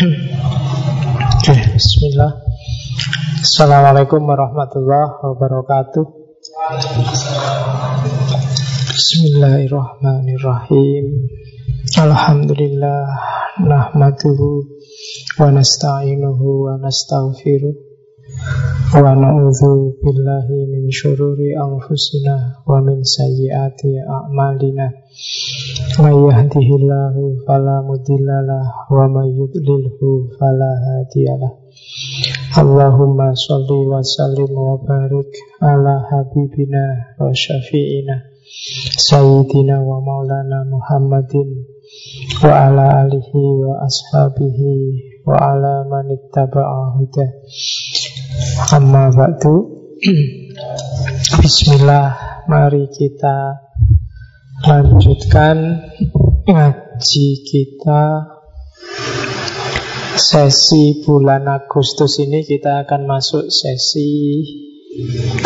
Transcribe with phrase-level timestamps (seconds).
[0.00, 2.32] Oke, bismillah.
[3.44, 6.04] Assalamualaikum warahmatullahi wabarakatuh.
[8.96, 11.04] Bismillahirrahmanirrahim.
[12.00, 13.12] Alhamdulillah
[13.60, 14.64] nahmaduhu
[15.36, 17.89] wa nasta'inuhu wa nastaghfiruh
[18.90, 24.86] wa na'udzu billahi min syururi anfusina wa min sayyiati a'malina.
[26.02, 30.34] May yahdihillahu fala mudhillalah wa may yudlilhu.
[32.60, 35.30] Allahumma sholli wa sallim wa barik
[35.62, 38.26] ala habibina wa syafi'ina
[42.42, 44.74] Wa ala alihi wa ashabihi
[45.22, 47.26] wa ala ittaba'a huda.
[48.74, 49.54] Amma ba'du.
[51.44, 52.06] Bismillah
[52.50, 53.62] mari kita
[54.66, 55.86] lanjutkan
[56.50, 58.02] ngaji kita.
[60.18, 64.42] Sesi bulan Agustus ini kita akan masuk sesi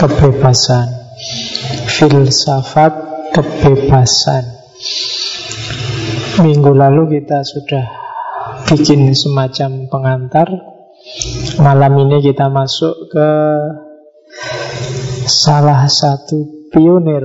[0.00, 0.88] kebebasan.
[1.92, 2.92] Filsafat
[3.36, 4.53] kebebasan
[6.42, 7.86] minggu lalu kita sudah
[8.66, 10.48] bikin semacam pengantar
[11.62, 13.30] malam ini kita masuk ke
[15.28, 17.22] salah satu pionir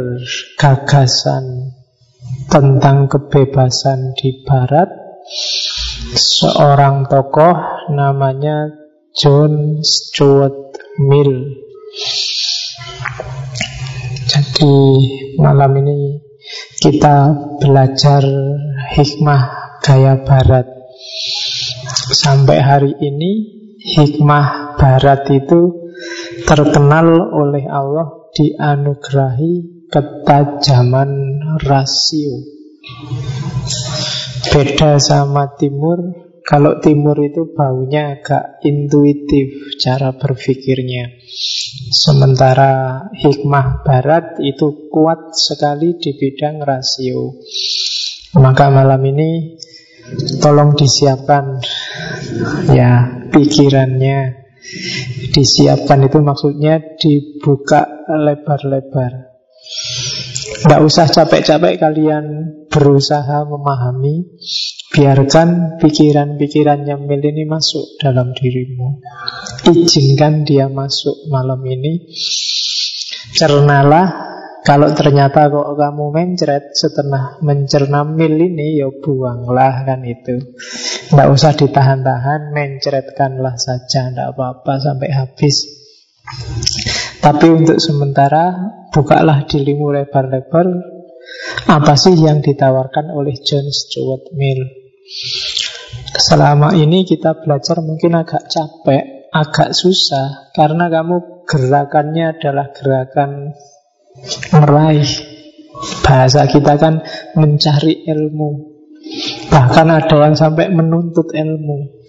[0.60, 1.74] gagasan
[2.50, 4.90] tentang kebebasan di barat
[6.14, 8.70] seorang tokoh namanya
[9.14, 11.60] John Stuart Mill.
[14.30, 14.76] Jadi
[15.42, 16.29] malam ini
[16.80, 18.24] kita belajar
[18.96, 20.64] hikmah gaya barat.
[22.16, 23.32] Sampai hari ini
[24.00, 25.92] hikmah barat itu
[26.48, 31.12] terkenal oleh Allah dianugerahi ketajaman
[31.60, 32.48] rasio.
[34.50, 41.22] Beda sama timur, kalau timur itu baunya agak intuitif cara berpikirnya.
[41.94, 47.38] Sementara hikmah barat itu kuat sekali di bidang rasio.
[48.42, 49.62] Maka malam ini
[50.42, 51.62] tolong disiapkan
[52.74, 54.50] ya pikirannya.
[55.30, 59.38] Disiapkan itu maksudnya dibuka lebar-lebar.
[60.66, 62.26] Tidak usah capek-capek kalian
[62.70, 64.40] berusaha memahami
[64.90, 68.98] Biarkan pikiran-pikiran Mil ini masuk dalam dirimu.
[69.70, 72.10] Izinkan dia masuk malam ini.
[73.38, 74.10] Cernalah
[74.66, 80.58] Kalau ternyata kok kamu mencret Setelah mencerna mil ini Ya buanglah kan itu.
[81.14, 85.70] Tidak usah ditahan-tahan Mencretkanlah saja Tidak apa-apa sampai habis.
[87.22, 88.58] Tapi untuk sementara
[88.90, 90.99] bukalah dirimu lebar-lebar
[91.68, 94.64] apa sih yang ditawarkan oleh John Stuart Mill.
[96.16, 103.58] Selama ini kita belajar mungkin agak capek, agak susah karena kamu gerakannya adalah gerakan
[104.54, 105.10] meraih.
[106.04, 107.02] Bahasa kita kan
[107.40, 108.50] mencari ilmu.
[109.50, 112.04] Bahkan ada yang sampai menuntut ilmu.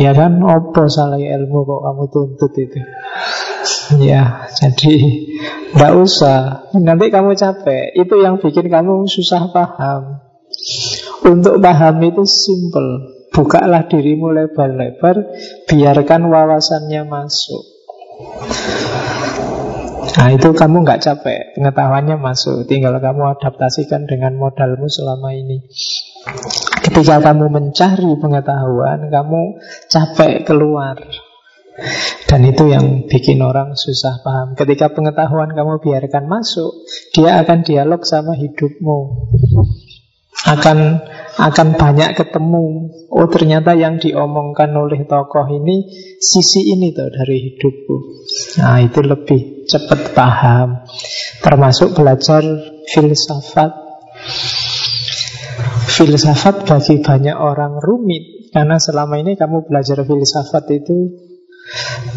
[0.00, 2.80] Ya kan, opo salah ilmu kok kamu tuntut itu.
[4.00, 4.94] Ya, jadi
[5.72, 6.70] Tidak usah.
[6.78, 7.96] Nanti kamu capek.
[7.96, 10.20] Itu yang bikin kamu susah paham.
[11.24, 13.24] Untuk paham itu simple.
[13.32, 15.32] Bukalah dirimu lebar-lebar
[15.64, 17.64] Biarkan wawasannya masuk.
[20.12, 21.56] Nah itu kamu nggak capek.
[21.56, 22.68] Pengetahuannya masuk.
[22.68, 25.64] Tinggal kamu adaptasikan dengan modalmu selama ini.
[26.82, 29.58] Ketika kamu mencari pengetahuan Kamu
[29.90, 30.98] capek keluar
[32.28, 34.52] dan itu yang bikin orang susah paham.
[34.52, 36.84] Ketika pengetahuan kamu biarkan masuk,
[37.16, 38.98] dia akan dialog sama hidupmu.
[40.42, 41.00] Akan
[41.40, 42.92] akan banyak ketemu.
[43.08, 45.88] Oh ternyata yang diomongkan oleh tokoh ini
[46.20, 47.96] sisi ini tuh dari hidupku.
[48.60, 50.84] Nah itu lebih cepat paham.
[51.40, 52.44] Termasuk belajar
[52.92, 53.72] filsafat.
[55.88, 61.31] Filsafat bagi banyak orang rumit karena selama ini kamu belajar filsafat itu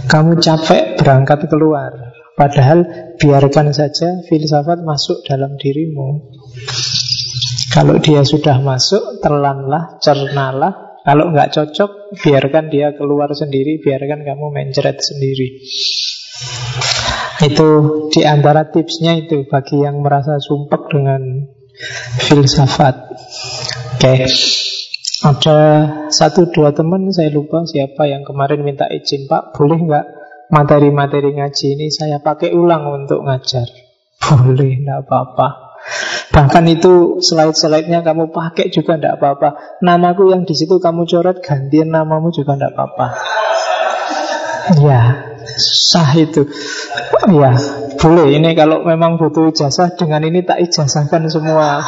[0.06, 2.16] kamu capek berangkat keluar.
[2.36, 2.84] Padahal
[3.16, 6.36] biarkan saja filsafat masuk dalam dirimu.
[7.72, 11.00] Kalau dia sudah masuk, telanlah, cernalah.
[11.06, 15.62] Kalau nggak cocok, biarkan dia keluar sendiri Biarkan kamu mencret sendiri.
[17.46, 17.70] Itu
[18.10, 21.52] di antara tipsnya itu Bagi yang merasa sumpek dengan
[22.20, 22.96] filsafat.
[23.96, 24.02] Oke.
[24.02, 24.28] okay.
[25.26, 25.58] Ada
[26.14, 30.06] satu dua teman saya lupa siapa yang kemarin minta izin Pak boleh nggak
[30.54, 33.66] materi-materi ngaji ini saya pakai ulang untuk ngajar
[34.22, 35.66] Boleh, nggak apa-apa
[36.30, 39.80] Bahkan itu slide-slide-nya kamu pakai juga tidak apa-apa.
[39.86, 43.08] Namaku yang di situ kamu coret, gantian namamu juga tidak apa-apa.
[44.82, 45.02] Ya,
[45.62, 46.50] sah itu.
[47.30, 47.54] Ya,
[48.02, 48.34] boleh.
[48.34, 51.86] Ini kalau memang butuh ijazah, dengan ini tak ijazahkan semua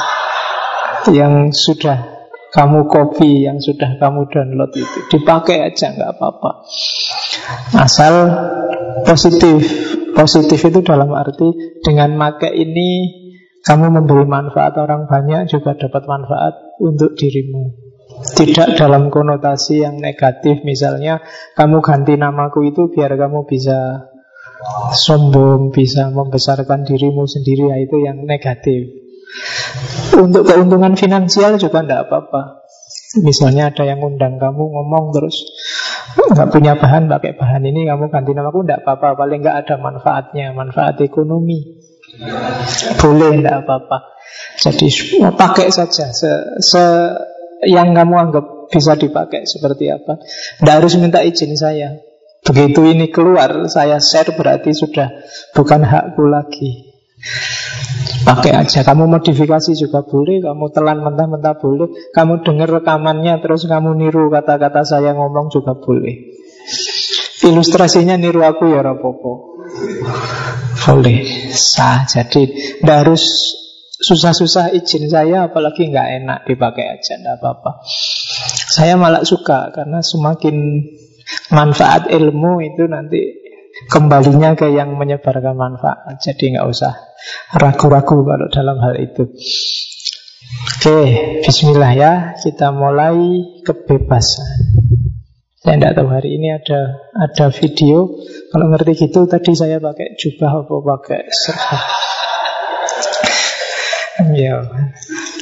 [1.09, 2.16] yang sudah
[2.47, 4.99] kamu copy, yang sudah kamu download itu.
[5.11, 6.51] Dipakai aja, nggak apa-apa.
[7.75, 8.13] Asal
[9.03, 9.59] positif.
[10.15, 13.05] Positif itu dalam arti dengan make ini
[13.61, 17.87] kamu memberi manfaat orang banyak juga dapat manfaat untuk dirimu.
[18.17, 21.21] Tidak dalam konotasi yang negatif Misalnya
[21.53, 24.09] kamu ganti namaku itu biar kamu bisa
[24.97, 29.06] sombong Bisa membesarkan dirimu sendiri ya Itu yang negatif
[30.17, 32.65] Untuk keuntungan finansial juga tidak apa-apa
[33.21, 35.47] Misalnya ada yang undang kamu ngomong terus
[36.17, 40.51] nggak punya bahan pakai bahan ini kamu ganti namaku tidak apa-apa paling nggak ada manfaatnya
[40.51, 41.77] manfaat ekonomi
[42.99, 44.17] boleh tidak apa-apa
[44.57, 44.87] jadi
[45.33, 46.83] pakai saja se, se
[47.65, 50.19] yang kamu anggap bisa dipakai seperti apa.
[50.59, 51.97] Tidak harus minta izin saya.
[52.43, 55.09] Begitu ini keluar, saya share berarti sudah
[55.51, 56.95] bukan hakku lagi.
[58.27, 63.95] Pakai aja, kamu modifikasi juga boleh, kamu telan mentah-mentah boleh, kamu dengar rekamannya terus kamu
[63.95, 66.35] niru kata-kata saya ngomong juga boleh.
[67.47, 69.63] Ilustrasinya niru aku ya rapopo.
[70.87, 72.03] Boleh, sah.
[72.07, 72.51] Jadi
[72.81, 73.23] tidak harus
[73.97, 77.81] susah-susah izin saya apalagi nggak enak dipakai aja nggak apa-apa
[78.69, 80.85] saya malah suka karena semakin
[81.49, 83.46] manfaat ilmu itu nanti
[83.85, 86.17] kembalinya ke yang menyebarkan manfaat.
[86.17, 86.97] Jadi nggak usah
[87.53, 89.29] ragu-ragu kalau dalam hal itu.
[90.73, 90.97] Oke
[91.45, 92.11] Bismillah ya.
[92.41, 93.13] Kita mulai
[93.61, 94.49] kebebasan.
[95.61, 98.09] Saya tidak tahu hari ini ada ada video.
[98.49, 101.77] Kalau ngerti gitu tadi saya pakai jubah apa pakai serba
[104.33, 104.65] Ya,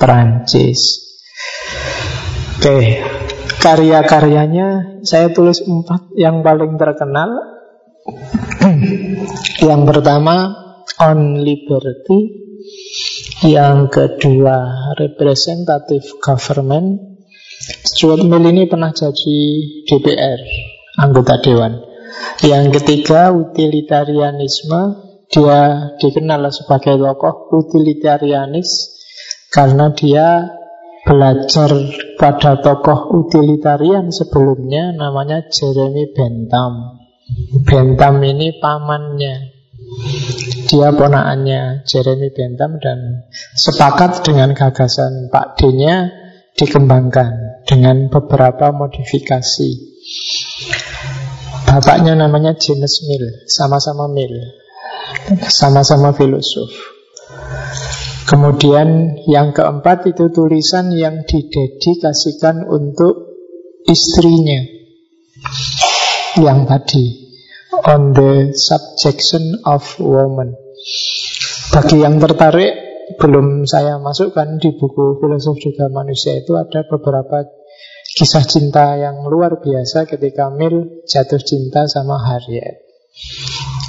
[0.00, 1.12] Perancis.
[2.56, 3.04] Oke,
[3.60, 7.28] karya-karyanya saya tulis empat yang paling terkenal.
[9.68, 10.52] yang pertama
[11.00, 12.43] On Liberty,
[13.44, 17.20] yang kedua Representative Government.
[17.84, 19.38] Stuart Mill ini pernah jadi
[19.84, 20.40] DPR,
[21.00, 21.80] anggota dewan.
[22.40, 24.82] Yang ketiga utilitarianisme,
[25.28, 28.68] dia dikenal sebagai tokoh utilitarianis
[29.52, 30.48] karena dia
[31.04, 31.72] belajar
[32.16, 37.00] pada tokoh utilitarian sebelumnya namanya Jeremy Bentham.
[37.64, 39.36] Bentham ini pamannya.
[40.74, 46.10] Dia ponaannya Jeremy Bentham dan sepakat dengan gagasan Pak D-nya
[46.58, 49.70] dikembangkan dengan beberapa modifikasi.
[51.70, 54.34] Bapaknya namanya James Mill, sama-sama Mill,
[55.46, 56.74] sama-sama filosof.
[58.26, 63.30] Kemudian yang keempat itu tulisan yang didedikasikan untuk
[63.86, 64.64] istrinya
[66.34, 67.04] Yang tadi
[67.84, 70.63] On the subjection of woman
[71.72, 72.72] Bagi yang tertarik,
[73.16, 77.44] belum saya masukkan di buku Filosof Juga Manusia itu ada beberapa
[78.14, 82.84] kisah cinta yang luar biasa ketika Mil jatuh cinta sama Harriet.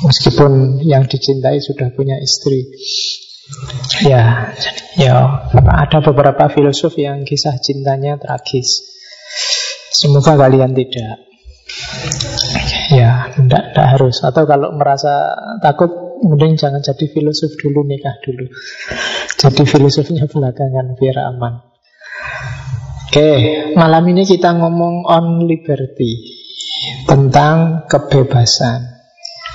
[0.06, 2.68] Meskipun yang dicintai sudah punya istri.
[4.06, 4.54] Ya,
[4.98, 8.82] ya ada beberapa filosof yang kisah cintanya tragis.
[9.94, 11.22] Semoga kalian tidak.
[12.92, 14.22] Ya, tidak, harus.
[14.26, 18.48] Atau kalau merasa takut, mending jangan jadi filosof dulu, nikah dulu.
[19.36, 21.54] Jadi filosofnya belakangan biar aman.
[23.06, 23.32] Oke,
[23.80, 26.36] malam ini kita ngomong on liberty
[27.08, 28.96] tentang kebebasan.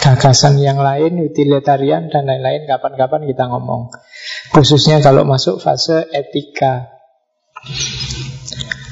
[0.00, 3.92] Gagasan yang lain, utilitarian dan lain-lain kapan-kapan kita ngomong.
[4.48, 6.88] Khususnya kalau masuk fase etika.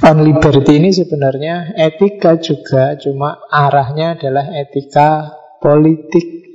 [0.04, 5.32] On liberty ini sebenarnya etika juga, cuma arahnya adalah etika
[5.64, 6.47] politik.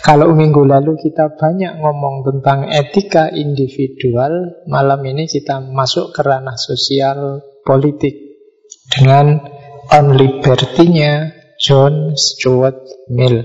[0.00, 6.56] Kalau minggu lalu kita banyak ngomong tentang etika individual, malam ini kita masuk ke ranah
[6.56, 8.16] sosial politik
[8.88, 9.44] dengan
[9.92, 12.80] on liberty-nya John Stuart
[13.12, 13.44] Mill.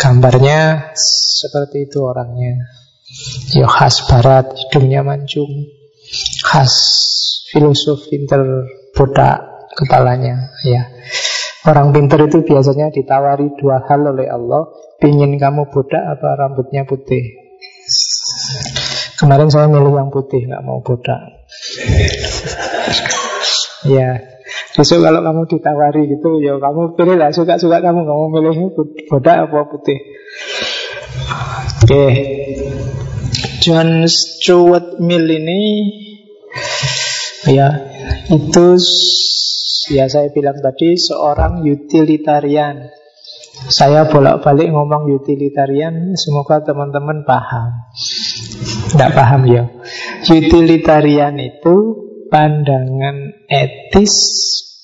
[0.00, 2.56] Gambarnya seperti itu orangnya.
[3.52, 5.68] Ya khas barat, hidungnya mancung.
[6.40, 6.72] Khas
[7.52, 8.40] filosof pinter
[8.96, 10.56] bodak kepalanya.
[10.64, 10.88] Ya.
[11.62, 14.66] Orang pinter itu biasanya ditawari dua hal oleh Allah.
[15.02, 17.34] Pingin kamu bodak apa rambutnya putih?
[19.18, 21.42] Kemarin saya milih yang putih, nggak mau bodak.
[23.82, 24.22] ya,
[24.72, 28.54] Besok kalau kamu ditawari gitu, ya kamu pilih lah suka-suka kamu, kamu milih
[29.10, 29.98] bodak apa putih.
[31.82, 32.10] Oke, okay.
[33.60, 35.60] John Stuart Mill ini,
[37.52, 37.68] ya
[38.32, 38.66] itu
[39.92, 43.01] ya saya bilang tadi seorang utilitarian.
[43.70, 47.92] Saya bolak-balik ngomong utilitarian, semoga teman-teman paham.
[48.90, 49.64] Tidak paham ya.
[50.26, 51.76] Utilitarian itu
[52.32, 54.14] pandangan etis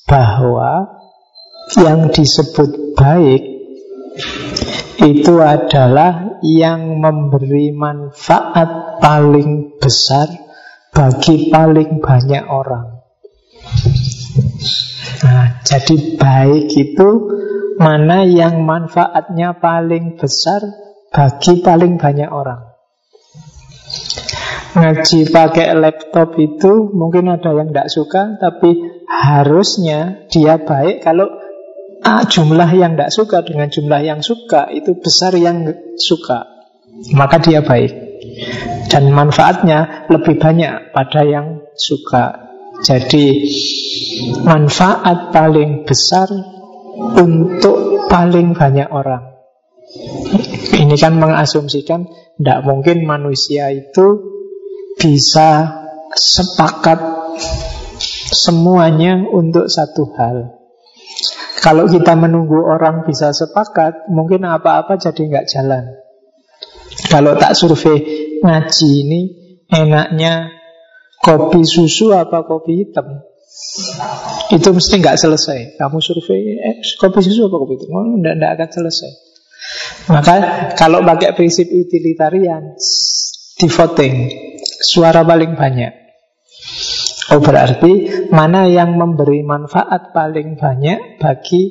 [0.05, 0.99] bahwa
[1.81, 3.43] yang disebut baik
[4.99, 10.27] itu adalah yang memberi manfaat paling besar
[10.91, 12.99] bagi paling banyak orang.
[15.19, 17.09] Nah, jadi baik itu
[17.79, 20.61] mana yang manfaatnya paling besar
[21.15, 22.69] bagi paling banyak orang.
[24.79, 31.27] Ngaji pakai laptop itu mungkin ada yang tidak suka, tapi harusnya dia baik kalau
[32.05, 35.67] ah, jumlah yang tidak suka dengan jumlah yang suka itu besar yang
[35.97, 36.45] suka,
[37.17, 38.07] maka dia baik.
[38.93, 42.49] Dan manfaatnya lebih banyak pada yang suka.
[42.79, 43.49] Jadi
[44.47, 46.31] manfaat paling besar
[46.99, 49.39] untuk paling banyak orang.
[50.79, 52.07] Ini kan mengasumsikan
[52.39, 54.07] tidak mungkin manusia itu
[54.99, 55.79] bisa
[56.13, 56.99] sepakat
[58.35, 60.59] semuanya untuk satu hal.
[61.59, 65.85] Kalau kita menunggu orang bisa sepakat, mungkin apa-apa jadi nggak jalan.
[67.11, 67.99] Kalau tak survei
[68.43, 69.21] ngaji ini,
[69.67, 70.55] enaknya
[71.19, 73.28] kopi susu apa kopi hitam?
[74.55, 75.77] Itu mesti nggak selesai.
[75.77, 77.95] Kamu survei eh, kopi susu apa kopi hitam?
[77.95, 79.13] Oh, enggak, akan selesai.
[80.09, 80.35] Maka
[80.79, 82.79] kalau pakai prinsip utilitarian,
[83.59, 84.15] di voting
[84.81, 85.93] suara paling banyak.
[87.29, 91.69] Oh berarti mana yang memberi manfaat paling banyak bagi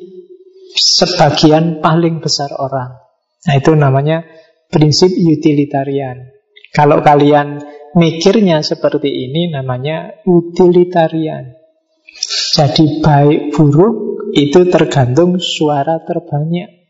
[0.78, 2.94] sebagian paling besar orang.
[3.48, 4.22] Nah itu namanya
[4.70, 6.30] prinsip utilitarian.
[6.70, 7.58] Kalau kalian
[7.98, 11.57] mikirnya seperti ini namanya utilitarian.
[12.58, 13.96] Jadi baik buruk
[14.34, 16.90] itu tergantung suara terbanyak.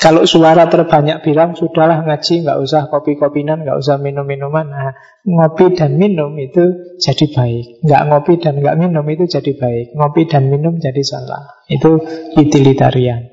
[0.00, 4.64] Kalau suara terbanyak bilang sudahlah ngaji, nggak usah kopi-kopinan, nggak usah minum-minuman.
[4.68, 4.92] Nah,
[5.28, 7.84] ngopi dan minum itu jadi baik.
[7.84, 9.92] Nggak ngopi dan nggak minum itu jadi baik.
[9.92, 11.64] Ngopi dan minum jadi salah.
[11.68, 12.00] Itu
[12.32, 13.28] utilitarian.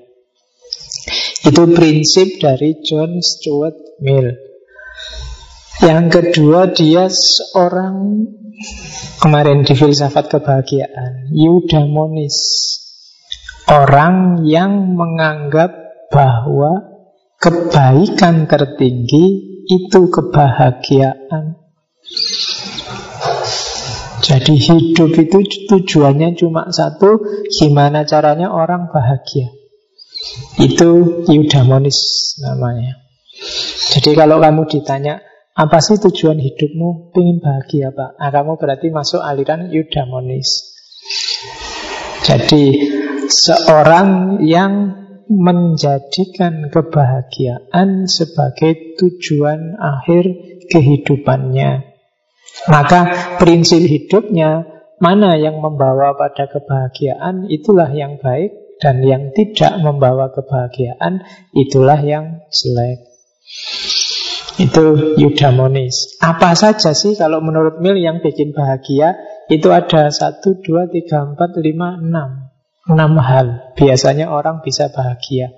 [1.47, 4.35] Itu prinsip dari John Stuart Mill.
[5.79, 8.27] Yang kedua dia seorang
[9.21, 12.37] kemarin di filsafat kebahagiaan, eudaimonis.
[13.67, 15.75] Orang yang menganggap
[16.07, 16.87] bahwa
[17.37, 19.25] kebaikan tertinggi
[19.67, 21.59] itu kebahagiaan.
[24.23, 25.37] Jadi hidup itu
[25.67, 27.19] tujuannya cuma satu,
[27.51, 29.51] gimana caranya orang bahagia.
[30.59, 31.99] Itu eudaimonis
[32.39, 33.03] namanya.
[33.93, 35.23] Jadi kalau kamu ditanya,
[35.57, 37.09] apa sih tujuan hidupmu?
[37.17, 38.21] Pengen bahagia Pak.
[38.21, 40.77] Nah, kamu berarti masuk aliran eudaimonis.
[42.21, 42.77] Jadi
[43.25, 44.93] seorang yang
[45.27, 50.29] menjadikan kebahagiaan sebagai tujuan akhir
[50.69, 51.97] kehidupannya.
[52.69, 53.01] Maka
[53.41, 54.65] prinsip hidupnya
[55.01, 62.45] mana yang membawa pada kebahagiaan itulah yang baik dan yang tidak membawa kebahagiaan itulah yang
[62.53, 63.07] jelek.
[64.57, 66.17] Itu eudaimonis.
[66.17, 69.13] Apa saja sih kalau menurut Mil yang bikin bahagia?
[69.47, 72.49] Itu ada satu, dua, tiga, empat, lima, enam.
[72.89, 73.77] Enam hal.
[73.77, 75.53] Biasanya orang bisa bahagia.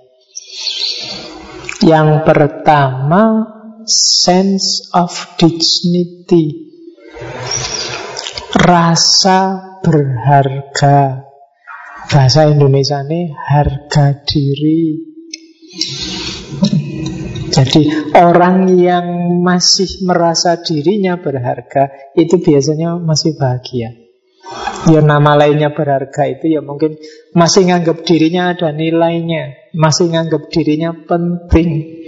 [1.80, 3.48] Yang pertama,
[3.88, 6.68] sense of dignity.
[8.52, 9.40] Rasa
[9.80, 11.24] berharga.
[12.10, 14.82] Bahasa Indonesia ini harga diri.
[17.60, 24.00] Jadi orang yang masih merasa dirinya berharga itu biasanya masih bahagia.
[24.88, 26.96] Ya nama lainnya berharga itu ya mungkin
[27.36, 32.00] masih nganggap dirinya ada nilainya, masih nganggap dirinya penting.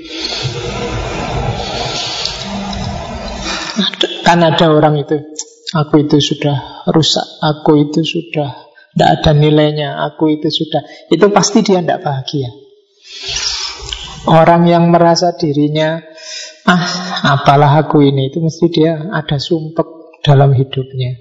[4.25, 5.21] Kan ada orang itu,
[5.76, 10.80] aku itu sudah rusak, aku itu sudah tidak ada nilainya, aku itu sudah,
[11.12, 12.49] itu pasti dia tidak bahagia.
[14.26, 15.99] Orang yang merasa dirinya
[16.62, 16.87] Ah,
[17.35, 21.19] apalah aku ini Itu mesti dia ada sumpek dalam hidupnya.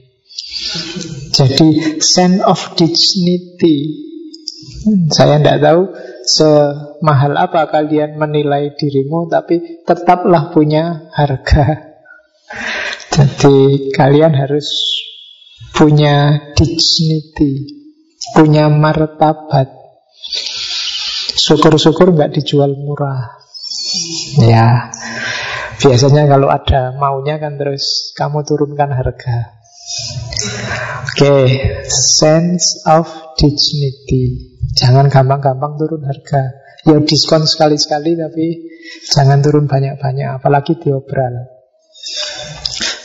[1.34, 4.06] Jadi sense of dignity.
[5.10, 5.82] Saya tidak tahu
[6.22, 11.98] Semahal apa kalian menilai dirimu Tapi tetaplah punya harga.
[13.10, 14.70] Jadi kalian harus
[15.74, 17.82] punya dignity
[18.38, 19.81] Punya martabat
[21.36, 23.40] Syukur-syukur nggak dijual murah.
[24.40, 24.92] Ya,
[25.80, 29.60] biasanya kalau ada maunya kan terus kamu turunkan harga.
[31.12, 31.46] Oke, okay.
[31.92, 34.56] sense of dignity.
[34.80, 36.56] Jangan gampang-gampang turun harga.
[36.82, 38.46] Ya diskon sekali-sekali tapi
[39.12, 41.52] jangan turun banyak-banyak, apalagi diobral.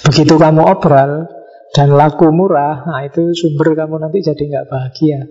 [0.06, 1.28] Begitu kamu obral
[1.74, 5.28] dan laku murah, nah itu sumber kamu nanti jadi nggak bahagia.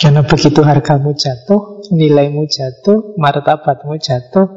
[0.00, 4.48] Karena begitu hargamu jatuh, nilaimu jatuh, martabatmu jatuh,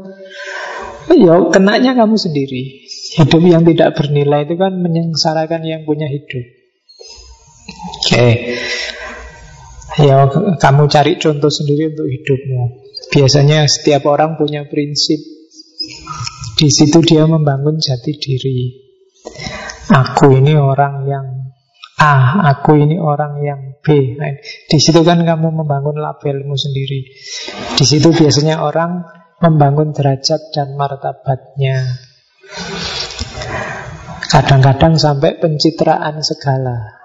[1.12, 2.88] ya kenanya kamu sendiri.
[3.20, 6.46] Hidup yang tidak bernilai itu kan menyengsarakan yang punya hidup.
[7.68, 8.08] Oke.
[8.08, 8.34] Okay.
[9.94, 10.26] Ya,
[10.58, 12.64] kamu cari contoh sendiri untuk hidupmu.
[13.14, 15.22] Biasanya setiap orang punya prinsip.
[16.58, 18.74] Di situ dia membangun jati diri.
[19.94, 21.28] Aku ini orang yang
[22.02, 24.16] A, aku ini orang yang B.
[24.16, 27.04] Nah, di situ kan kamu membangun labelmu sendiri.
[27.76, 29.04] Di situ biasanya orang
[29.44, 31.84] membangun derajat dan martabatnya.
[34.32, 37.04] Kadang-kadang sampai pencitraan segala.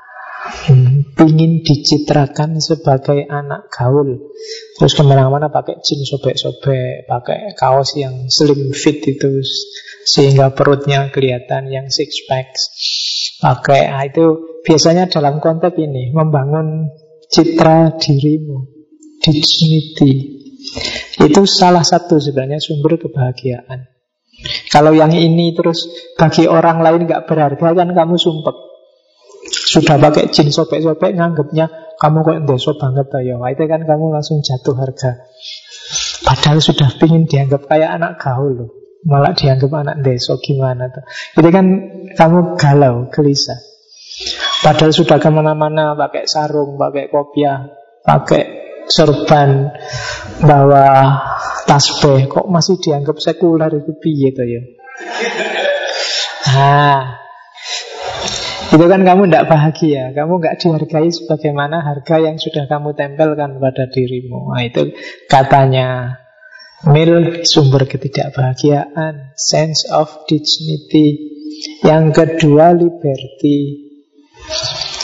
[0.48, 4.32] Hmm, ingin dicitrakan sebagai anak gaul
[4.80, 9.44] Terus ke mana-mana pakai jeans sobek-sobek Pakai kaos yang slim fit itu
[10.08, 12.72] Sehingga perutnya kelihatan yang six packs
[13.38, 16.90] Pakai, nah itu biasanya dalam konteks ini membangun
[17.30, 18.66] citra dirimu,
[19.22, 20.42] dignity.
[21.22, 23.94] Itu salah satu sebenarnya sumber kebahagiaan.
[24.70, 28.56] Kalau yang ini terus bagi orang lain nggak berharga kan kamu sumpek.
[29.48, 33.38] Sudah pakai jin sobek-sobek nganggapnya kamu kok ndeso banget ya.
[33.38, 35.26] Itu kan kamu langsung jatuh harga.
[36.22, 38.70] Padahal sudah pingin dianggap kayak anak gaul loh.
[39.06, 41.04] Malah dianggap anak deso gimana tuh.
[41.38, 41.66] Itu kan
[42.18, 43.58] kamu galau, gelisah.
[44.58, 47.70] Padahal sudah ke mana-mana pakai sarung, pakai kopiah,
[48.02, 48.42] pakai
[48.90, 49.70] sorban,
[50.42, 51.14] bawa
[51.68, 54.62] tasbih, kok masih dianggap sekuler itu piye to ya?
[56.48, 57.20] Nah,
[58.74, 63.84] itu kan kamu tidak bahagia, kamu nggak dihargai sebagaimana harga yang sudah kamu tempelkan pada
[63.86, 64.56] dirimu.
[64.56, 64.90] Nah, itu
[65.30, 66.18] katanya
[66.86, 71.34] Mil sumber ketidakbahagiaan, sense of dignity.
[71.82, 73.90] Yang kedua liberty,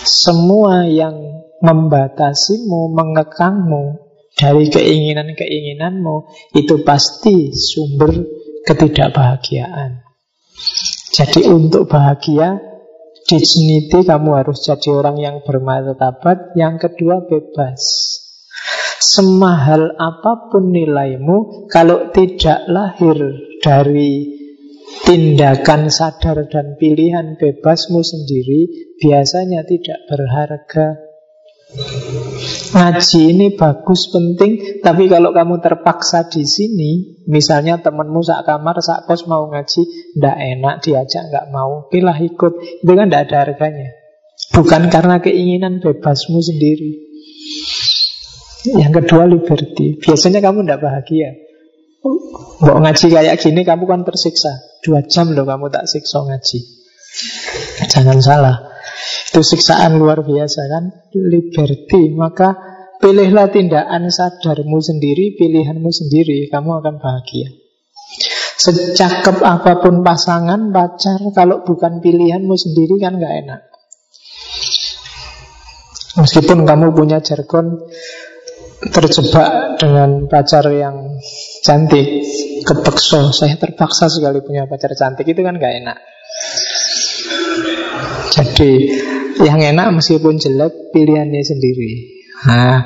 [0.07, 1.19] semua yang
[1.59, 3.99] membatasimu, mengekangmu
[4.39, 8.23] dari keinginan-keinginanmu itu pasti sumber
[8.63, 10.05] ketidakbahagiaan.
[11.11, 12.59] Jadi untuk bahagia
[13.25, 17.83] dignity kamu harus jadi orang yang bermartabat, yang kedua bebas.
[19.05, 23.21] Semahal apa pun nilaimu, kalau tidak lahir
[23.61, 24.33] dari
[25.05, 31.05] tindakan sadar dan pilihan bebasmu sendiri biasanya tidak berharga.
[32.75, 39.05] Ngaji ini bagus, penting, tapi kalau kamu terpaksa di sini, misalnya temanmu sak kamar, sak
[39.05, 43.93] kos mau ngaji, ndak enak, diajak nggak mau, pilih ikut, itu kan ndak ada harganya.
[44.55, 47.05] Bukan karena keinginan bebasmu sendiri.
[48.65, 50.01] Yang kedua liberty.
[50.01, 51.31] Biasanya kamu tidak bahagia.
[52.65, 54.81] Mau ngaji kayak gini kamu kan tersiksa.
[54.81, 56.59] Dua jam loh kamu tak siksa ngaji.
[57.93, 58.57] Jangan salah.
[59.29, 60.85] Itu siksaan luar biasa kan.
[61.13, 62.17] Liberty.
[62.17, 62.57] Maka
[63.05, 66.49] pilihlah tindakan sadarmu sendiri, pilihanmu sendiri.
[66.49, 67.53] Kamu akan bahagia.
[68.55, 73.61] Secakep apa pun pasangan, pacar, kalau bukan pilihanmu sendiri kan gak enak.
[76.15, 77.83] Meskipun kamu punya jargon
[78.81, 81.21] terjebak dengan pacar yang
[81.63, 82.25] cantik.
[82.65, 83.33] Kepeksa.
[83.33, 85.29] Saya terpaksa sekali punya pacar cantik.
[85.29, 85.99] Itu kan gak enak.
[88.35, 88.73] Jadi
[89.45, 91.93] yang enak meskipun jelek pilihannya sendiri.
[92.49, 92.77] Nah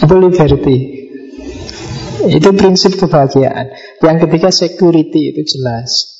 [0.00, 0.78] itu liberty.
[2.24, 3.98] Itu prinsip kebahagiaan.
[4.00, 5.34] Yang ketiga security.
[5.34, 6.14] Itu jelas.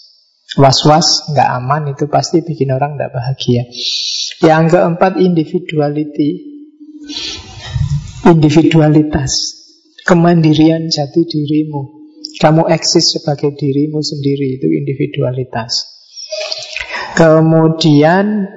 [0.54, 3.66] Was-was nggak aman itu pasti bikin orang nggak bahagia.
[4.38, 6.53] Yang keempat individuality
[8.28, 9.32] individualitas,
[10.04, 12.04] kemandirian jati dirimu.
[12.34, 15.87] Kamu eksis sebagai dirimu sendiri, itu individualitas.
[17.14, 18.48] Kemudian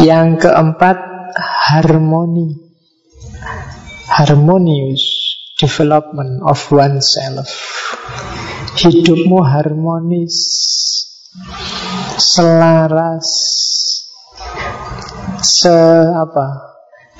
[0.00, 0.96] yang keempat
[1.36, 2.64] harmoni.
[4.08, 5.02] Harmonious
[5.58, 7.50] development of oneself.
[8.74, 10.34] Hidupmu harmonis,
[12.18, 13.28] selaras,
[15.42, 15.78] se
[16.10, 16.46] apa?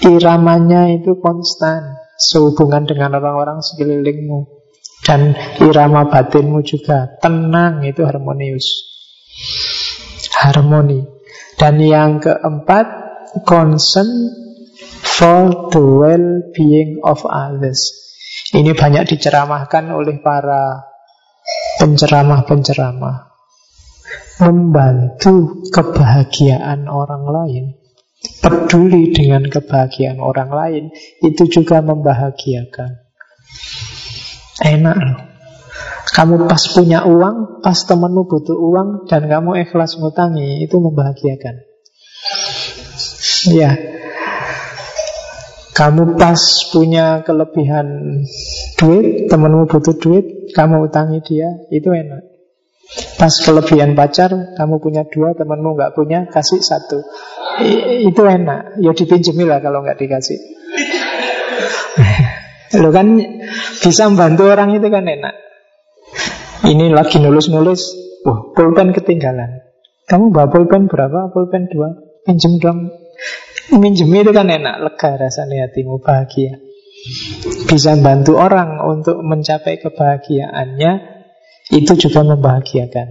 [0.02, 4.50] Iramanya itu konstan sehubungan dengan orang-orang sekelilingmu.
[5.04, 8.88] Dan irama batinmu juga tenang itu harmonius.
[10.40, 11.04] Harmoni.
[11.61, 12.87] Dan yang keempat
[13.44, 14.09] concern
[15.04, 17.92] for the well-being of others.
[18.57, 20.88] Ini banyak diceramahkan oleh para
[21.78, 23.37] penceramah-penceramah.
[24.40, 27.84] Membantu kebahagiaan orang lain
[28.40, 30.84] peduli dengan kebahagiaan orang lain,
[31.20, 32.90] itu juga membahagiakan.
[34.64, 35.18] Enak loh.
[36.14, 41.54] Kamu pas punya uang, pas temanmu butuh uang, dan kamu ikhlas ngutangi, itu membahagiakan.
[43.50, 43.74] Ya,
[45.74, 46.38] kamu pas
[46.70, 48.22] punya kelebihan
[48.78, 52.22] duit, temanmu butuh duit, kamu utangi dia, itu enak.
[53.18, 57.02] Pas kelebihan pacar, kamu punya dua, temanmu nggak punya, kasih satu.
[58.10, 58.82] Itu enak.
[58.82, 60.38] Ya dipinjemi lah kalau nggak dikasih.
[62.82, 63.22] Lo kan
[63.78, 65.34] bisa membantu orang itu kan enak.
[66.64, 67.80] Ini lagi nulis-nulis,
[68.24, 69.62] wah pulpen ketinggalan.
[70.08, 71.30] Kamu bawa pulpen berapa?
[71.30, 71.92] Pulpen dua.
[72.24, 72.88] Pinjem dong.
[73.72, 76.60] Minjem itu kan enak, lega rasanya hatimu bahagia.
[77.68, 80.92] Bisa bantu orang untuk mencapai kebahagiaannya,
[81.72, 83.08] itu juga membahagiakan.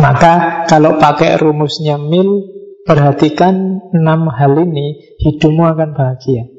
[0.00, 2.48] Maka kalau pakai rumusnya mil
[2.82, 6.50] Perhatikan enam hal ini, hidupmu akan bahagia.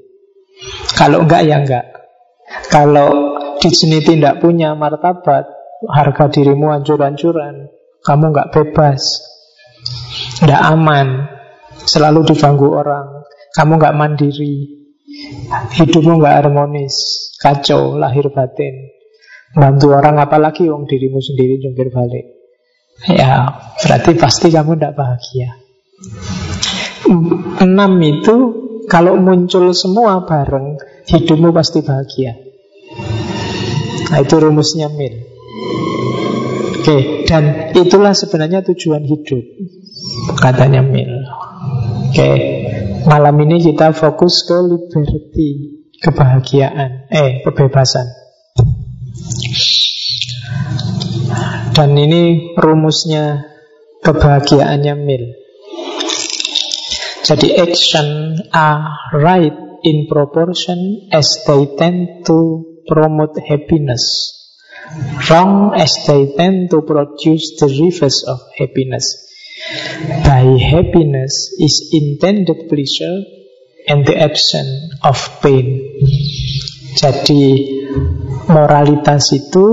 [0.95, 1.85] Kalau enggak ya enggak.
[2.71, 5.43] Kalau di sini tidak punya martabat,
[5.83, 7.67] harga dirimu hancur-hancuran,
[8.03, 9.19] kamu enggak bebas,
[10.39, 11.07] enggak aman,
[11.83, 14.55] selalu diganggu orang, kamu enggak mandiri,
[15.75, 16.95] hidupmu enggak harmonis,
[17.35, 18.95] kacau, lahir batin.
[19.53, 22.25] Bantu orang apalagi wong dirimu sendiri jungkir balik.
[23.05, 25.62] Ya, berarti pasti kamu tidak bahagia.
[27.59, 28.35] Enam itu
[28.87, 32.35] kalau muncul semua bareng, hidupmu pasti bahagia.
[34.11, 35.15] Nah itu rumusnya Mil.
[36.83, 39.39] Oke, dan itulah sebenarnya tujuan hidup,
[40.35, 41.23] katanya Mil.
[42.11, 42.29] Oke,
[43.07, 45.49] malam ini kita fokus ke liberty,
[46.03, 48.05] kebahagiaan, eh kebebasan.
[51.73, 53.47] Dan ini rumusnya
[54.03, 55.42] kebahagiaannya Mil.
[57.23, 59.55] Jadi action are right
[59.87, 62.39] in proportion as they tend to
[62.83, 64.35] promote happiness.
[65.31, 69.23] Wrong as they tend to produce the reverse of happiness.
[70.27, 73.23] By happiness is intended pleasure
[73.87, 75.79] and the absence of pain.
[76.99, 77.43] Jadi
[78.51, 79.65] moralitas itu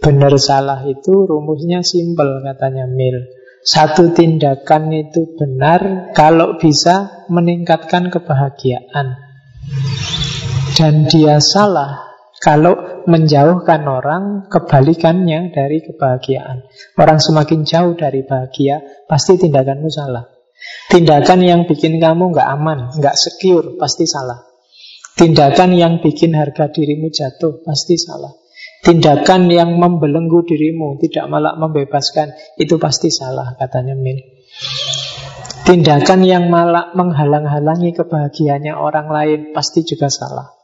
[0.00, 3.37] benar salah itu rumusnya simpel katanya Mill.
[3.68, 9.20] Satu tindakan itu benar kalau bisa meningkatkan kebahagiaan.
[10.72, 12.08] Dan dia salah
[12.40, 16.64] kalau menjauhkan orang kebalikannya dari kebahagiaan.
[16.96, 20.24] Orang semakin jauh dari bahagia, pasti tindakanmu salah.
[20.88, 24.48] Tindakan yang bikin kamu nggak aman, nggak secure, pasti salah.
[25.12, 28.32] Tindakan yang bikin harga dirimu jatuh, pasti salah.
[28.84, 34.18] Tindakan yang membelenggu dirimu Tidak malah membebaskan Itu pasti salah katanya Mil
[35.66, 40.58] Tindakan yang malah menghalang-halangi kebahagiaannya orang lain Pasti juga salah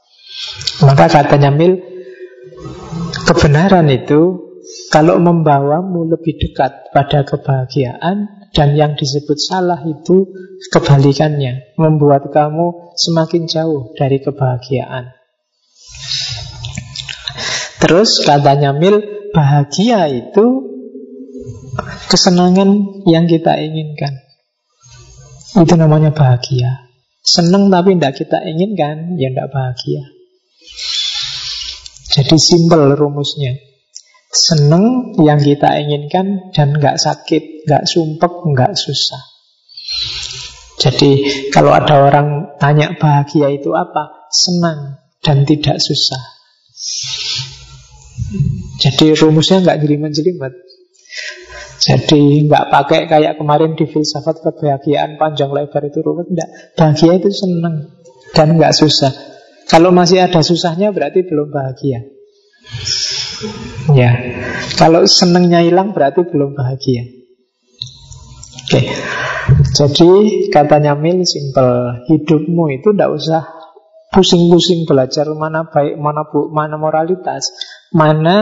[0.83, 1.79] Maka katanya Mil,
[3.27, 4.45] kebenaran itu
[4.91, 10.31] kalau membawamu lebih dekat pada kebahagiaan dan yang disebut salah itu
[10.71, 15.11] kebalikannya, membuat kamu semakin jauh dari kebahagiaan.
[17.85, 20.73] Terus katanya Mil, bahagia itu
[22.09, 24.25] kesenangan yang kita inginkan.
[25.61, 26.89] Itu namanya bahagia.
[27.21, 30.03] Senang tapi tidak kita inginkan, ya tidak bahagia.
[32.09, 33.53] Jadi simpel rumusnya.
[34.33, 39.21] Seneng yang kita inginkan dan nggak sakit, nggak sumpek, nggak susah.
[40.81, 41.11] Jadi
[41.53, 44.29] kalau ada orang tanya bahagia itu apa?
[44.33, 46.44] Senang dan tidak susah.
[48.81, 50.55] Jadi rumusnya nggak jelimet-jelimet.
[51.85, 56.49] Jadi nggak pakai kayak kemarin di filsafat kebahagiaan panjang lebar itu rumit, enggak.
[56.79, 57.93] Bahagia itu senang
[58.33, 59.13] dan nggak susah.
[59.69, 62.05] Kalau masih ada susahnya berarti belum bahagia.
[63.93, 64.11] Ya,
[64.81, 67.05] kalau senengnya hilang berarti belum bahagia.
[68.65, 68.81] Oke,
[69.77, 70.11] jadi
[70.49, 73.43] katanya Mil simple, hidupmu itu tidak usah
[74.15, 77.51] pusing-pusing belajar mana baik, mana bu, mana moralitas,
[77.95, 78.37] mana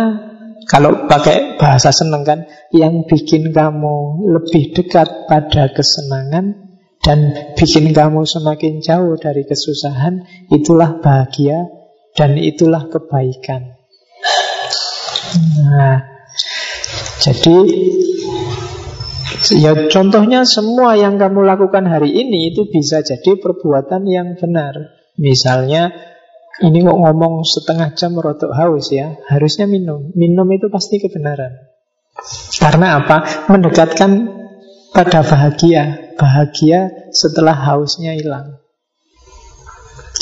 [0.66, 7.18] kalau pakai bahasa seneng kan, yang bikin kamu lebih dekat pada kesenangan dan
[7.58, 10.22] bikin kamu semakin jauh dari kesusahan,
[10.54, 11.66] itulah bahagia
[12.14, 13.74] dan itulah kebaikan.
[15.66, 15.98] Nah,
[17.18, 17.56] jadi
[19.58, 24.94] ya contohnya semua yang kamu lakukan hari ini itu bisa jadi perbuatan yang benar.
[25.18, 26.11] Misalnya
[26.62, 30.14] ini kok ngomong setengah jam rotok haus ya, harusnya minum.
[30.14, 31.52] Minum itu pasti kebenaran.
[32.56, 33.50] Karena apa?
[33.50, 34.30] Mendekatkan
[34.94, 36.14] pada bahagia.
[36.14, 38.62] Bahagia setelah hausnya hilang.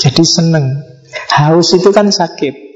[0.01, 0.81] Jadi seneng.
[1.29, 2.71] Haus itu kan sakit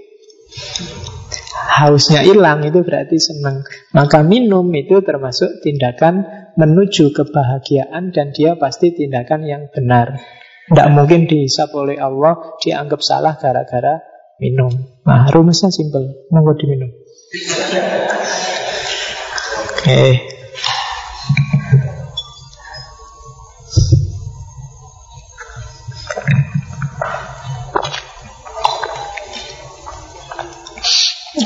[1.75, 3.67] hausnya hilang itu berarti senang.
[3.91, 6.23] Maka minum itu termasuk tindakan
[6.55, 10.15] menuju kebahagiaan dan dia pasti tindakan yang benar.
[10.65, 14.01] Tidak mungkin dihisap oleh Allah dianggap salah gara-gara
[14.41, 14.73] minum.
[15.05, 16.89] Nah, rumusnya simpel, nunggu diminum.
[19.77, 19.85] Oke.
[19.85, 20.11] Okay.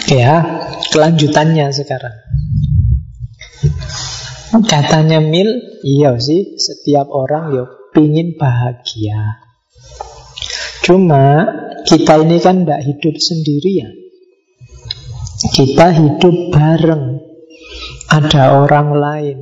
[0.10, 0.41] Ya,
[0.89, 2.15] kelanjutannya sekarang.
[4.65, 9.43] Katanya Mil, iya sih, setiap orang ya pingin bahagia.
[10.88, 11.43] Cuma
[11.83, 13.91] kita ini kan tidak hidup sendirian.
[15.51, 17.19] Kita hidup bareng.
[18.07, 19.38] Ada orang lain.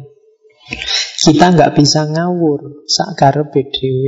[1.21, 4.03] Kita nggak bisa ngawur sakar BDW.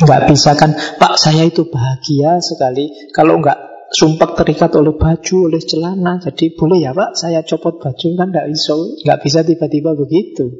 [0.00, 3.12] Nggak bisa kan, Pak saya itu bahagia sekali.
[3.12, 6.16] Kalau nggak sumpah terikat oleh baju, oleh celana.
[6.18, 10.50] Jadi boleh ya pak, saya copot baju kan bisa, nggak bisa tiba-tiba begitu.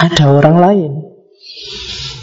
[0.00, 0.92] Ada orang lain.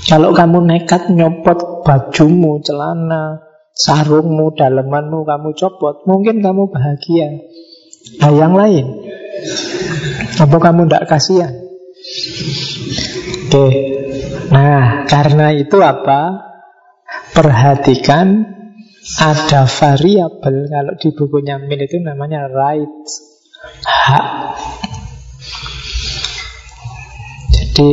[0.08, 3.44] Kalau kamu nekat nyopot bajumu, celana,
[3.76, 7.44] sarungmu, dalemanmu kamu copot, mungkin kamu bahagia.
[8.24, 9.04] Nah yang lain,
[10.40, 11.54] apa kamu tidak kasihan?
[13.48, 13.68] Oke,
[14.48, 16.48] nah karena itu apa?
[17.36, 18.58] Perhatikan
[19.20, 23.04] ada variabel kalau di bukunya Min itu namanya right
[23.88, 24.28] hak.
[27.56, 27.92] Jadi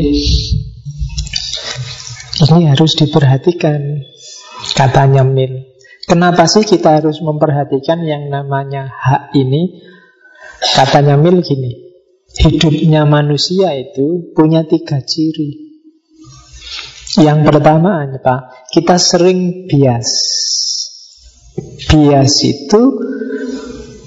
[2.43, 4.03] ini harus diperhatikan
[4.75, 5.71] katanya Min.
[6.05, 9.81] Kenapa sih kita harus memperhatikan yang namanya hak ini?
[10.75, 11.95] Katanya Mil gini,
[12.35, 15.79] hidupnya manusia itu punya tiga ciri.
[17.15, 18.67] Yang pertama apa?
[18.69, 20.11] Kita sering bias.
[21.87, 22.83] Bias itu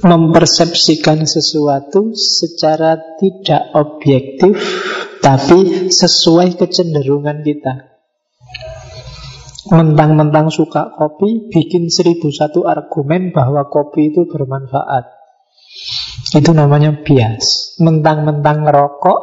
[0.03, 4.53] mempersepsikan sesuatu secara tidak objektif
[5.23, 7.96] tapi sesuai kecenderungan kita.
[9.67, 15.05] Mentang-mentang suka kopi, bikin seribu satu argumen bahwa kopi itu bermanfaat.
[16.35, 17.77] Itu namanya bias.
[17.83, 19.19] Mentang-mentang ngerokok,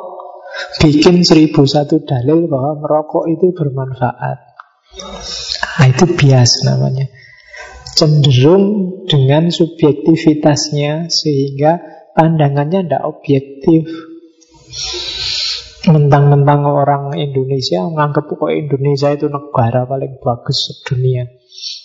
[0.85, 4.39] bikin seribu satu dalil bahwa merokok itu bermanfaat.
[5.75, 7.11] Nah, itu bias namanya
[7.95, 11.79] cenderung dengan subjektivitasnya sehingga
[12.19, 13.87] pandangannya tidak objektif.
[15.85, 21.29] Mentang-mentang orang Indonesia menganggap kok Indonesia itu negara paling bagus sedunia.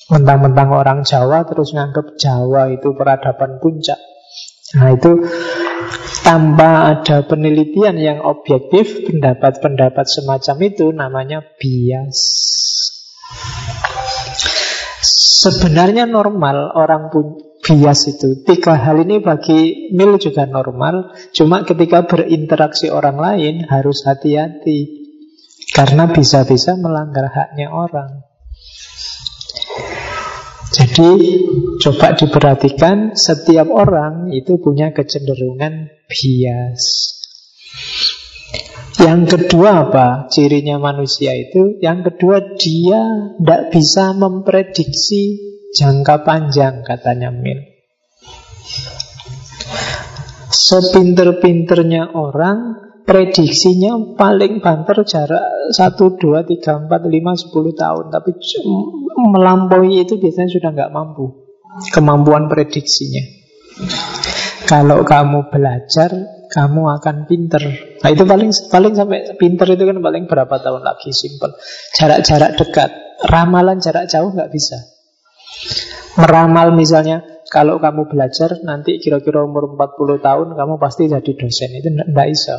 [0.07, 3.99] Mentang-mentang orang Jawa terus menganggap Jawa itu peradaban puncak.
[4.79, 5.12] Nah itu
[6.23, 12.19] tanpa ada penelitian yang objektif, pendapat-pendapat semacam itu namanya bias.
[15.43, 18.43] Sebenarnya normal orang pun bias itu.
[18.48, 21.15] Tiga hal ini bagi Mil juga normal.
[21.36, 25.10] Cuma ketika berinteraksi orang lain harus hati-hati.
[25.69, 28.26] Karena bisa-bisa melanggar haknya orang.
[30.69, 31.10] Jadi
[31.82, 36.84] coba diperhatikan setiap orang itu punya kecenderungan bias.
[39.00, 41.80] Yang kedua apa cirinya manusia itu?
[41.80, 43.02] Yang kedua dia
[43.39, 47.62] tidak bisa memprediksi jangka panjang katanya Mil.
[50.49, 58.05] Sepinter-pinternya orang prediksinya paling banter jarak 1, 2, 3, 4, 5, 10 tahun.
[58.13, 58.29] Tapi
[59.34, 61.49] melampaui itu biasanya sudah nggak mampu.
[61.93, 63.21] Kemampuan prediksinya.
[64.65, 66.12] Kalau kamu belajar,
[66.49, 67.62] kamu akan pinter.
[68.01, 71.10] Nah itu paling paling sampai pinter itu kan paling berapa tahun lagi?
[71.10, 71.58] Simple.
[71.97, 72.89] Jarak-jarak dekat.
[73.25, 74.98] Ramalan jarak jauh nggak bisa
[76.19, 81.89] Meramal misalnya kalau kamu belajar nanti kira-kira umur 40 tahun kamu pasti jadi dosen itu
[81.89, 82.57] tidak bisa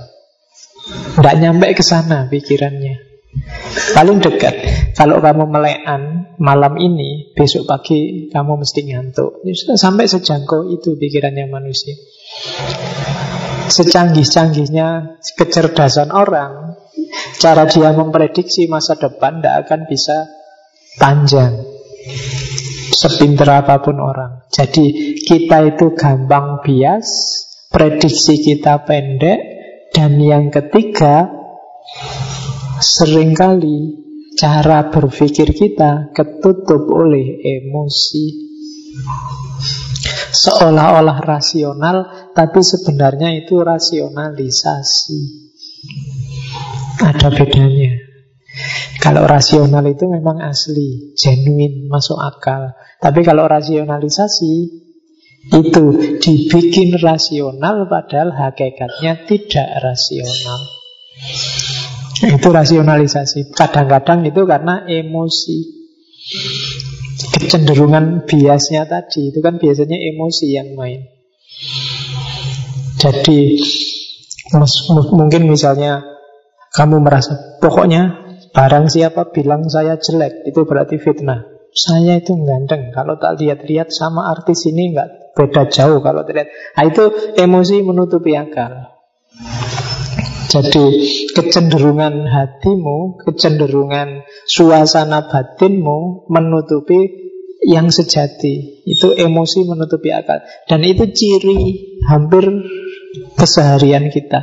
[0.90, 3.10] tidak nyampe ke sana pikirannya.
[3.94, 4.54] Paling dekat.
[4.98, 9.46] Kalau kamu melekan malam ini, besok pagi kamu mesti ngantuk.
[9.46, 11.94] Ya sampai sejangkau itu pikirannya manusia.
[13.70, 16.74] Secanggih-canggihnya kecerdasan orang,
[17.38, 20.26] cara dia memprediksi masa depan tidak akan bisa
[20.98, 21.54] panjang.
[23.00, 24.44] Sepinter apa pun orang.
[24.52, 27.08] Jadi kita itu gampang bias,
[27.72, 29.40] prediksi kita pendek,
[29.96, 31.32] dan yang ketiga,
[32.76, 34.04] sering kali
[34.36, 38.52] cara berpikir kita ketutup oleh emosi.
[40.36, 45.20] Seolah-olah rasional, tapi sebenarnya itu rasionalisasi.
[47.00, 48.09] Ada bedanya.
[49.00, 52.76] Kalau rasional itu memang asli, genuine, masuk akal.
[53.00, 54.54] Tapi kalau rasionalisasi
[55.40, 55.84] itu
[56.20, 60.60] dibikin rasional padahal hakikatnya tidak rasional.
[62.20, 63.56] Itu rasionalisasi.
[63.56, 65.58] Kadang-kadang itu karena emosi.
[67.20, 71.08] Kecenderungan biasnya tadi itu kan biasanya emosi yang main.
[73.00, 73.56] Jadi
[75.16, 76.04] mungkin misalnya
[76.76, 78.19] kamu merasa pokoknya
[78.50, 81.46] barang siapa bilang saya jelek itu berarti fitnah.
[81.70, 82.90] Saya itu ganteng.
[82.90, 86.50] Kalau tak lihat-lihat sama artis ini nggak beda jauh kalau terlihat.
[86.50, 87.04] Nah, itu
[87.38, 88.90] emosi menutupi akal.
[90.50, 90.84] Jadi
[91.30, 97.30] kecenderungan hatimu, kecenderungan suasana batinmu menutupi
[97.62, 98.82] yang sejati.
[98.82, 100.42] Itu emosi menutupi akal.
[100.66, 101.58] Dan itu ciri
[102.10, 102.50] hampir
[103.38, 104.42] keseharian kita.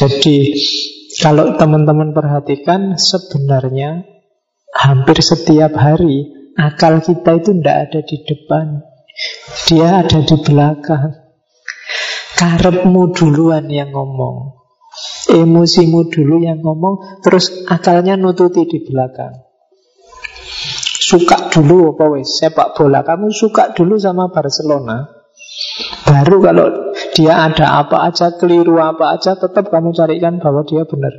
[0.00, 0.56] Jadi
[1.18, 4.06] kalau teman-teman perhatikan sebenarnya
[4.70, 8.66] hampir setiap hari akal kita itu tidak ada di depan.
[9.66, 11.10] Dia ada di belakang.
[12.38, 14.62] Karepmu duluan yang ngomong.
[15.28, 19.42] Emosimu dulu yang ngomong, terus akalnya nututi di belakang.
[20.98, 23.02] Suka dulu apa wes sepak bola.
[23.02, 25.08] Kamu suka dulu sama Barcelona.
[26.06, 26.87] Baru kalau
[27.18, 31.10] dia ada apa aja, keliru apa aja, tetap kamu carikan bahwa dia benar.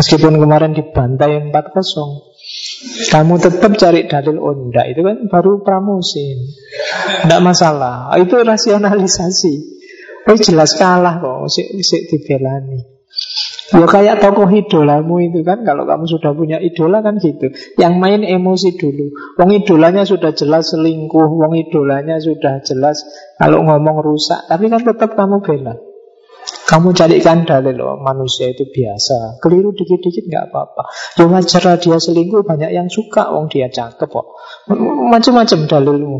[0.00, 2.28] Meskipun kemarin dibantai 4-0
[3.12, 6.48] kamu tetap cari dalil oh enggak Itu kan baru pramusim.
[7.28, 8.08] Enggak masalah.
[8.16, 9.54] Itu rasionalisasi.
[10.28, 12.97] Oh jelas kalah kok Sik, sik dibelani
[13.68, 18.20] Ya kayak tokoh idolamu itu kan Kalau kamu sudah punya idola kan gitu Yang main
[18.24, 23.04] emosi dulu Wong idolanya sudah jelas selingkuh Wong idolanya sudah jelas
[23.36, 25.76] Kalau ngomong rusak Tapi kan tetap kamu bela
[26.68, 29.40] kamu carikan dalil loh, manusia itu biasa.
[29.40, 30.84] Keliru dikit-dikit nggak apa-apa.
[31.16, 34.26] Ya wajar dia selingkuh, banyak yang suka, wong dia cakep kok.
[35.12, 36.18] Macam-macam dalilmu.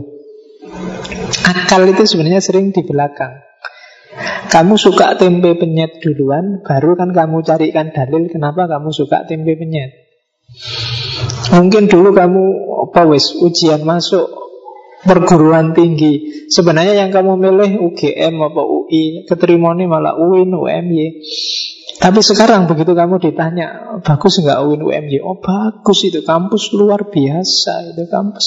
[1.48, 3.47] Akal itu sebenarnya sering di belakang.
[4.48, 10.08] Kamu suka tempe penyet duluan, baru kan kamu carikan dalil kenapa kamu suka tempe penyet.
[11.52, 12.44] Mungkin dulu kamu
[12.88, 14.24] apa wes ujian masuk
[15.04, 16.48] perguruan tinggi.
[16.48, 21.22] Sebenarnya yang kamu milih UGM apa UI, keterimoni malah UIN, UMY.
[21.98, 25.20] Tapi sekarang begitu kamu ditanya, bagus nggak UIN, UMY?
[25.20, 28.46] Oh bagus itu, kampus luar biasa itu kampus.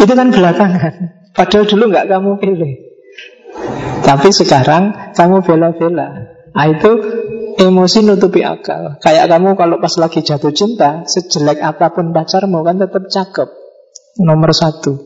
[0.00, 0.92] Itu kan belakangan.
[1.36, 2.89] Padahal dulu nggak kamu pilih.
[4.10, 6.08] Tapi sekarang kamu bela-bela.
[6.50, 6.90] Nah itu
[7.62, 8.98] emosi nutupi akal.
[8.98, 13.48] Kayak kamu kalau pas lagi jatuh cinta, sejelek apa pun pacarmu kan tetap cakep.
[14.18, 14.98] Nomor satu.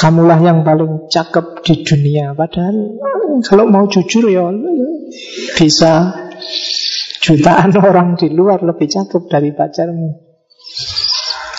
[0.00, 3.00] Kamulah yang paling cakep di dunia Padahal
[3.40, 4.44] kalau mau jujur ya
[5.56, 6.12] Bisa
[7.24, 10.26] jutaan orang di luar lebih cakep dari pacarmu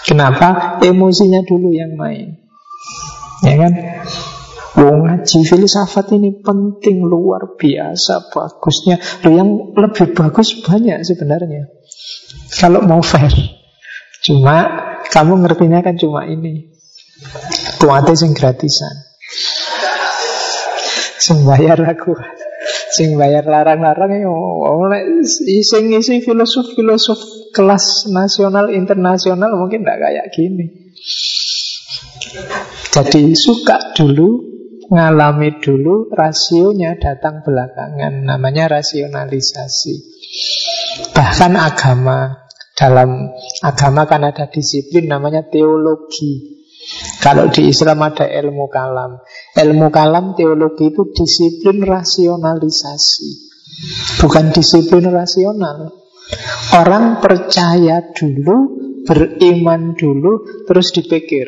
[0.08, 0.80] Kenapa?
[0.80, 2.40] Emosinya dulu yang main.
[3.44, 3.74] Ya kan?
[4.78, 9.02] Wong ngaji filsafat ini penting luar biasa bagusnya.
[9.26, 11.66] Loh yang lebih bagus banyak sebenarnya.
[12.54, 13.34] Kalau mau fair.
[14.22, 14.70] Cuma
[15.10, 16.70] kamu ngertinya kan cuma ini.
[17.82, 18.94] Kuatnya sing gratisan.
[21.18, 22.14] Sing bayar aku.
[22.94, 25.26] Sing bayar larang-larang ya oleh
[25.66, 30.94] sing isi filosof-filosof kelas nasional internasional mungkin tidak kayak gini.
[32.92, 34.47] Jadi suka dulu,
[34.88, 38.24] ngalami dulu, rasionya datang belakangan.
[38.24, 39.96] Namanya rasionalisasi.
[41.14, 43.34] Bahkan agama, dalam
[43.66, 46.62] agama kan ada disiplin namanya teologi.
[47.20, 49.20] Kalau di Islam ada ilmu kalam.
[49.58, 53.30] Ilmu kalam teologi itu disiplin rasionalisasi.
[54.24, 55.92] Bukan disiplin rasional.
[56.76, 58.56] Orang percaya dulu,
[59.04, 61.48] beriman dulu, terus dipikir.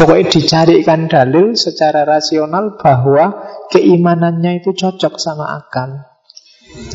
[0.00, 3.36] Pokoknya dicarikan dalil secara rasional bahwa
[3.68, 6.08] keimanannya itu cocok sama akal.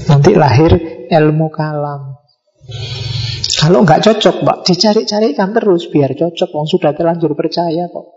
[0.10, 0.74] Nanti lahir
[1.14, 2.18] ilmu kalam.
[3.62, 6.49] Kalau nggak cocok, Pak, dicari-carikan terus biar cocok.
[6.49, 8.10] Wong sudah terlanjur percaya kok.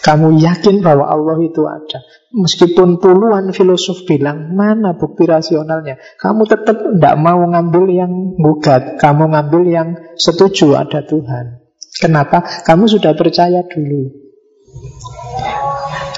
[0.00, 2.00] Kamu yakin bahwa Allah itu ada.
[2.30, 5.98] Meskipun puluhan filosof bilang, mana bukti rasionalnya?
[6.16, 8.96] Kamu tetap tidak mau ngambil yang gugat.
[9.02, 11.59] Kamu ngambil yang setuju ada Tuhan.
[12.00, 12.64] Kenapa?
[12.64, 14.08] Kamu sudah percaya dulu.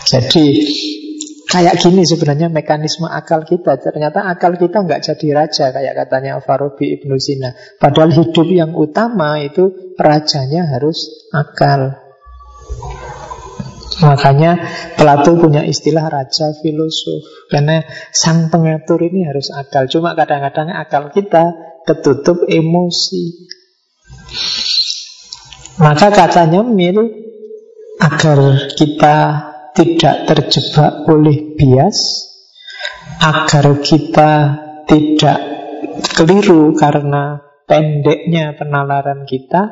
[0.06, 0.46] Jadi
[1.52, 3.76] Kayak gini sebenarnya mekanisme akal kita.
[3.76, 7.52] Ternyata akal kita nggak jadi raja kayak katanya Farabi Ibnu Sina.
[7.76, 11.92] Padahal hidup yang utama itu rajanya harus akal.
[14.00, 14.56] Makanya
[14.96, 17.22] Plato punya istilah raja filosof
[17.52, 21.52] Karena sang pengatur ini harus akal Cuma kadang-kadang akal kita
[21.84, 23.52] ketutup emosi
[25.80, 27.22] Maka katanya Mil
[28.02, 29.16] Agar kita
[29.78, 31.98] tidak terjebak oleh bias,
[33.22, 34.30] agar kita
[34.90, 35.38] tidak
[36.18, 39.70] keliru karena pendeknya penalaran kita,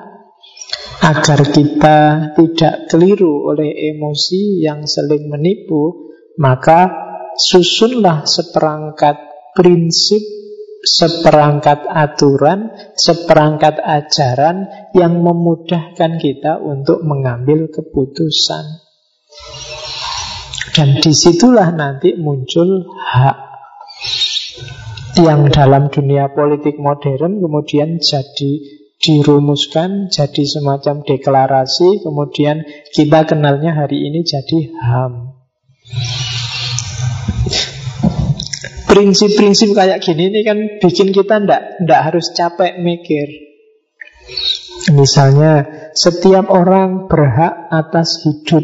[1.03, 1.99] agar kita
[2.39, 6.87] tidak keliru oleh emosi yang saling menipu, maka
[7.35, 9.17] susunlah seperangkat
[9.59, 10.23] prinsip,
[10.81, 18.65] seperangkat aturan, seperangkat ajaran yang memudahkan kita untuk mengambil keputusan.
[20.71, 23.39] Dan di situlah nanti muncul hak
[25.21, 28.53] yang dalam dunia politik modern kemudian jadi
[29.01, 32.63] dirumuskan jadi semacam deklarasi kemudian
[32.95, 35.35] kita kenalnya hari ini jadi HAM
[38.91, 43.31] prinsip-prinsip kayak gini ini kan bikin kita ndak ndak harus capek mikir.
[44.91, 48.63] Misalnya setiap orang berhak atas hidup.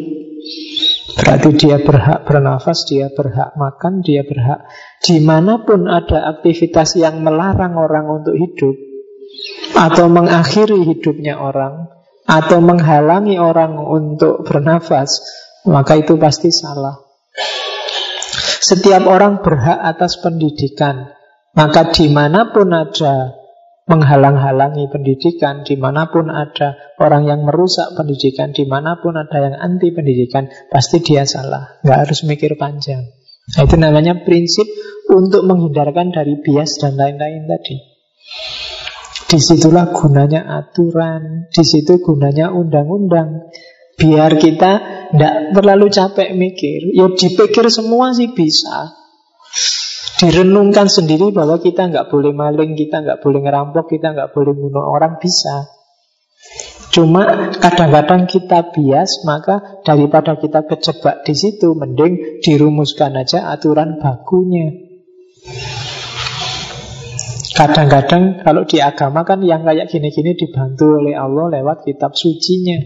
[1.16, 4.68] Berarti dia berhak bernafas, dia berhak makan, dia berhak
[5.00, 8.76] Di mana pun ada aktivitas yang melarang orang untuk hidup
[9.72, 11.88] Atau mengakhiri hidupnya orang
[12.28, 15.24] Atau menghalangi orang untuk bernafas
[15.64, 17.00] Maka itu pasti salah
[18.60, 21.12] Setiap orang berhak atas pendidikan.
[21.56, 23.32] Maka di mana pun ada
[23.86, 29.54] menghalang-halangi pendidikan di mana pun ada orang yang merusak pendidikan di mana pun ada yang
[29.56, 31.80] anti pendidikan pasti dia salah.
[31.80, 33.08] Nggak harus mikir panjang.
[33.46, 34.66] Nah, itu namanya prinsip
[35.06, 37.76] untuk menghindarkan dari bias dan lain-lain tadi.
[39.26, 43.50] Di situlah gunanya aturan di situ gunanya undang-undang
[43.96, 44.72] biar kita
[45.12, 48.92] tidak terlalu capek mikir ya dipikir semua sih bisa
[50.16, 54.84] direnungkan sendiri bahwa kita nggak boleh maling, kita nggak boleh ngerampok, kita nggak boleh bunuh
[54.84, 55.68] orang bisa.
[56.88, 64.72] Cuma kadang-kadang kita bias, maka daripada kita kejebak di situ, mending dirumuskan aja aturan bakunya.
[67.52, 72.80] Kadang-kadang kalau di agama kan yang kayak gini-gini dibantu oleh Allah lewat kitab sucinya.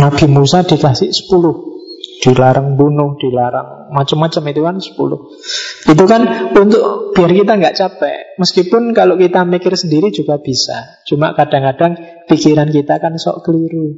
[0.00, 1.76] Nabi Musa dikasih 10
[2.16, 5.92] dilarang bunuh, dilarang macam-macam itu kan 10.
[5.92, 6.22] Itu kan
[6.56, 8.18] untuk biar kita nggak capek.
[8.40, 11.02] Meskipun kalau kita mikir sendiri juga bisa.
[11.04, 13.94] Cuma kadang-kadang pikiran kita kan sok keliru.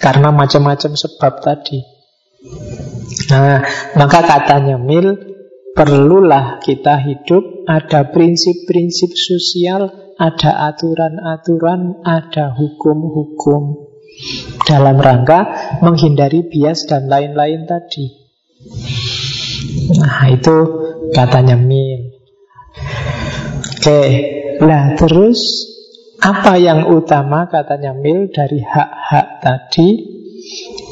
[0.00, 1.84] Karena macam-macam sebab tadi.
[3.28, 3.60] Nah,
[4.00, 5.12] maka katanya Mil,
[5.76, 13.89] perlulah kita hidup ada prinsip-prinsip sosial, ada aturan-aturan, ada hukum-hukum
[14.64, 15.40] dalam rangka
[15.80, 18.06] menghindari bias dan lain-lain tadi.
[19.96, 20.56] Nah, itu
[21.10, 22.14] katanya Mil.
[23.80, 24.02] Oke,
[24.60, 25.70] nah terus
[26.20, 29.88] Apa yang utama katanya Mil dari hak-hak tadi?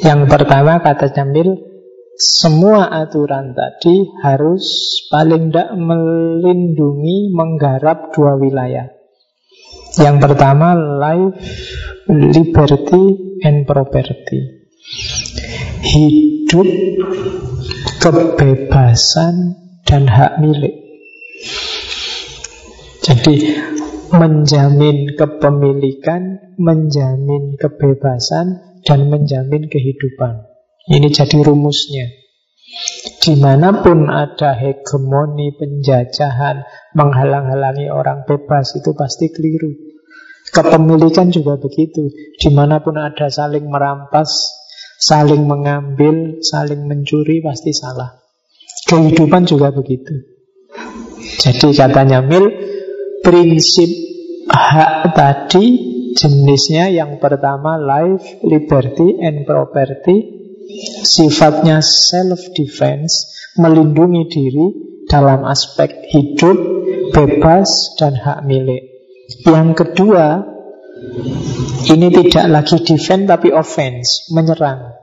[0.01, 1.68] Yang pertama katanya Mil
[2.18, 4.64] semua aturan tadi harus
[5.12, 8.91] paling tidak melindungi, menggarap dua wilayah.
[10.01, 11.39] Yang pertama, life,
[12.09, 14.40] liberty, and property.
[15.84, 16.68] Hidup,
[18.00, 19.34] kebebasan,
[19.84, 20.74] dan hak milik.
[23.04, 23.34] Jadi,
[24.12, 30.48] menjamin kepemilikan, menjamin kebebasan, dan menjamin kehidupan.
[30.88, 32.09] Ini jadi rumusnya.
[33.20, 36.64] Di mana pun ada hegemoni, penjajahan,
[36.96, 39.88] menghalang-halangi orang bebas, itu pasti keliru.
[40.49, 42.09] Kepemilikan juga begitu.
[42.38, 44.55] Di mana pun ada saling merampas,
[44.99, 48.18] saling mengambil, saling mencuri, pasti salah.
[48.88, 50.38] Kehidupan juga begitu.
[51.38, 52.49] Jadi katanya Mil,
[53.20, 53.90] prinsip
[54.49, 55.64] hak tadi
[56.16, 60.38] jenisnya yang pertama life, liberty, and property
[61.05, 64.66] sifatnya self-defense, melindungi diri
[65.09, 66.57] dalam aspek hidup,
[67.16, 68.88] bebas, dan hak milik.
[69.29, 70.41] Yang kedua,
[71.93, 74.97] ini tidak lagi defend tapi offense, menyerang.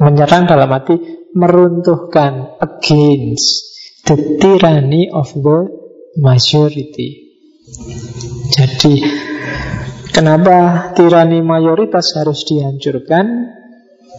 [0.00, 0.96] Menyerang dalam arti
[1.36, 3.68] meruntuhkan against
[4.08, 5.68] the tyranny of the
[6.16, 7.36] majority.
[8.56, 9.04] Jadi,
[10.08, 13.52] kenapa tirani mayoritas harus dihancurkan?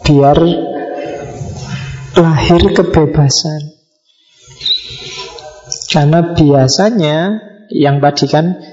[0.06, 0.38] Biar
[2.14, 3.74] lahir kebebasan.
[5.90, 7.16] Karena biasanya
[7.74, 8.67] yang tadi kan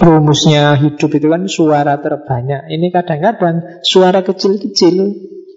[0.00, 2.72] rumusnya hidup itu kan suara terbanyak.
[2.72, 4.96] Ini kadang-kadang suara kecil-kecil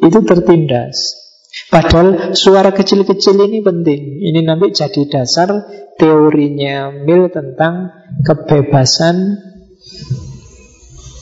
[0.04, 1.24] itu tertindas.
[1.72, 4.20] Padahal suara kecil-kecil ini penting.
[4.20, 5.50] Ini nanti jadi dasar
[5.96, 7.94] teorinya Mill tentang
[8.26, 9.40] kebebasan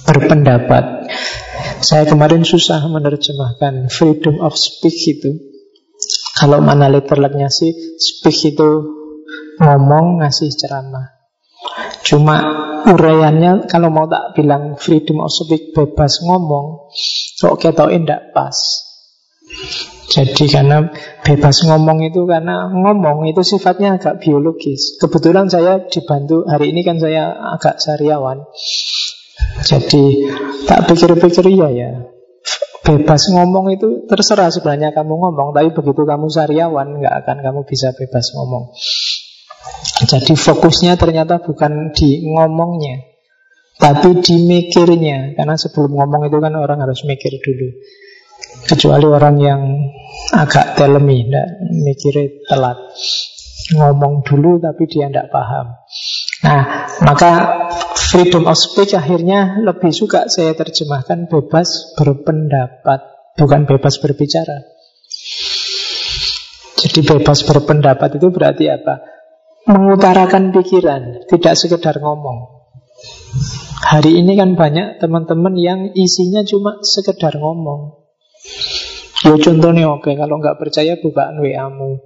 [0.07, 1.13] berpendapat.
[1.83, 5.37] Saya kemarin susah menerjemahkan freedom of speech itu.
[6.33, 8.69] Kalau mana literalnya sih speech itu
[9.61, 11.21] ngomong ngasih ceramah.
[12.01, 16.89] Cuma uraiannya kalau mau tak bilang freedom of speech bebas ngomong,
[17.37, 18.57] kok ketoknya tidak pas.
[20.11, 20.91] Jadi karena
[21.23, 24.99] bebas ngomong itu karena ngomong itu sifatnya agak biologis.
[24.99, 28.43] Kebetulan saya dibantu hari ini kan saya agak sariawan.
[29.63, 30.27] Jadi
[30.65, 31.91] tak pikir-pikir iya ya
[32.81, 37.93] Bebas ngomong itu terserah sebenarnya kamu ngomong Tapi begitu kamu sariawan nggak akan kamu bisa
[37.93, 38.73] bebas ngomong
[40.01, 43.05] Jadi fokusnya ternyata bukan di ngomongnya
[43.77, 47.69] Tapi di mikirnya Karena sebelum ngomong itu kan orang harus mikir dulu
[48.65, 49.61] Kecuali orang yang
[50.33, 51.29] agak telemi
[51.85, 52.77] Mikirnya telat
[53.77, 55.77] Ngomong dulu tapi dia tidak paham
[56.41, 57.31] Nah, maka
[57.93, 62.99] freedom of speech akhirnya lebih suka saya terjemahkan bebas berpendapat,
[63.37, 64.65] bukan bebas berbicara.
[66.81, 69.05] Jadi bebas berpendapat itu berarti apa?
[69.71, 72.67] Mengutarakan pikiran, tidak sekedar ngomong.
[73.87, 78.03] Hari ini kan banyak teman-teman yang isinya cuma sekedar ngomong.
[79.23, 82.03] Ya contohnya oke, kalau nggak percaya bukaan WA-mu.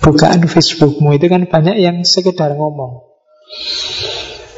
[0.00, 3.04] Bukaan Facebookmu itu kan banyak yang sekedar ngomong.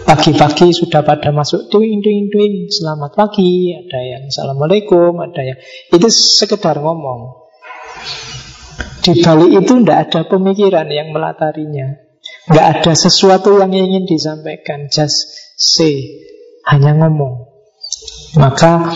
[0.07, 5.59] Pagi-pagi sudah pada masuk Duing, duing, duing Selamat pagi Ada yang Assalamualaikum Ada yang
[5.93, 7.49] Itu sekedar ngomong
[9.09, 11.97] Di balik itu tidak ada pemikiran yang melatarinya
[12.45, 16.21] Tidak ada sesuatu yang ingin disampaikan Just say
[16.69, 17.49] Hanya ngomong
[18.37, 18.93] Maka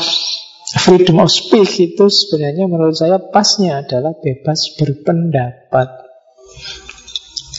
[0.73, 5.89] Freedom of speech itu sebenarnya menurut saya pasnya adalah bebas berpendapat.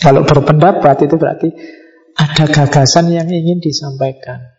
[0.02, 1.50] Kalau berpendapat itu berarti
[2.18, 4.58] ada gagasan yang ingin disampaikan.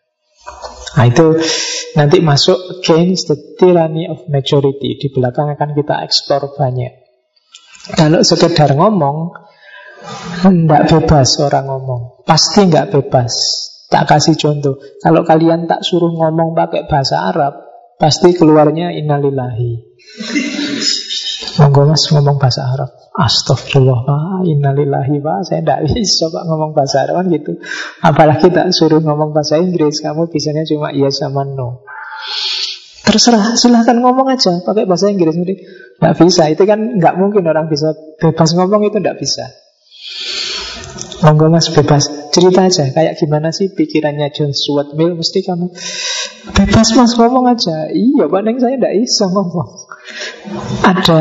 [0.95, 1.35] Nah itu
[1.99, 5.03] nanti masuk against the tyranny of majority.
[5.03, 7.04] Di belakang akan kita eksplor banyak.
[7.93, 9.37] Kalau sekedar ngomong,
[10.41, 12.25] tidak bebas orang ngomong.
[12.25, 13.33] Pasti nggak bebas.
[13.93, 14.81] Tak kasih contoh.
[15.05, 17.53] Kalau kalian tak suruh ngomong pakai bahasa Arab,
[18.01, 19.73] pasti keluarnya innalillahi.
[21.61, 22.91] Monggo mas ngomong bahasa Arab.
[23.15, 24.43] Astagfirullah, Pak.
[24.43, 25.39] Innalillahi, Pak.
[25.47, 27.53] Saya tidak bisa, Pak, ngomong bahasa Arab kan gitu.
[28.03, 30.03] Apalagi tak suruh ngomong bahasa Inggris.
[30.03, 31.87] Kamu bisanya cuma iya sama no.
[33.05, 34.65] Terserah, silahkan ngomong aja.
[34.65, 35.37] Pakai bahasa Inggris.
[35.37, 36.49] Tidak bisa.
[36.49, 39.45] Itu kan nggak mungkin orang bisa bebas ngomong itu tidak bisa.
[41.25, 45.73] Monggo mas bebas Cerita aja Kayak gimana sih pikirannya John Stuart Mill Mesti kamu
[46.53, 49.69] Bebas mas ngomong aja Iya Pak Neng saya tidak bisa ngomong
[50.85, 51.19] Ada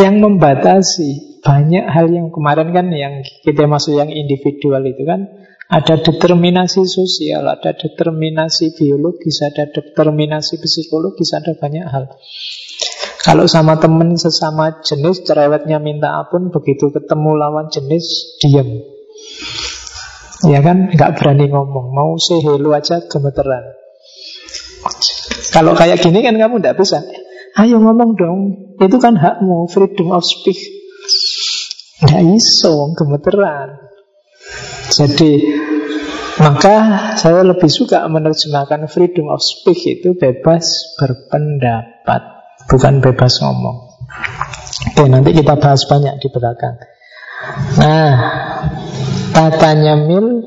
[0.00, 5.28] yang membatasi banyak hal yang kemarin kan yang kita masuk yang individual itu kan
[5.70, 12.10] Ada determinasi sosial, ada determinasi biologis, ada determinasi psikologis, ada banyak hal.
[13.22, 18.82] Kalau sama temen sesama jenis, cerewetnya minta ampun, begitu ketemu lawan jenis, diem.
[20.42, 21.94] Ya kan, nggak berani ngomong.
[21.94, 23.76] Mau say hello aja gemeteran.
[25.54, 27.04] Kalau kayak gini kan kamu nggak bisa.
[27.60, 28.38] Ayo ngomong dong.
[28.80, 30.66] Itu kan hakmu, freedom of speech.
[32.00, 33.90] Nggak iso, gemeteran.
[34.90, 35.32] Jadi
[36.40, 36.76] maka
[37.20, 42.22] saya lebih suka menerjemahkan freedom of speech itu bebas berpendapat,
[42.66, 43.76] bukan bebas ngomong.
[44.96, 46.80] Oke, nanti kita bahas banyak di belakang.
[47.76, 48.12] Nah,
[49.36, 50.40] katanya Mil,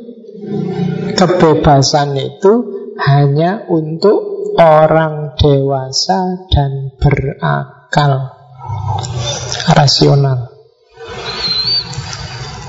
[1.13, 2.53] kebebasan itu
[2.97, 8.33] hanya untuk orang dewasa dan berakal,
[9.77, 10.53] rasional.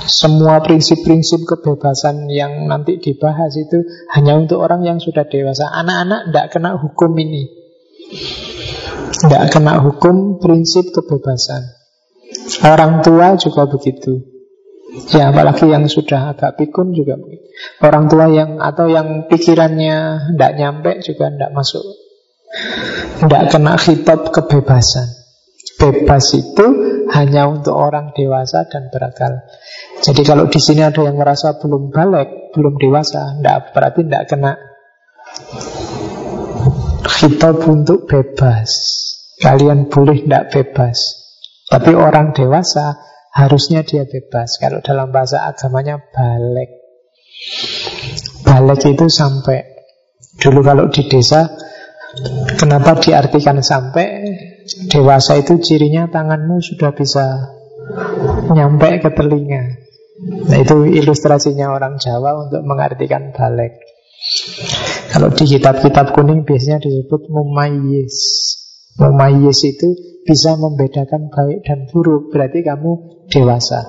[0.04, 5.72] Semua prinsip-prinsip kebebasan yang nanti dibahas itu hanya untuk orang yang sudah dewasa.
[5.72, 7.48] Anak-anak tidak kena hukum ini.
[9.24, 11.64] Tidak kena hukum prinsip kebebasan.
[12.60, 14.20] Orang tua juga begitu.
[15.10, 17.18] Ya, apalagi yang sudah agak pikun juga.
[17.82, 21.82] Orang tua yang atau yang pikirannya tidak nyampe juga tidak masuk.
[23.24, 25.23] Tidak kena khitab kebebasan.
[25.84, 26.66] Bebas itu
[27.12, 29.44] hanya untuk orang dewasa dan berakal.
[30.00, 34.52] Jadi kalau di sini ada yang merasa belum balik, belum dewasa, enggak, berarti tidak kena
[37.04, 38.70] khitab untuk bebas.
[39.44, 40.98] Kalian boleh tidak bebas.
[41.68, 42.96] Tapi orang dewasa
[43.34, 44.56] harusnya dia bebas.
[44.56, 46.70] Kalau dalam bahasa agamanya balik.
[48.46, 49.74] Balik itu sampai.
[50.38, 51.50] Dulu kalau di desa,
[52.58, 54.33] kenapa diartikan sampai?
[54.64, 57.52] Dewasa itu cirinya tanganmu sudah bisa
[58.48, 59.84] nyampe ke telinga.
[60.48, 63.76] Nah itu ilustrasinya orang Jawa untuk mengartikan balik.
[65.12, 68.16] Kalau di kitab-kitab kuning biasanya disebut mumayyiz.
[68.96, 69.92] Mumayyiz itu
[70.24, 72.32] bisa membedakan baik dan buruk.
[72.32, 72.92] Berarti kamu
[73.28, 73.84] dewasa.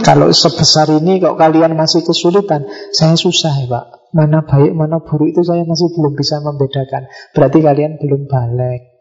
[0.00, 2.64] Kalau sebesar ini kok kalian masih kesulitan,
[2.96, 3.84] saya susah ya Pak.
[4.16, 7.10] Mana baik, mana buruk itu saya masih belum bisa membedakan.
[7.36, 8.93] Berarti kalian belum balik.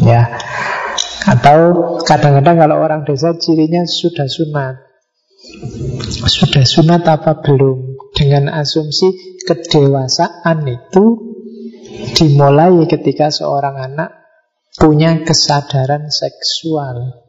[0.00, 0.38] Ya,
[1.26, 1.58] atau
[2.06, 4.76] kadang-kadang kalau orang desa cirinya sudah sunat.
[6.30, 7.96] Sudah sunat apa belum?
[8.10, 11.04] Dengan asumsi kedewasaan itu
[11.90, 14.10] Dimulai ketika seorang anak
[14.76, 17.24] Punya kesadaran seksual.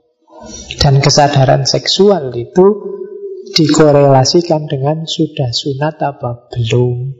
[0.82, 2.68] Dan kesadaran seksual itu
[3.52, 7.12] Dikorelasikan dengan sudah sunat apa belum.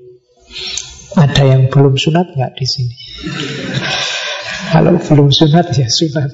[1.18, 2.96] Ada yang belum sunat nggak di sini?
[4.72, 6.32] Kalau belum sunat ya sunat.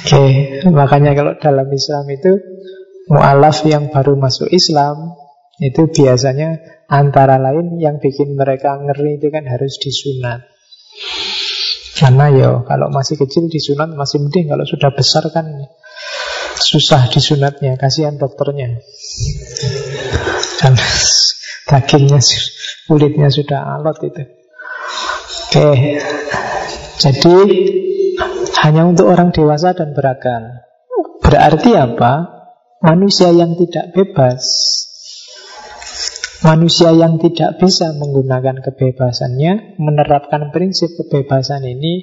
[0.00, 0.32] Oke, okay.
[0.72, 2.32] makanya kalau dalam Islam itu
[3.12, 5.12] mualaf yang baru masuk Islam
[5.60, 6.56] itu biasanya
[6.88, 10.48] antara lain yang bikin mereka ngeri itu kan harus disunat.
[12.00, 15.68] Karena ya kalau masih kecil disunat masih mending kalau sudah besar kan
[16.56, 18.80] susah disunatnya, kasihan dokternya.
[20.64, 20.72] Dan
[21.68, 22.24] dagingnya
[22.88, 24.22] kulitnya sudah alot itu.
[25.50, 25.98] Oke,
[27.00, 27.36] jadi
[28.60, 30.68] hanya untuk orang dewasa dan berakal.
[31.24, 32.40] Berarti apa?
[32.80, 34.40] Manusia yang tidak bebas
[36.40, 42.00] Manusia yang tidak bisa menggunakan kebebasannya Menerapkan prinsip kebebasan ini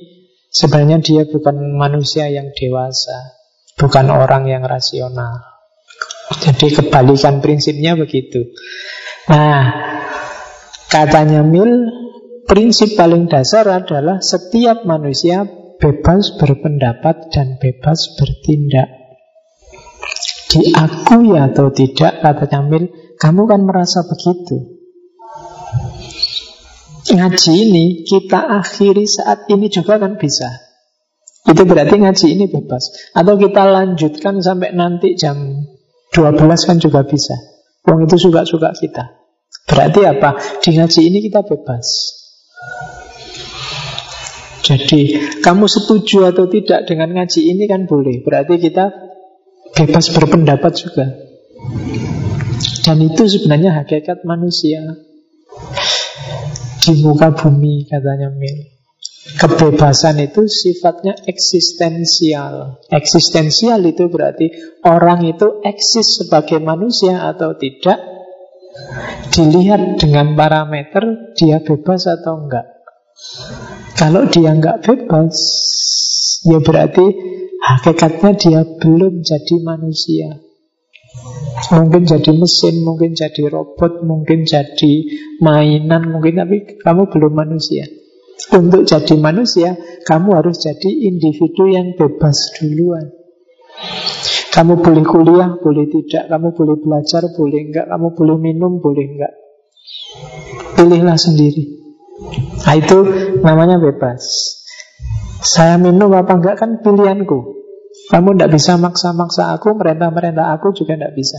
[0.54, 3.41] Sebenarnya dia bukan manusia yang dewasa
[3.74, 5.41] Bukan orang yang rasional
[6.45, 8.54] Jadi kebalikan prinsipnya begitu
[9.34, 9.74] Nah
[10.93, 11.74] Katanya Mil
[12.48, 15.43] Prinsip paling dasar adalah setiap manusia
[15.78, 18.88] bebas berpendapat dan bebas bertindak.
[20.48, 22.88] Diakui atau tidak, kata Camil,
[23.20, 24.80] kamu kan merasa begitu.
[27.08, 30.48] Ngaji ini kita akhiri saat ini juga kan bisa.
[31.48, 33.12] Itu berarti ngaji ini bebas.
[33.12, 35.68] Atau kita lanjutkan sampai nanti jam
[36.16, 37.36] 12 kan juga bisa.
[37.88, 39.20] Uang itu suka-suka kita.
[39.68, 40.36] Berarti apa?
[40.64, 42.16] Di ngaji ini kita bebas.
[44.68, 48.20] Jadi kamu setuju atau tidak dengan ngaji ini kan boleh.
[48.20, 48.91] Berarti kita
[49.72, 51.05] bebas berpendapat juga.
[52.84, 54.84] Dan itu sebenarnya hakikat manusia.
[56.84, 58.76] Di muka bumi katanya Mil.
[59.28, 62.80] Kebebasan itu sifatnya eksistensial.
[62.88, 64.47] Eksistensial itu berarti
[64.88, 68.16] Orang itu eksis sebagai manusia atau tidak
[69.34, 72.78] Dilihat dengan parameter Dia bebas atau enggak
[73.98, 75.34] kalau dia nggak bebas,
[76.46, 77.06] ya berarti
[77.58, 80.38] hakikatnya dia belum jadi manusia.
[81.74, 84.94] Mungkin jadi mesin, mungkin jadi robot, mungkin jadi
[85.42, 87.90] mainan, mungkin tapi kamu belum manusia.
[88.54, 89.74] Untuk jadi manusia,
[90.06, 93.10] kamu harus jadi individu yang bebas duluan.
[94.58, 96.34] Kamu boleh kuliah, boleh tidak.
[96.34, 97.86] Kamu boleh belajar, boleh enggak.
[97.93, 99.34] Kamu boleh minum, boleh enggak.
[100.74, 101.78] Pilihlah sendiri.
[102.66, 102.97] Nah itu
[103.45, 104.26] namanya bebas.
[105.45, 107.53] Saya minum apa enggak kan pilihanku.
[108.10, 111.38] Kamu tidak bisa maksa-maksa aku, merentah-merentah aku juga tidak bisa.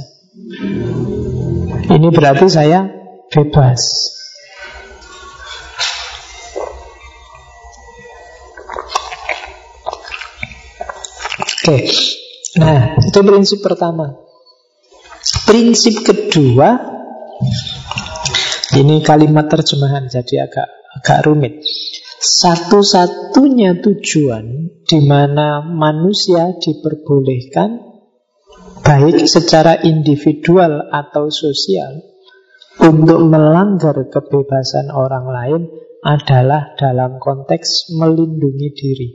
[1.90, 2.86] Ini berarti saya
[3.34, 4.14] bebas.
[11.42, 11.84] Oke,
[12.58, 14.18] nah itu prinsip pertama.
[15.46, 16.78] Prinsip kedua,
[18.76, 20.68] ini kalimat terjemahan jadi agak
[21.00, 21.64] agak rumit.
[22.18, 27.78] Satu-satunya tujuan di mana manusia diperbolehkan
[28.82, 32.02] baik secara individual atau sosial
[32.78, 35.62] untuk melanggar kebebasan orang lain
[36.02, 39.08] adalah dalam konteks melindungi diri.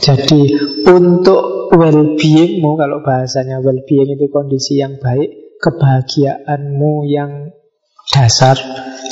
[0.00, 0.56] Jadi
[0.88, 7.52] untuk well-beingmu Kalau bahasanya well-being itu kondisi yang baik Kebahagiaanmu yang
[8.08, 8.56] dasar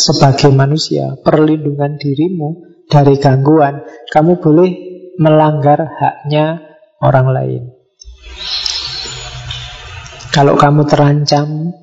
[0.00, 4.70] sebagai manusia Perlindungan dirimu dari gangguan Kamu boleh
[5.18, 6.62] melanggar haknya
[7.02, 7.62] orang lain.
[10.30, 11.74] Kalau kamu terancam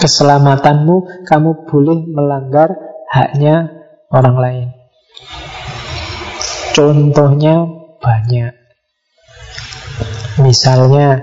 [0.00, 2.72] keselamatanmu Kamu boleh melanggar
[3.10, 3.68] haknya
[4.14, 4.68] orang lain.
[6.70, 8.52] Contohnya banyak.
[10.40, 11.20] Misalnya,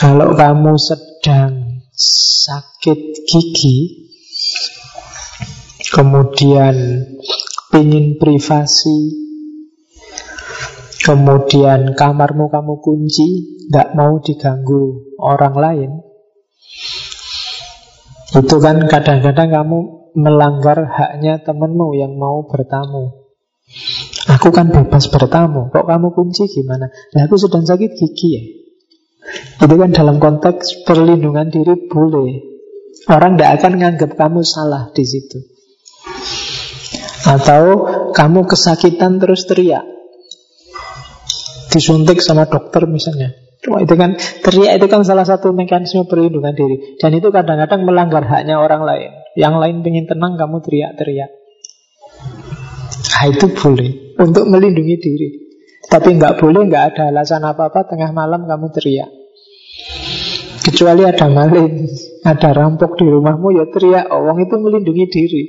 [0.00, 4.08] kalau kamu sedang sakit gigi,
[5.92, 7.06] kemudian
[7.76, 9.00] ingin privasi,
[11.04, 15.90] kemudian kamarmu kamu kunci, tidak mau diganggu orang lain,
[18.32, 19.78] itu kan kadang-kadang kamu
[20.16, 23.21] melanggar haknya temenmu yang mau bertamu.
[24.30, 25.74] Aku kan bebas bertamu.
[25.74, 26.86] Kok kamu kunci gimana?
[26.86, 28.42] Nah, aku sedang sakit gigi ya.
[29.66, 32.54] Itu kan dalam konteks perlindungan diri boleh.
[33.10, 35.42] Orang tidak akan menganggap kamu salah di situ.
[37.26, 37.62] Atau
[38.14, 39.82] kamu kesakitan terus teriak.
[41.74, 43.34] Disuntik sama dokter misalnya.
[43.62, 46.94] Cuma itu kan teriak itu kan salah satu mekanisme perlindungan diri.
[46.98, 49.10] Dan itu kadang-kadang melanggar haknya orang lain.
[49.34, 51.41] Yang lain pengen tenang kamu teriak-teriak
[53.02, 55.28] Nah itu boleh untuk melindungi diri.
[55.82, 59.10] Tapi nggak boleh, nggak ada alasan apa-apa tengah malam kamu teriak.
[60.62, 61.90] Kecuali ada maling,
[62.22, 64.06] ada rampok di rumahmu ya teriak.
[64.14, 65.42] Orang itu melindungi diri.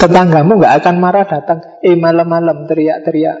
[0.00, 3.38] Tetanggamu nggak akan marah datang, eh malam-malam teriak-teriak.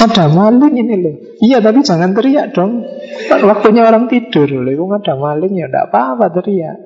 [0.00, 1.14] Ada maling ini loh.
[1.42, 2.86] Iya tapi jangan teriak dong.
[3.28, 4.72] Waktunya orang tidur loh.
[4.94, 6.78] Ada maling ya tidak apa-apa teriak.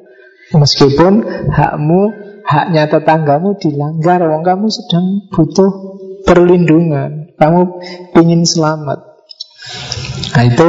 [0.49, 1.12] Meskipun
[1.53, 2.03] hakmu,
[2.49, 7.61] haknya tetanggamu dilanggar, wong kamu sedang butuh perlindungan, kamu
[8.16, 9.20] ingin selamat.
[10.32, 10.68] Nah itu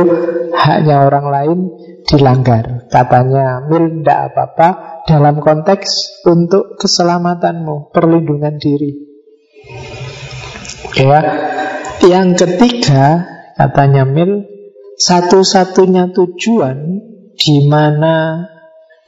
[0.51, 1.59] haknya orang lain
[2.03, 2.91] dilanggar.
[2.91, 4.69] Katanya mil tidak apa-apa
[5.07, 8.91] dalam konteks untuk keselamatanmu, perlindungan diri.
[10.99, 11.19] Ya,
[12.03, 13.23] yang ketiga
[13.55, 14.43] katanya mil
[14.99, 17.07] satu-satunya tujuan
[17.39, 18.47] di mana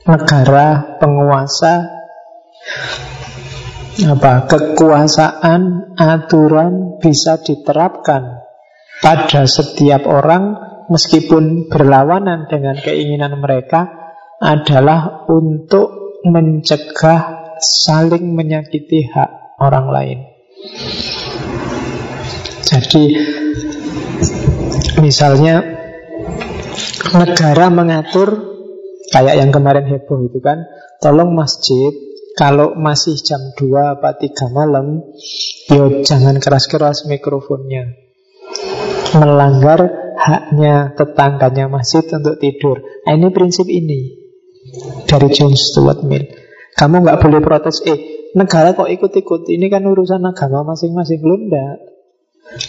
[0.08, 2.01] negara penguasa
[4.02, 8.42] apa kekuasaan aturan bisa diterapkan
[9.02, 10.58] pada setiap orang
[10.90, 13.90] meskipun berlawanan dengan keinginan mereka
[14.42, 20.20] adalah untuk mencegah saling menyakiti hak orang lain.
[22.66, 23.04] Jadi
[25.02, 25.62] misalnya
[27.14, 28.30] negara mengatur
[29.12, 30.66] kayak yang kemarin heboh itu kan,
[31.04, 31.92] tolong masjid
[32.36, 35.04] kalau masih jam 2 apa 3 malam
[35.72, 37.96] Yo jangan keras-keras mikrofonnya.
[39.16, 39.88] Melanggar
[40.20, 42.84] haknya tetangganya masjid untuk tidur.
[43.08, 44.20] Nah, Ini prinsip ini
[45.08, 46.28] Dari John Stuart Mill.
[46.76, 49.48] Kamu nggak boleh protes Eh negara kok ikut-ikut?
[49.48, 51.24] Ini kan urusan agama masing-masing.
[51.24, 51.76] Lu enggak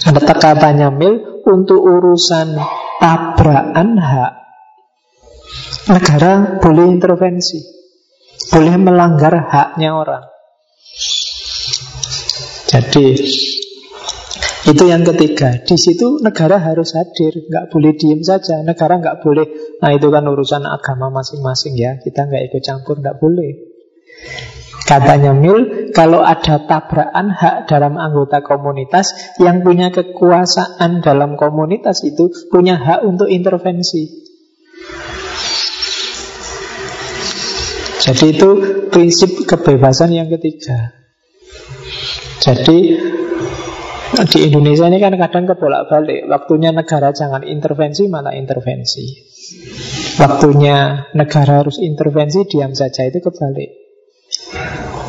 [0.07, 2.55] Ada katanya Mill Untuk urusan
[3.03, 4.33] tabrakan hak.
[5.91, 7.82] Negara boleh intervensi
[8.53, 10.25] boleh melanggar haknya orang.
[12.69, 13.07] Jadi
[14.63, 15.59] itu yang ketiga.
[15.65, 18.63] Di situ negara harus hadir, nggak boleh diem saja.
[18.63, 19.77] Negara nggak boleh.
[19.83, 21.99] Nah itu kan urusan agama masing-masing ya.
[21.99, 23.73] Kita nggak ikut campur, nggak boleh.
[24.83, 32.29] Katanya Mil, kalau ada tabrakan hak dalam anggota komunitas, yang punya kekuasaan dalam komunitas itu
[32.51, 34.22] punya hak untuk intervensi.
[38.03, 38.51] Jadi itu
[38.91, 40.91] prinsip kebebasan yang ketiga.
[42.43, 42.99] Jadi
[44.13, 46.27] di Indonesia ini kan kadang kebolak-balik.
[46.27, 49.07] Waktunya negara jangan intervensi, malah intervensi.
[50.19, 53.71] Waktunya negara harus intervensi, diam saja itu kebalik.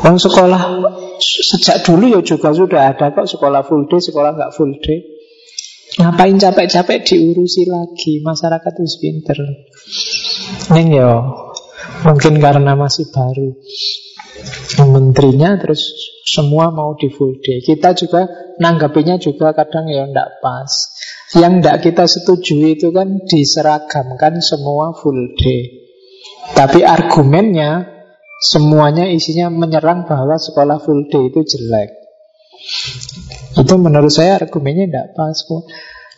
[0.00, 0.84] Bang sekolah
[1.18, 5.14] sejak dulu ya juga sudah ada kok sekolah full day, sekolah nggak full day.
[5.94, 9.38] Ngapain capek-capek diurusi lagi Masyarakat itu pinter
[10.74, 11.22] Neng ya
[12.02, 13.54] Mungkin karena masih baru
[14.90, 15.94] Menterinya terus
[16.26, 18.26] semua mau di full day Kita juga
[18.58, 20.72] nanggapinya juga kadang ya ndak pas
[21.38, 25.86] Yang ndak kita setujui itu kan diseragamkan semua full day
[26.58, 27.94] Tapi argumennya
[28.44, 31.96] Semuanya isinya menyerang bahwa sekolah full day itu jelek.
[33.56, 35.38] Itu menurut saya argumennya tidak pas.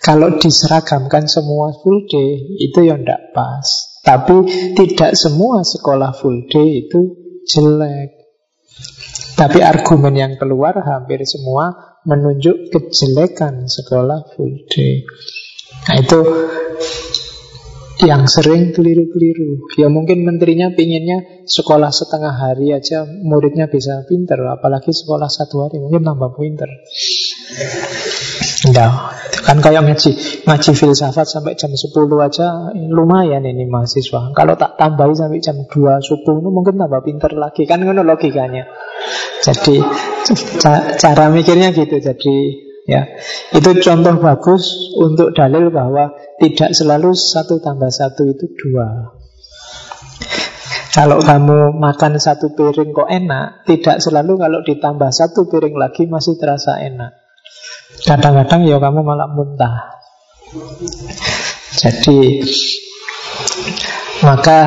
[0.02, 3.95] Kalau diseragamkan semua full day itu yang tidak pas.
[4.06, 4.36] Tapi
[4.78, 7.00] tidak semua sekolah full day itu
[7.42, 8.14] jelek.
[9.34, 15.02] Tapi argumen yang keluar hampir semua menunjuk kejelekan sekolah full day.
[15.90, 16.20] Nah itu
[18.06, 19.72] yang sering keliru-keliru.
[19.80, 25.80] Ya mungkin menterinya pinginnya sekolah setengah hari aja muridnya bisa pinter, apalagi sekolah satu hari
[25.80, 26.68] mungkin tambah pinter.
[28.64, 28.88] Enggak,
[29.44, 30.16] kan kayak ngaji
[30.48, 31.92] ngaji filsafat sampai jam 10
[32.24, 34.32] aja lumayan ini mahasiswa.
[34.32, 38.64] Kalau tak tambahi sampai jam 2 subuh itu mungkin tambah pinter lagi kan ngono logikanya.
[39.44, 39.76] Jadi
[40.96, 42.00] cara mikirnya gitu.
[42.00, 43.18] Jadi Ya,
[43.50, 49.10] itu contoh bagus untuk dalil bahwa tidak selalu satu tambah satu itu dua.
[50.94, 56.38] Kalau kamu makan satu piring kok enak, tidak selalu kalau ditambah satu piring lagi masih
[56.38, 57.25] terasa enak.
[58.04, 59.96] Kadang-kadang ya kamu malah muntah.
[61.76, 62.44] Jadi
[64.24, 64.58] maka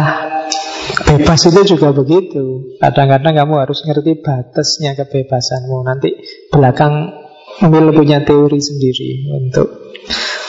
[1.06, 2.78] bebas itu juga begitu.
[2.82, 5.86] Kadang-kadang kamu harus ngerti batasnya kebebasanmu.
[5.86, 6.10] Nanti
[6.50, 7.20] belakang
[7.60, 9.92] Mil punya teori sendiri untuk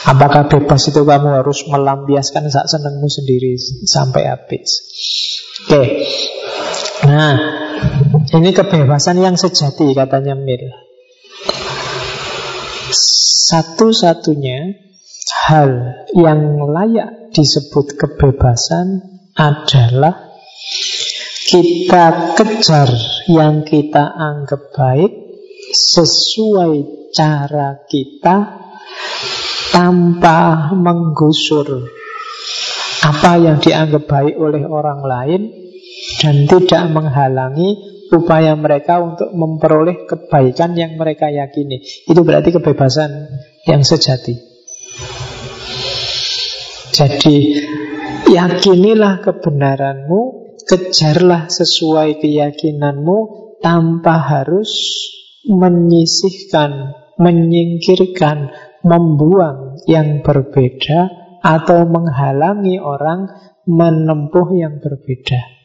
[0.07, 4.79] apakah bebas itu kamu harus melampiaskan saat senengmu sendiri sampai habis.
[5.67, 6.07] Oke.
[7.03, 7.35] Nah,
[8.31, 10.90] ini kebebasan yang sejati katanya Mil.
[13.51, 14.79] Satu-satunya
[15.43, 15.69] hal
[16.15, 19.03] yang layak disebut kebebasan
[19.35, 20.39] adalah
[21.51, 22.87] kita kejar
[23.27, 25.11] yang kita anggap baik
[25.67, 28.37] sesuai cara kita
[29.75, 31.91] tanpa menggusur
[33.03, 35.41] apa yang dianggap baik oleh orang lain
[36.23, 37.75] dan tidak menghalangi
[38.11, 41.81] upaya mereka untuk memperoleh kebaikan yang mereka yakini.
[42.05, 43.09] Itu berarti kebebasan
[43.65, 44.35] yang sejati.
[46.91, 47.37] Jadi
[48.29, 50.21] yakinilah kebenaranmu,
[50.67, 53.17] kejarlah sesuai keyakinanmu
[53.63, 54.69] tanpa harus
[55.47, 58.49] menyisihkan menyingkirkan,
[58.81, 61.13] membuang yang berbeda
[61.45, 63.29] atau menghalangi orang
[63.69, 65.60] menempuh yang berbeda.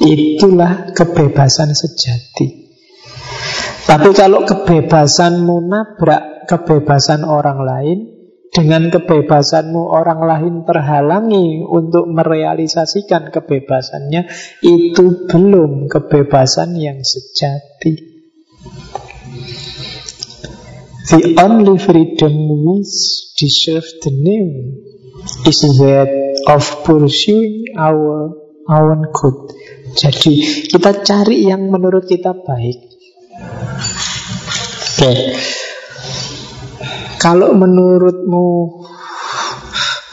[0.00, 2.72] Itulah kebebasan sejati.
[3.84, 7.98] Tapi kalau kebebasanmu nabrak kebebasan orang lain,
[8.50, 14.26] dengan kebebasanmu orang lain terhalangi untuk merealisasikan kebebasannya,
[14.64, 18.10] itu belum kebebasan yang sejati.
[21.10, 22.86] The only freedom we
[23.38, 24.78] deserve the name
[25.46, 26.10] is that
[26.46, 28.30] of pursuing our
[28.70, 29.50] own good.
[29.96, 32.78] Jadi kita cari yang menurut kita baik.
[35.00, 35.12] Oke.
[37.20, 38.46] Kalau menurutmu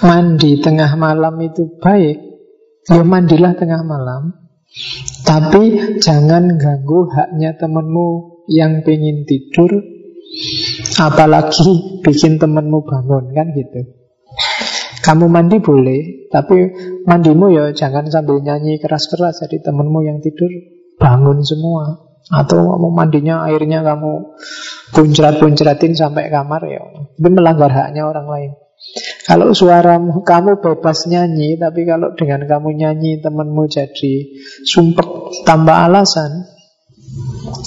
[0.03, 2.17] mandi tengah malam itu baik,
[2.87, 4.47] ya mandilah tengah malam.
[5.23, 9.69] Tapi jangan ganggu haknya temanmu yang pengen tidur
[10.97, 13.79] Apalagi bikin temenmu bangun kan gitu
[15.03, 16.57] Kamu mandi boleh Tapi
[17.07, 20.51] mandimu ya jangan sambil nyanyi keras-keras Jadi temenmu yang tidur
[20.99, 22.03] bangun semua.
[22.27, 24.35] Atau mau mandinya airnya kamu
[24.91, 26.83] Puncrat-puncratin sampai kamar ya.
[27.15, 28.51] Itu melanggar haknya orang lain.
[29.27, 34.13] Kalau suaramu kamu bebas nyanyi, tapi kalau dengan kamu nyanyi temenmu jadi
[34.63, 36.47] sumpek tambah alasan,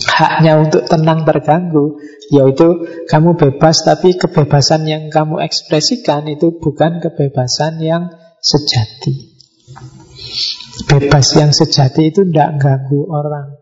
[0.09, 2.01] haknya untuk tenang terganggu,
[2.33, 8.09] yaitu kamu bebas tapi kebebasan yang kamu ekspresikan itu bukan kebebasan yang
[8.41, 9.30] sejati.
[10.87, 13.59] Bebas yang sejati itu tidak ganggu orang.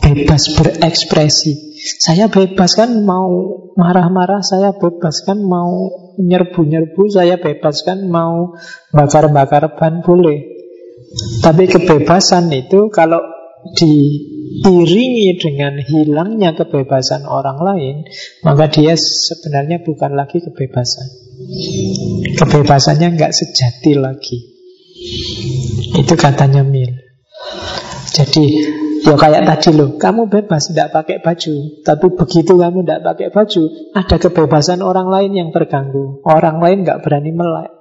[0.00, 1.70] Bebas berekspresi.
[2.00, 3.30] Saya bebas kan mau
[3.74, 5.88] marah-marah, saya bebas kan mau
[6.20, 8.52] nyerbu-nyerbu, saya bebas kan mau
[8.92, 10.44] bakar-bakar ban boleh.
[11.40, 13.18] Tapi kebebasan itu kalau
[13.76, 17.96] diiringi dengan hilangnya kebebasan orang lain,
[18.44, 21.29] maka dia sebenarnya bukan lagi kebebasan.
[22.36, 24.38] Kebebasannya nggak sejati lagi.
[25.96, 26.92] Itu katanya Mil.
[28.10, 28.44] Jadi
[29.00, 33.62] ya kayak tadi loh, kamu bebas tidak pakai baju, tapi begitu kamu tidak pakai baju,
[33.96, 36.20] ada kebebasan orang lain yang terganggu.
[36.26, 37.72] Orang lain nggak berani melek.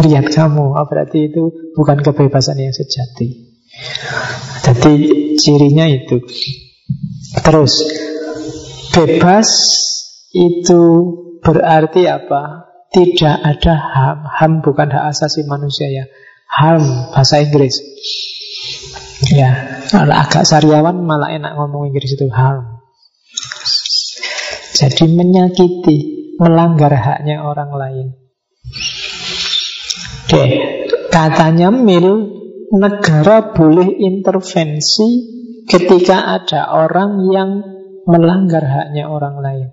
[0.00, 3.52] Lihat kamu, oh, berarti itu bukan kebebasan yang sejati.
[4.64, 4.94] Jadi
[5.36, 6.24] cirinya itu.
[7.44, 7.84] Terus
[8.94, 9.48] bebas
[10.32, 10.82] itu
[11.44, 12.72] berarti apa?
[12.88, 14.18] Tidak ada HAM.
[14.24, 16.08] HAM bukan hak asasi manusia ya.
[16.48, 17.76] HAM bahasa Inggris.
[19.30, 22.80] Ya, agak sariawan malah enak ngomong Inggris itu HAM.
[24.74, 25.98] Jadi menyakiti,
[26.40, 28.06] melanggar haknya orang lain.
[30.24, 30.44] Oke,
[31.14, 32.34] katanya Mil
[32.74, 35.30] negara boleh intervensi
[35.70, 37.50] ketika ada orang yang
[38.08, 39.68] melanggar haknya orang lain.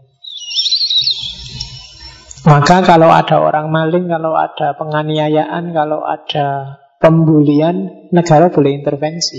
[2.42, 9.38] Maka kalau ada orang maling, kalau ada penganiayaan, kalau ada pembulian, negara boleh intervensi.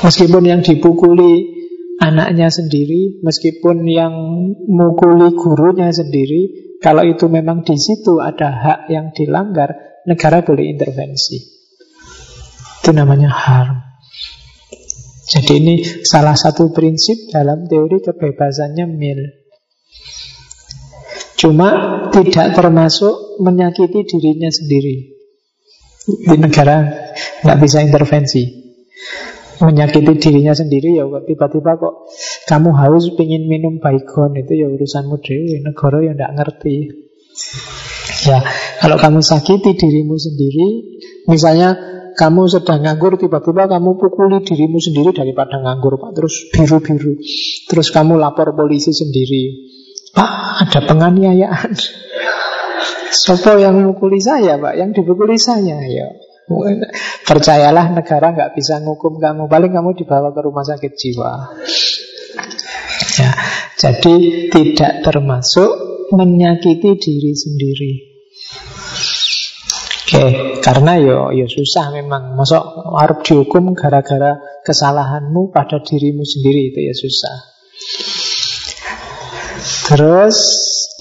[0.00, 1.44] Meskipun yang dipukuli
[2.00, 4.14] anaknya sendiri, meskipun yang
[4.64, 11.36] mukuli gurunya sendiri, kalau itu memang di situ ada hak yang dilanggar, negara boleh intervensi.
[12.80, 13.76] Itu namanya harm.
[15.24, 15.74] Jadi ini
[16.04, 19.43] salah satu prinsip dalam teori kebebasannya Mill.
[21.44, 21.70] Cuma
[22.08, 25.12] tidak termasuk menyakiti dirinya sendiri.
[26.08, 26.88] Di negara
[27.44, 28.64] nggak bisa intervensi.
[29.60, 32.08] Menyakiti dirinya sendiri ya tiba-tiba kok
[32.48, 36.76] kamu haus pingin minum baygon itu ya urusanmu dewi negara yang tidak ngerti.
[38.24, 38.40] Ya
[38.80, 40.68] kalau kamu sakiti dirimu sendiri
[41.28, 41.76] misalnya
[42.16, 47.20] kamu sedang nganggur tiba-tiba kamu pukuli dirimu sendiri daripada nganggur pak terus biru-biru.
[47.68, 49.74] Terus kamu lapor polisi sendiri
[50.14, 50.32] pak
[50.64, 51.74] ada penganiayaan.
[53.14, 54.74] Sopo yang mukuli saya pak?
[54.78, 56.08] Yang dipukuli saya ya.
[57.24, 59.48] Percayalah negara nggak bisa ngukum kamu.
[59.48, 61.32] Paling kamu dibawa ke rumah sakit jiwa.
[63.14, 63.30] Ya,
[63.78, 64.14] Jadi
[64.50, 65.70] tidak termasuk
[66.12, 67.92] menyakiti diri sendiri.
[70.04, 70.24] Oke,
[70.60, 72.36] karena yo yo susah memang.
[72.36, 72.60] Masuk
[73.00, 77.36] harus dihukum gara-gara kesalahanmu pada dirimu sendiri itu ya susah.
[79.84, 80.36] Terus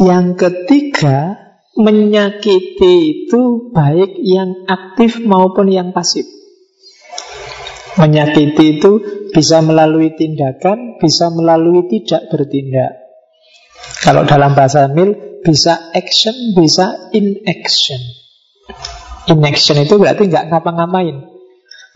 [0.03, 6.21] yang ketiga Menyakiti itu baik yang aktif maupun yang pasif.
[7.97, 9.01] Menyakiti itu
[9.33, 12.93] bisa melalui tindakan, bisa melalui tidak bertindak.
[14.05, 18.01] Kalau dalam bahasa Mil, bisa action, bisa inaction.
[19.33, 21.25] Inaction itu berarti nggak ngapa-ngapain.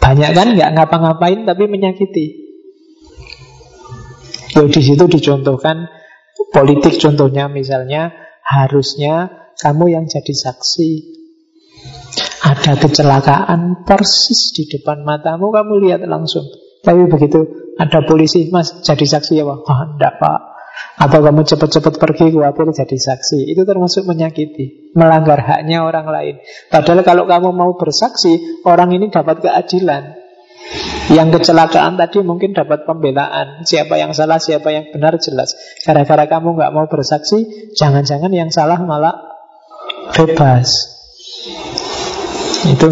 [0.01, 2.25] Banyak kan nggak ngapa-ngapain tapi menyakiti.
[4.57, 5.85] Yo di situ dicontohkan
[6.57, 9.29] politik contohnya misalnya harusnya
[9.61, 11.17] kamu yang jadi saksi.
[12.41, 16.49] Ada kecelakaan persis di depan matamu, kamu lihat langsung.
[16.81, 17.45] Tapi begitu
[17.77, 19.45] ada polisi, mas jadi saksi ya?
[19.45, 20.39] Oh, enggak pak.
[20.97, 23.53] Atau kamu cepat-cepat pergi khawatir jadi saksi.
[23.53, 26.35] Itu termasuk menyakiti, melanggar haknya orang lain.
[26.73, 30.26] Padahal kalau kamu mau bersaksi, orang ini dapat keadilan.
[31.07, 35.55] Yang kecelakaan tadi mungkin dapat pembelaan Siapa yang salah, siapa yang benar jelas
[35.87, 39.37] Gara-gara kamu nggak mau bersaksi Jangan-jangan yang salah malah
[40.17, 40.69] bebas.
[42.67, 42.87] Itu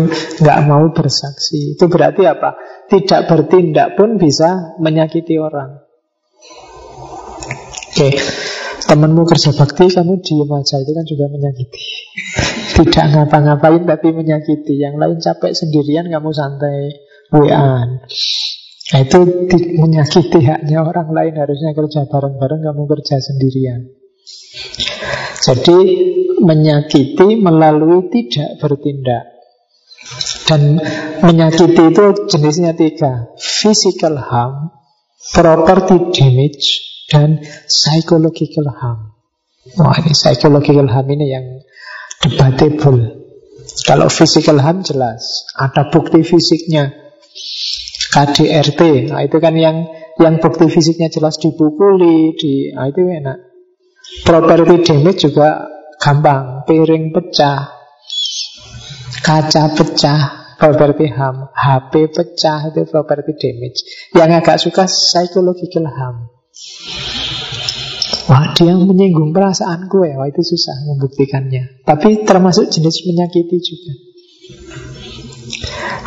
[0.45, 1.75] nggak mau bersaksi.
[1.75, 2.53] Itu berarti apa?
[2.85, 5.81] Tidak bertindak pun bisa menyakiti orang.
[7.95, 8.11] Oke,
[8.85, 11.85] temanmu kerja bakti, kamu diem aja itu kan juga menyakiti.
[12.75, 14.75] Tidak ngapa-ngapain tapi menyakiti.
[14.77, 16.91] Yang lain capek sendirian, kamu santai
[17.35, 17.83] wa
[18.85, 19.17] Nah, itu
[19.81, 23.81] menyakiti haknya orang lain harusnya kerja bareng-bareng kamu kerja sendirian.
[25.41, 25.77] Jadi
[26.37, 29.25] menyakiti melalui tidak bertindak.
[30.45, 30.77] Dan
[31.25, 33.33] menyakiti itu jenisnya tiga.
[33.41, 34.69] Physical harm,
[35.33, 39.17] property damage, dan psychological harm.
[39.81, 41.45] Wah ini psychological harm ini yang
[42.21, 43.25] debatable.
[43.81, 47.04] Kalau physical harm jelas, ada bukti fisiknya.
[48.15, 53.37] KDRT, nah itu kan yang yang bukti fisiknya jelas dipukuli, di, nah itu enak.
[54.23, 55.67] Property damage juga
[55.99, 57.75] gampang, piring pecah.
[59.19, 61.51] Kaca pecah, properti harm.
[61.51, 63.83] HP pecah, itu properti damage.
[64.15, 66.31] Yang agak suka psychological harm.
[68.31, 73.93] Wah dia menyinggung perasaan gue Wah itu susah membuktikannya Tapi termasuk jenis menyakiti juga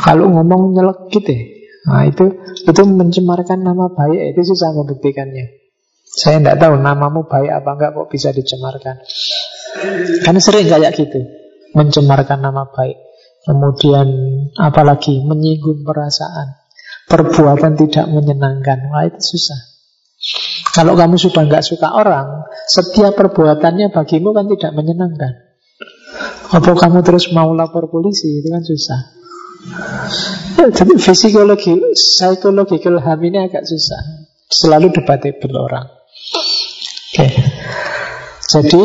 [0.03, 1.58] Kalau ngomong nyelekit ya
[1.89, 2.25] Nah itu
[2.69, 5.57] itu mencemarkan nama baik Itu susah membuktikannya.
[6.05, 9.01] Saya tidak tahu namamu baik apa enggak Kok bisa dicemarkan.
[10.25, 11.21] Karena sering kayak gitu
[11.73, 12.97] Mencemarkan nama baik.
[13.49, 14.09] Kemudian
[14.61, 16.61] apalagi menyinggung perasaan.
[17.09, 18.93] Perbuatan tidak menyenangkan.
[18.93, 19.61] Wah itu susah.
[20.77, 25.33] Kalau kamu sudah nggak suka orang, setiap perbuatannya bagimu kan tidak menyenangkan.
[26.53, 28.41] Apa kamu terus mau lapor polisi?
[28.41, 29.18] Itu kan susah.
[30.59, 34.29] Jadi psikologi, psychological harm ini agak susah.
[34.49, 35.87] Selalu debatable orang.
[35.89, 37.19] Oke.
[37.19, 37.33] Okay.
[38.49, 38.83] Jadi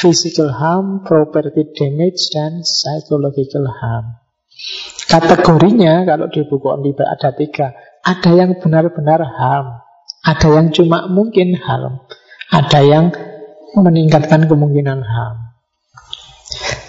[0.00, 4.16] physical harm, property damage, dan psychological harm.
[5.06, 7.76] Kategorinya kalau di buku Onliba ada tiga.
[8.06, 9.82] Ada yang benar-benar harm,
[10.22, 12.06] ada yang cuma mungkin harm,
[12.54, 13.10] ada yang
[13.74, 15.45] meningkatkan kemungkinan harm.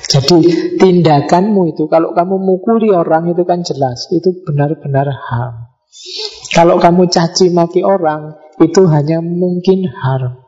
[0.08, 0.40] Jadi
[0.80, 5.68] tindakanmu itu kalau kamu mukuli orang itu kan jelas itu benar-benar harm.
[6.56, 10.48] Kalau kamu caci maki orang itu hanya mungkin harm.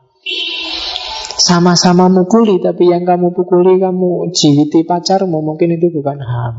[1.36, 6.56] Sama-sama mukuli tapi yang kamu pukuli kamu jiwiti pacarmu mungkin itu bukan harm.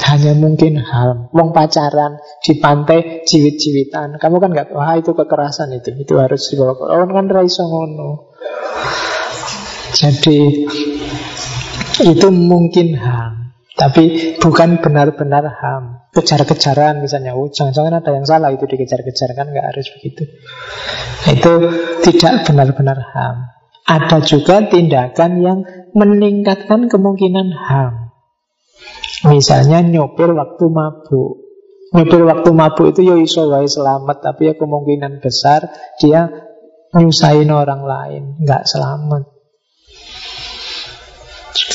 [0.00, 5.94] Hanya mungkin hal Wong pacaran di pantai jiwit-jiwitan Kamu kan nggak Wah itu kekerasan itu
[5.94, 8.34] Itu harus dibawa Oh kan raiso ngono
[9.94, 10.66] Jadi
[12.00, 13.52] Itu mungkin ham.
[13.76, 15.82] Tapi bukan benar-benar ham.
[16.10, 18.50] Kejar-kejaran misalnya oh, Jangan-jangan ada yang salah.
[18.52, 20.28] Itu dikejar-kejar Kan nggak harus begitu.
[21.28, 21.52] Itu
[22.04, 23.36] tidak benar-benar ham.
[23.90, 25.58] Ada juga tindakan yang
[25.96, 28.14] meningkatkan kemungkinan ham.
[29.26, 31.44] Misalnya nyopir waktu mabuk.
[31.90, 36.30] Nyopir waktu mabuk itu ya iso wae selamat, tapi ya kemungkinan besar dia
[36.94, 39.39] nyusahin orang lain, nggak selamat.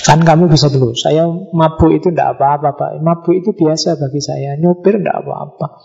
[0.06, 4.54] Kan kamu bisa dulu, saya mabuk itu tidak apa-apa Pak Mabuk itu biasa bagi saya,
[4.54, 5.82] nyopir tidak apa-apa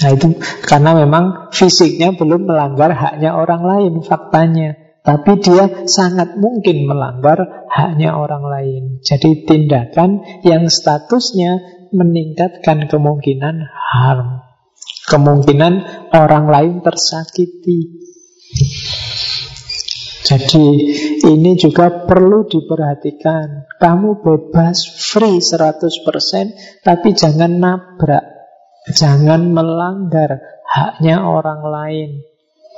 [0.00, 0.26] Nah itu
[0.64, 8.20] karena memang fisiknya belum melanggar haknya orang lain faktanya tapi dia sangat mungkin melanggar haknya
[8.20, 8.82] orang lain.
[9.00, 11.56] Jadi tindakan yang statusnya
[11.88, 14.44] meningkatkan kemungkinan harm.
[15.08, 15.72] Kemungkinan
[16.12, 17.96] orang lain tersakiti.
[20.30, 20.66] Jadi
[21.26, 23.66] ini juga perlu diperhatikan.
[23.82, 28.22] Kamu bebas free 100% tapi jangan nabrak.
[28.94, 30.38] Jangan melanggar
[30.70, 32.10] haknya orang lain.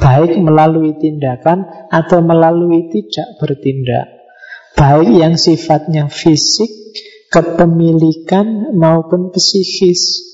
[0.00, 4.08] Baik melalui tindakan atau melalui tidak bertindak
[4.72, 6.72] Baik yang sifatnya fisik,
[7.28, 10.32] kepemilikan maupun psikis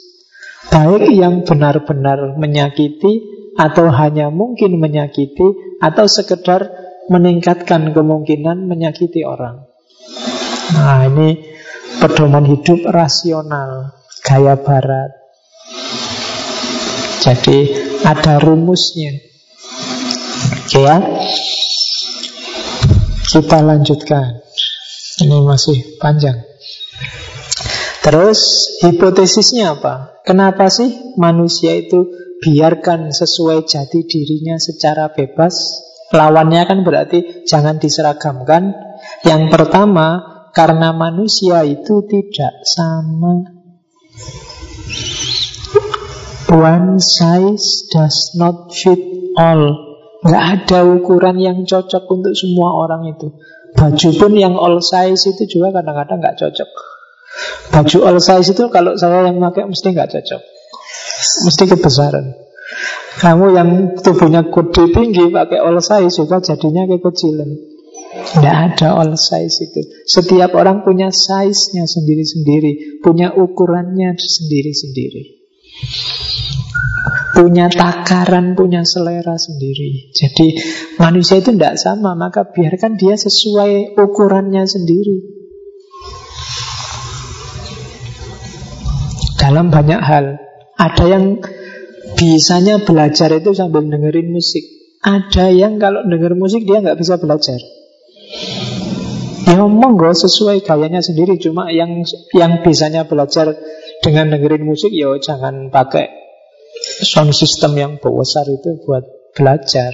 [0.70, 9.64] Baik yang benar-benar menyakiti atau hanya mungkin menyakiti Atau sekedar meningkatkan kemungkinan menyakiti orang
[10.68, 11.40] Nah ini
[11.98, 15.10] pedoman hidup rasional Gaya barat
[17.24, 17.72] Jadi
[18.04, 19.28] ada rumusnya
[20.68, 21.00] Oke ya.
[23.24, 24.44] Kita lanjutkan.
[25.24, 26.44] Ini masih panjang.
[28.04, 30.20] Terus hipotesisnya apa?
[30.28, 32.12] Kenapa sih manusia itu
[32.44, 35.87] biarkan sesuai jati dirinya secara bebas?
[36.08, 38.72] Lawannya kan berarti jangan diseragamkan.
[39.28, 43.44] Yang pertama, karena manusia itu tidak sama.
[46.48, 48.98] One size does not fit
[49.36, 49.76] all.
[50.24, 53.28] Nggak ada ukuran yang cocok untuk semua orang itu.
[53.76, 56.70] Baju pun yang all size itu juga kadang-kadang nggak cocok.
[57.70, 60.42] Baju all size itu kalau saya yang pakai mesti nggak cocok.
[61.46, 62.47] Mesti kebesaran.
[63.18, 67.50] Kamu yang tubuhnya gede tinggi pakai all size juga jadinya kekecilan.
[68.08, 69.80] Tidak ada all size itu.
[70.06, 75.38] Setiap orang punya size-nya sendiri-sendiri, punya ukurannya sendiri-sendiri
[77.38, 80.10] punya takaran, punya selera sendiri.
[80.10, 80.58] Jadi
[80.98, 85.38] manusia itu tidak sama, maka biarkan dia sesuai ukurannya sendiri.
[89.38, 90.42] Dalam banyak hal,
[90.74, 91.38] ada yang
[92.18, 94.66] bisanya belajar itu sambil dengerin musik.
[94.98, 97.56] Ada yang kalau denger musik dia nggak bisa belajar.
[99.46, 101.38] Ya monggo sesuai gayanya sendiri.
[101.38, 102.02] Cuma yang
[102.34, 103.54] yang bisanya belajar
[104.02, 106.10] dengan dengerin musik ya jangan pakai
[107.06, 109.02] sound system yang besar itu buat
[109.34, 109.90] belajar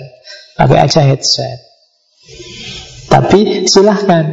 [0.56, 1.60] pakai aja headset
[3.08, 4.24] tapi silahkan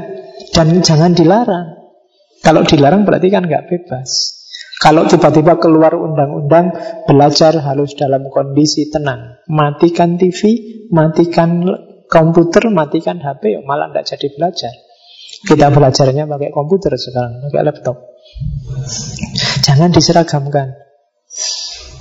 [0.51, 1.81] dan jangan dilarang
[2.41, 4.40] Kalau dilarang berarti kan nggak bebas.
[4.82, 6.74] Kalau tiba-tiba keluar undang-undang
[7.06, 10.41] belajar harus dalam kondisi tenang, matikan TV,
[10.90, 11.62] matikan
[12.10, 14.74] komputer, matikan HP, malah tidak jadi belajar.
[15.45, 17.98] Kita belajarnya pakai komputer sekarang, pakai laptop.
[19.62, 20.74] Jangan diseragamkan.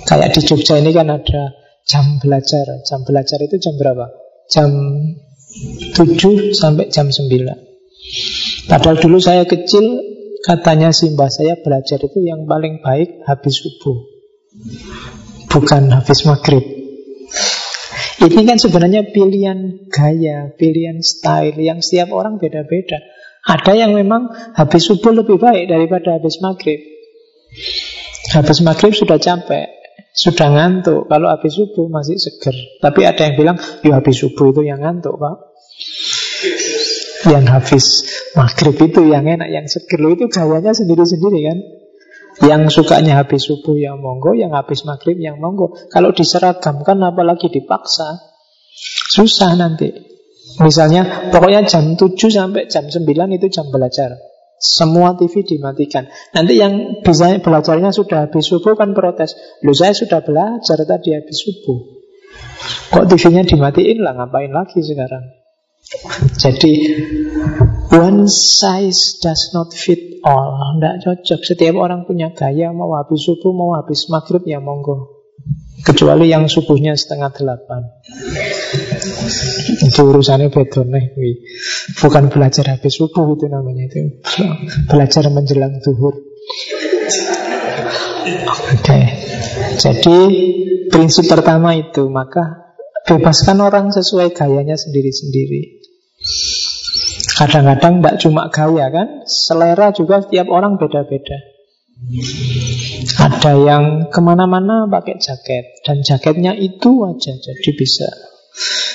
[0.09, 1.53] Kayak di Jogja ini kan ada
[1.85, 2.65] jam belajar.
[2.89, 4.09] Jam belajar itu jam berapa?
[4.49, 4.69] Jam
[5.95, 7.29] 7 sampai jam 9.
[8.67, 10.10] Padahal dulu saya kecil
[10.41, 14.09] Katanya simbah saya belajar itu yang paling baik habis subuh.
[15.53, 16.65] Bukan habis maghrib.
[18.21, 23.01] Ini kan sebenarnya pilihan gaya, pilihan style Yang setiap orang beda-beda.
[23.41, 26.81] Ada yang memang habis subuh lebih baik daripada habis maghrib.
[28.31, 29.67] Habis maghrib sudah capek
[30.13, 31.09] Sudah ngantuk.
[31.09, 32.53] Kalau habis subuh masih seger.
[32.81, 35.50] Tapi ada yang bilang Ya habis subuh itu yang ngantuk pak
[37.29, 41.59] yang hafiz maghrib itu yang enak, yang seger itu gawanya sendiri-sendiri kan.
[42.41, 45.77] Yang sukanya habis subuh yang monggo, yang habis maghrib yang monggo.
[45.93, 48.17] Kalau diseragamkan apalagi dipaksa,
[49.13, 49.93] susah nanti.
[50.63, 53.05] Misalnya pokoknya jam 7 sampai jam 9
[53.37, 54.17] itu jam belajar.
[54.61, 56.09] Semua TV dimatikan.
[56.37, 59.33] Nanti yang bisa belajarnya sudah habis subuh kan protes.
[59.65, 61.81] Loh saya sudah belajar tadi habis subuh.
[62.93, 65.40] Kok TV-nya dimatiin lah ngapain lagi sekarang?
[66.39, 66.73] Jadi
[67.91, 70.79] one size does not fit all.
[70.79, 71.41] Tidak cocok.
[71.43, 75.19] Setiap orang punya gaya mau habis subuh, mau habis maghrib ya monggo.
[75.81, 77.89] Kecuali yang subuhnya setengah delapan.
[79.81, 81.17] itu urusannya beda nih.
[81.97, 84.21] Bukan belajar habis subuh itu namanya itu.
[84.87, 86.15] Belajar menjelang zuhur.
[86.15, 86.21] Oke.
[88.85, 89.05] Okay.
[89.81, 90.19] Jadi
[90.93, 92.70] prinsip pertama itu maka
[93.11, 95.83] bebaskan orang sesuai gayanya sendiri-sendiri.
[97.35, 99.27] Kadang-kadang tidak cuma gaya kan?
[99.27, 101.39] Selera juga setiap orang beda-beda.
[103.19, 108.09] Ada yang ke mana-mana pakai jaket Dan jaketnya itu aja Jadi bisa.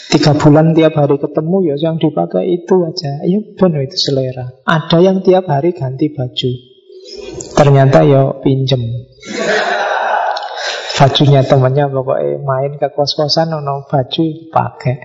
[0.10, 3.20] Tiga bulan tiap hari ketemu ya yang dipakai itu aja.
[3.28, 4.48] Ya benar itu selera.
[4.64, 6.52] Ada yang tiap hari ganti baju.
[7.56, 8.82] Ternyata ya pinjem
[10.96, 14.96] bajunya temannya pokoknya main ke kos-kosan nono baju pakai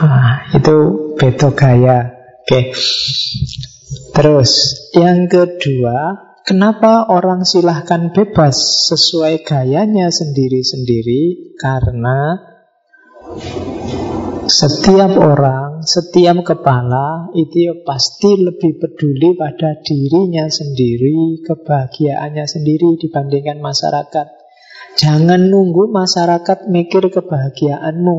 [0.00, 0.76] nah, itu
[1.20, 2.74] beda gaya Oke.
[4.18, 4.50] Terus
[4.98, 11.54] yang kedua, kenapa orang silahkan bebas sesuai gayanya sendiri-sendiri?
[11.54, 12.34] Karena
[14.50, 23.62] setiap orang, setiap kepala itu ya pasti lebih peduli pada dirinya sendiri, kebahagiaannya sendiri dibandingkan
[23.62, 24.41] masyarakat.
[24.98, 28.16] Jangan nunggu masyarakat mikir kebahagiaanmu.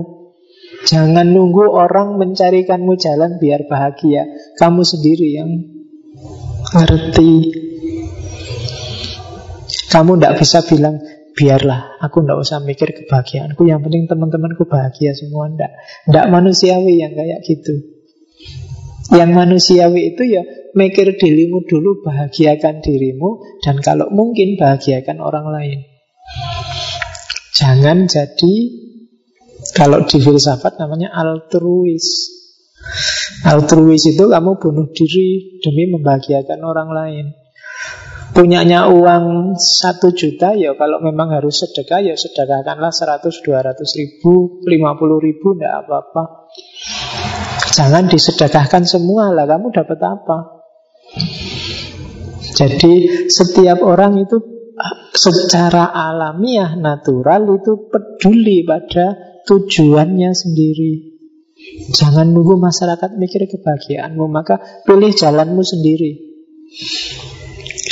[0.84, 4.28] Jangan nunggu orang mencarikanmu jalan biar bahagia.
[4.60, 5.50] Kamu sendiri yang
[6.74, 7.34] ngerti.
[9.94, 10.98] Kamu tidak bisa bilang,
[11.38, 13.62] biarlah, aku tidak usah mikir kebahagiaanku.
[13.64, 15.54] Yang penting teman-temanku bahagia semua.
[15.54, 15.72] Tidak.
[16.10, 17.74] Tidak manusiawi yang kayak gitu.
[19.14, 20.41] Yang manusiawi itu ya
[20.74, 25.93] mikir dirimu dulu, bahagiakan dirimu, dan kalau mungkin bahagiakan orang lain.
[27.54, 28.56] Jangan jadi
[29.78, 32.34] kalau di filsafat namanya altruis.
[33.46, 37.26] Altruis itu kamu bunuh diri demi membahagiakan orang lain.
[38.34, 45.26] Punyanya uang satu juta ya kalau memang harus sedekah ya sedekahkanlah 100, 200 ribu, 50
[45.30, 46.50] ribu tidak apa-apa.
[47.78, 50.38] Jangan disedekahkan semua lah kamu dapat apa.
[52.58, 52.94] Jadi
[53.30, 54.42] setiap orang itu
[55.14, 59.14] secara alamiah natural itu peduli pada
[59.45, 60.94] tujuannya sendiri.
[61.94, 66.11] Jangan nunggu masyarakat mikir kebahagiaanmu, maka pilih jalanmu sendiri.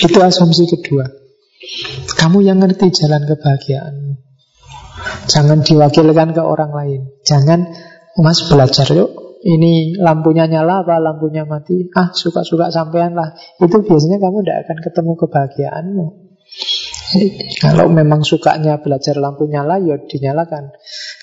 [0.01, 1.05] Itu asumsi kedua.
[2.17, 4.11] Kamu yang ngerti jalan kebahagiaanmu.
[5.29, 7.01] Jangan diwakilkan ke orang lain.
[7.23, 7.69] Jangan,
[8.19, 9.13] mas belajar yuk.
[9.41, 11.89] Ini lampunya nyala apa lampunya mati?
[11.97, 13.33] Ah, suka-suka sampean lah.
[13.57, 16.05] Itu biasanya kamu tidak akan ketemu kebahagiaanmu.
[17.59, 20.71] Kalau memang sukanya belajar lampu nyala, ya dinyalakan.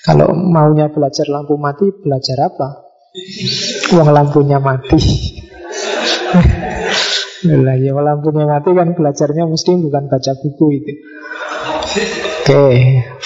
[0.05, 2.89] Kalau maunya belajar lampu mati, belajar apa?
[3.97, 4.99] Uang lampunya mati.
[7.49, 10.93] Lah ya lampunya mati kan belajarnya mesti bukan baca buku itu.
[12.43, 12.65] Oke,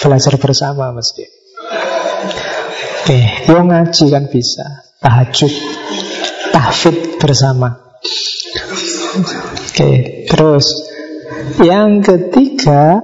[0.00, 1.24] belajar bersama mesti.
[3.04, 3.20] Oke,
[3.52, 4.64] yo ngaji kan bisa,
[5.04, 5.52] tahajud,
[6.56, 8.00] tahfid bersama.
[9.68, 10.93] Oke, terus
[11.62, 13.00] yang ketiga,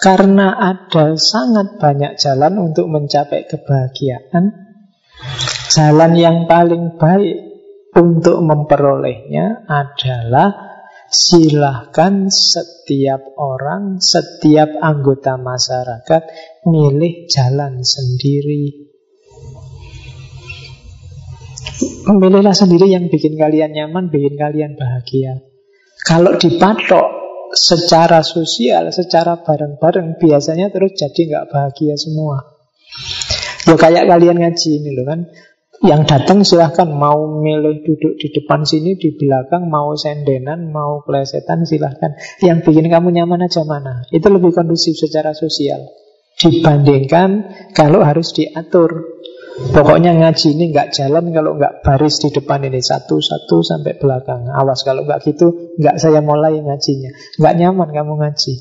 [0.00, 4.50] karena ada sangat banyak jalan untuk mencapai kebahagiaan,
[5.68, 7.50] jalan yang paling baik
[7.94, 10.70] untuk memperolehnya adalah
[11.10, 16.22] silahkan setiap orang, setiap anggota masyarakat
[16.64, 18.88] milih jalan sendiri.
[22.08, 25.44] Memilihlah sendiri yang bikin kalian nyaman, bikin kalian bahagia.
[26.00, 27.19] Kalau dipatok
[27.70, 32.42] secara sosial, secara bareng-bareng, biasanya terus jadi nggak bahagia semua.
[33.70, 35.20] Ya kayak kalian ngaji ini loh kan.
[35.80, 41.64] Yang datang silahkan mau milih duduk di depan sini, di belakang, mau sendenan, mau plesetan
[41.64, 42.20] silahkan.
[42.44, 44.04] Yang bikin kamu nyaman aja mana.
[44.12, 45.88] Itu lebih kondusif secara sosial.
[46.36, 49.08] Dibandingkan kalau harus diatur.
[49.60, 54.48] Pokoknya ngaji ini nggak jalan kalau nggak baris di depan ini satu-satu sampai belakang.
[54.48, 57.12] Awas kalau nggak gitu, nggak saya mulai ngajinya.
[57.36, 58.52] Nggak nyaman kamu ngaji.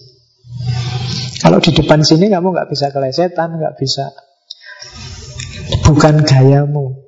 [1.40, 4.12] Kalau di depan sini kamu nggak bisa kelesetan, nggak bisa.
[5.88, 7.00] Bukan gayamu.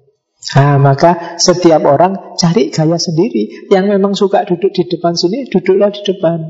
[0.56, 3.68] Nah, maka setiap orang cari gaya sendiri.
[3.68, 6.48] Yang memang suka duduk di depan sini, duduklah di depan.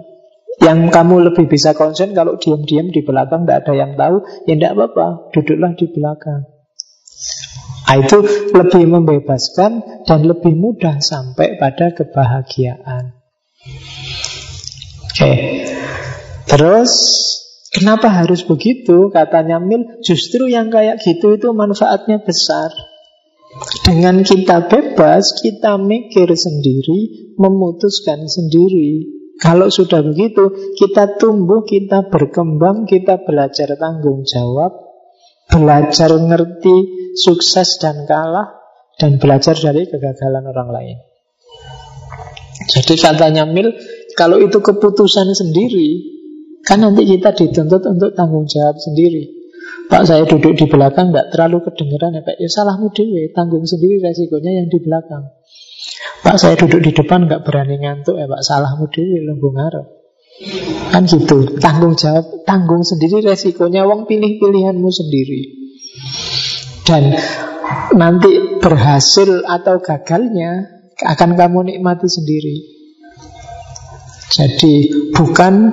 [0.62, 4.72] Yang kamu lebih bisa konsen kalau diam-diam di belakang tidak ada yang tahu, ya tidak
[4.78, 6.51] apa-apa, duduklah di belakang.
[7.92, 8.24] Nah, itu
[8.56, 13.20] lebih membebaskan dan lebih mudah sampai pada kebahagiaan.
[15.12, 15.32] Oke,
[16.48, 16.92] terus
[17.76, 19.12] kenapa harus begitu?
[19.12, 22.72] Katanya Mil, justru yang kayak gitu itu manfaatnya besar.
[23.84, 29.20] Dengan kita bebas, kita mikir sendiri, memutuskan sendiri.
[29.36, 30.48] Kalau sudah begitu,
[30.80, 34.91] kita tumbuh, kita berkembang, kita belajar tanggung jawab,
[35.52, 36.78] belajar ngerti
[37.20, 38.56] sukses dan kalah,
[38.96, 40.98] dan belajar dari kegagalan orang lain.
[42.72, 43.76] Jadi katanya Mil,
[44.16, 45.90] kalau itu keputusan sendiri,
[46.64, 49.42] kan nanti kita dituntut untuk tanggung jawab sendiri.
[49.92, 54.00] Pak saya duduk di belakang Tidak terlalu kedengeran ya Pak Ya salahmu dewe Tanggung sendiri
[54.02, 55.30] resikonya yang di belakang
[56.22, 59.86] Pak saya duduk di depan nggak berani ngantuk ya Pak Salahmu dewe lembung ngarep
[60.92, 65.42] Kan gitu Tanggung jawab Tanggung sendiri resikonya Wong pilih pilihanmu sendiri
[66.84, 67.16] Dan
[67.96, 70.68] Nanti berhasil atau gagalnya
[71.08, 72.56] Akan kamu nikmati sendiri
[74.32, 74.74] Jadi
[75.16, 75.72] bukan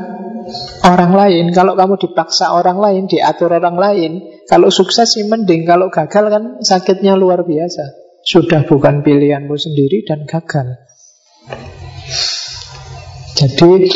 [0.85, 1.45] orang lain.
[1.53, 4.13] Kalau kamu dipaksa orang lain, diatur orang lain,
[4.49, 7.85] kalau sukses sih mending, kalau gagal kan sakitnya luar biasa.
[8.25, 10.77] Sudah bukan pilihanmu sendiri dan gagal.
[13.39, 13.87] Jadi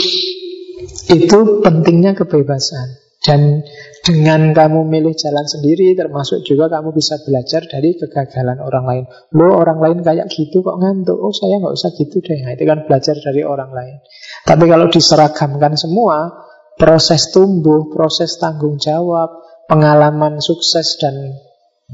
[1.11, 3.01] itu pentingnya kebebasan.
[3.23, 3.63] Dan
[4.03, 9.05] dengan kamu milih jalan sendiri Termasuk juga kamu bisa belajar dari kegagalan orang lain
[9.39, 12.67] Lo orang lain kayak gitu kok ngantuk Oh saya nggak usah gitu deh nah, Itu
[12.67, 14.03] kan belajar dari orang lain
[14.43, 16.35] Tapi kalau diseragamkan semua
[16.77, 19.31] proses tumbuh, proses tanggung jawab,
[19.69, 21.15] pengalaman sukses dan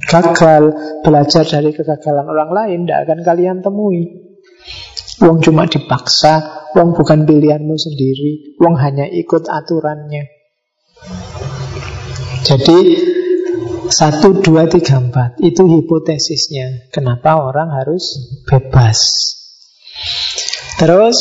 [0.06, 0.72] gagal,
[1.02, 4.02] belajar dari kegagalan orang lain, tidak akan kalian temui.
[5.18, 10.30] Wong cuma dipaksa, wong bukan pilihanmu sendiri, wong hanya ikut aturannya.
[12.46, 12.78] Jadi
[13.88, 16.90] satu, dua, tiga, empat Itu hipotesisnya.
[16.94, 18.14] Kenapa orang harus
[18.46, 18.98] bebas?
[20.78, 21.18] Terus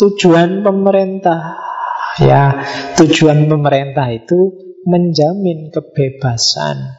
[0.00, 1.60] Tujuan pemerintah.
[2.24, 2.64] Ya,
[2.96, 4.56] tujuan pemerintah itu
[4.88, 6.96] menjamin kebebasan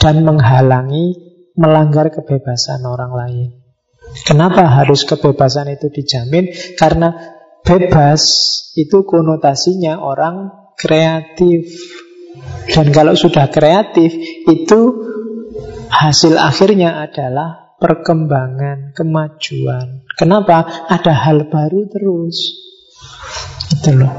[0.00, 1.29] dan menghalangi
[1.60, 3.48] melanggar kebebasan orang lain.
[4.24, 6.50] Kenapa harus kebebasan itu dijamin?
[6.74, 7.12] Karena
[7.60, 8.22] bebas
[8.74, 11.68] itu konotasinya orang kreatif.
[12.72, 14.10] Dan kalau sudah kreatif
[14.48, 14.80] itu
[15.92, 20.08] hasil akhirnya adalah perkembangan, kemajuan.
[20.16, 20.88] Kenapa?
[20.88, 22.36] Ada hal baru terus.
[23.70, 24.12] Itu loh.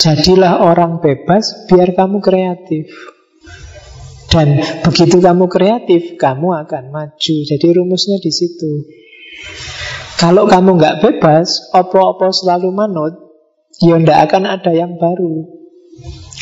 [0.00, 2.88] Jadilah orang bebas biar kamu kreatif.
[4.30, 7.36] Dan begitu kamu kreatif, kamu akan maju.
[7.42, 8.86] Jadi rumusnya di situ.
[10.22, 13.14] Kalau kamu nggak bebas, opo-opo selalu manut,
[13.82, 15.48] ya ndak akan ada yang baru.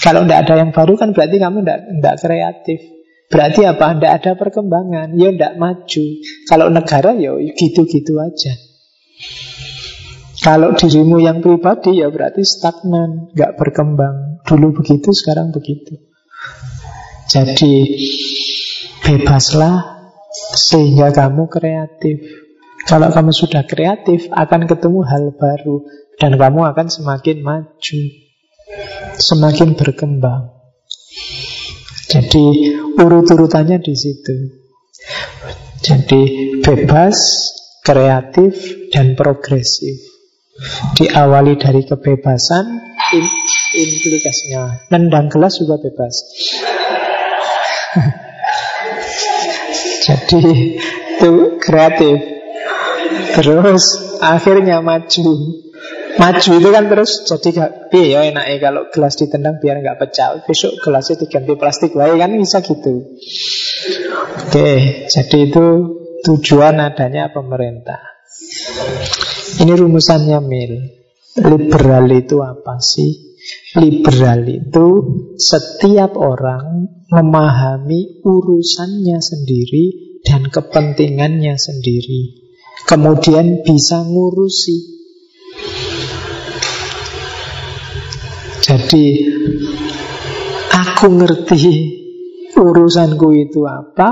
[0.04, 2.80] Kalau ndak ada yang baru kan berarti kamu ndak ndak kreatif.
[3.28, 3.96] Berarti apa?
[3.96, 6.04] Ndak ada perkembangan, ya ndak maju.
[6.48, 8.52] Kalau negara ya gitu-gitu aja.
[10.38, 14.44] Kalau dirimu yang pribadi ya berarti stagnan, nggak berkembang.
[14.48, 16.07] Dulu begitu, sekarang begitu.
[17.28, 17.72] Jadi
[19.04, 19.76] bebaslah
[20.56, 22.24] sehingga kamu kreatif.
[22.88, 25.84] Kalau kamu sudah kreatif, akan ketemu hal baru
[26.16, 28.00] dan kamu akan semakin maju,
[29.20, 30.56] semakin berkembang.
[32.08, 34.36] Jadi urut-urutannya di situ.
[35.84, 36.22] Jadi
[36.64, 37.16] bebas,
[37.84, 40.00] kreatif, dan progresif.
[40.96, 42.66] Diawali dari kebebasan,
[43.76, 44.88] implikasinya.
[44.88, 46.14] Nendang gelas juga bebas.
[50.08, 50.40] Jadi
[51.18, 52.18] itu kreatif.
[53.36, 53.84] Terus
[54.22, 55.30] akhirnya maju.
[56.18, 60.42] Maju itu kan terus jadi gak ya enaknya kalau gelas ditendang biar nggak pecah.
[60.42, 63.06] Besok gelasnya diganti plastik, wae kan bisa gitu.
[64.48, 65.66] Oke, jadi itu
[66.26, 68.02] tujuan adanya pemerintah.
[69.62, 70.72] Ini rumusannya Mil.
[71.38, 73.27] Liberal itu apa sih?
[73.76, 74.86] Liberal itu
[75.36, 82.48] setiap orang memahami urusannya sendiri dan kepentingannya sendiri.
[82.84, 84.76] Kemudian bisa ngurusi.
[88.64, 89.06] Jadi
[90.68, 91.64] aku ngerti
[92.52, 94.08] urusanku itu apa,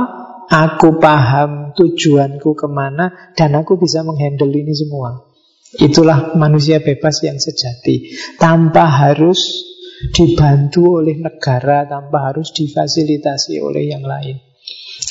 [0.48, 5.25] aku paham tujuanku ke mana, dan aku bisa menghandle ini semua.
[5.74, 8.14] Itulah manusia bebas yang sejati.
[8.38, 9.66] Tanpa harus
[10.12, 14.38] dibantu oleh negara Tanpa harus difasilitasi oleh yang lain.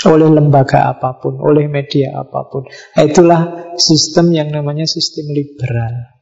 [0.06, 2.64] Oleh lembaga apa pun Oleh media apa pun.
[2.96, 6.16] Itulah sistem yang namanya sistem liberal.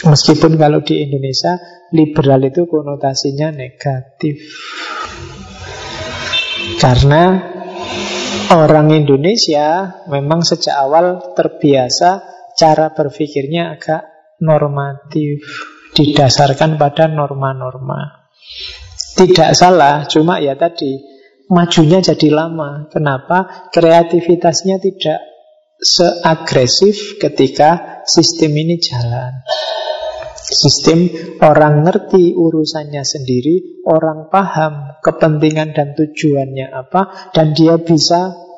[0.00, 4.38] Meskipun kalau di Indonesia Liberal itu konotasinya negatif.
[6.78, 7.34] Karena
[8.54, 12.22] orang Indonesia memang sejak awal terbiasa
[12.60, 14.04] cara berpikirnya agak
[14.44, 15.40] normatif,
[15.96, 18.28] didasarkan pada norma-norma.
[19.16, 21.00] Tidak salah, cuma ya tadi
[21.48, 22.92] majunya jadi lama.
[22.92, 23.68] Kenapa?
[23.72, 25.20] Kreativitasnya tidak
[25.80, 29.40] seagresif ketika sistem ini jalan.
[30.40, 31.06] Sistem
[31.40, 38.49] orang ngerti urusannya sendiri, orang paham kepentingan dan tujuannya apa, dan dia bisa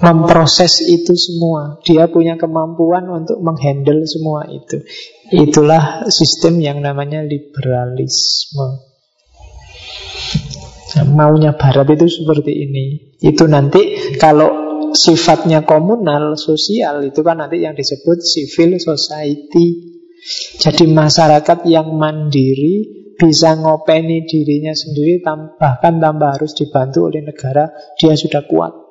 [0.00, 1.80] memproses itu semua.
[1.84, 4.84] Dia punya kemampuan untuk menghandle semua itu.
[5.32, 8.84] Itulah sistem yang namanya liberalisme.
[10.96, 12.86] Maunya Barat itu seperti ini.
[13.20, 14.66] Itu nanti kalau
[14.96, 19.92] sifatnya komunal, sosial, itu kan nanti yang disebut civil society.
[20.56, 25.20] Jadi masyarakat yang mandiri bisa ngopeni dirinya sendiri,
[25.56, 27.68] bahkan tambah harus dibantu oleh negara,
[28.00, 28.85] dia sudah kuat.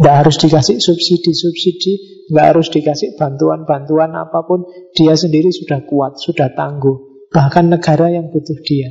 [0.00, 4.64] Tidak harus dikasih subsidi-subsidi, nggak harus dikasih bantuan-bantuan apa pun.
[4.96, 7.28] Dia sendiri sudah kuat, sudah tangguh.
[7.28, 8.88] Bahkan negara yang butuh dia.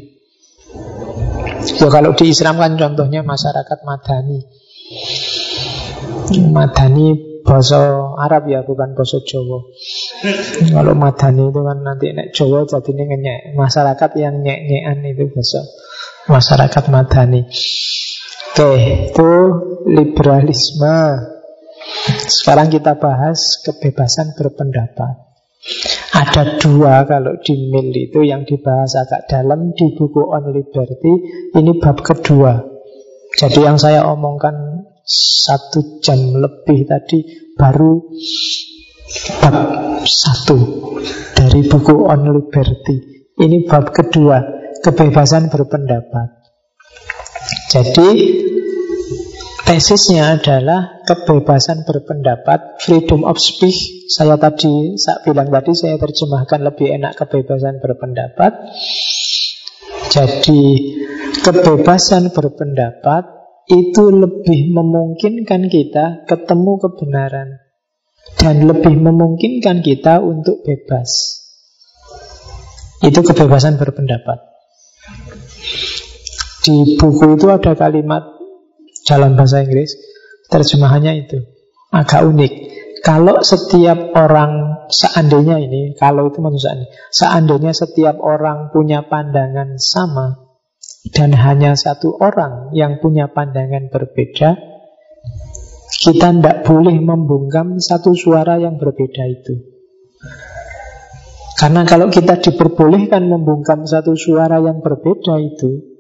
[1.59, 4.39] Ya kalau di Islam kan contohnya masyarakat Madani.
[6.53, 7.07] Madani
[7.41, 7.79] bahasa
[8.21, 9.65] Arab ya, bukan bahasa Jawa.
[10.69, 13.57] Kalau Madani itu kan nanti nek Jawa jadi ngenyek.
[13.57, 15.61] Masyarakat yang nyek-nyekan itu bahasa
[16.29, 17.49] masyarakat Madani.
[18.59, 19.31] Oke, itu
[19.87, 20.99] liberalisme.
[22.27, 25.15] Sekarang kita bahas kebebasan berpendapat.
[26.11, 31.13] Ada dua kalau di mil itu yang dibahas agak dalam di buku On Liberty.
[31.55, 32.59] Ini bab kedua.
[33.39, 37.23] Jadi yang saya omongkan satu jam lebih tadi
[37.55, 38.11] baru
[39.39, 39.55] bab
[40.03, 40.59] satu
[41.31, 43.23] dari buku On Liberty.
[43.39, 44.43] Ini bab kedua,
[44.83, 46.39] kebebasan berpendapat.
[47.69, 48.09] Jadi
[49.69, 54.09] tesisnya adalah kebebasan berpendapat, freedom of speech.
[54.09, 58.49] Saya tadi, saya bilang tadi saya terjemahkan lebih enak kebebasan berpendapat.
[60.09, 60.61] Jadi
[61.45, 63.29] kebebasan berpendapat
[63.69, 67.61] itu lebih memungkinkan kita ketemu kebenaran
[68.41, 71.37] dan lebih memungkinkan kita untuk bebas.
[73.05, 74.49] Itu kebebasan berpendapat.
[76.65, 78.38] Di buku itu ada kalimat
[79.09, 79.97] dalam bahasa Inggris,
[80.53, 81.41] terjemahannya itu
[81.89, 82.53] agak unik.
[83.01, 90.51] Kalau setiap orang seandainya ini, kalau itu manusia ini, seandainya setiap orang punya pandangan sama
[91.15, 94.59] dan hanya satu orang yang punya pandangan berbeda,
[95.99, 99.79] kita tidak boleh membungkam satu suara yang berbeda itu.
[101.59, 105.99] Karena kalau kita diperbolehkan membungkam satu suara yang berbeda itu,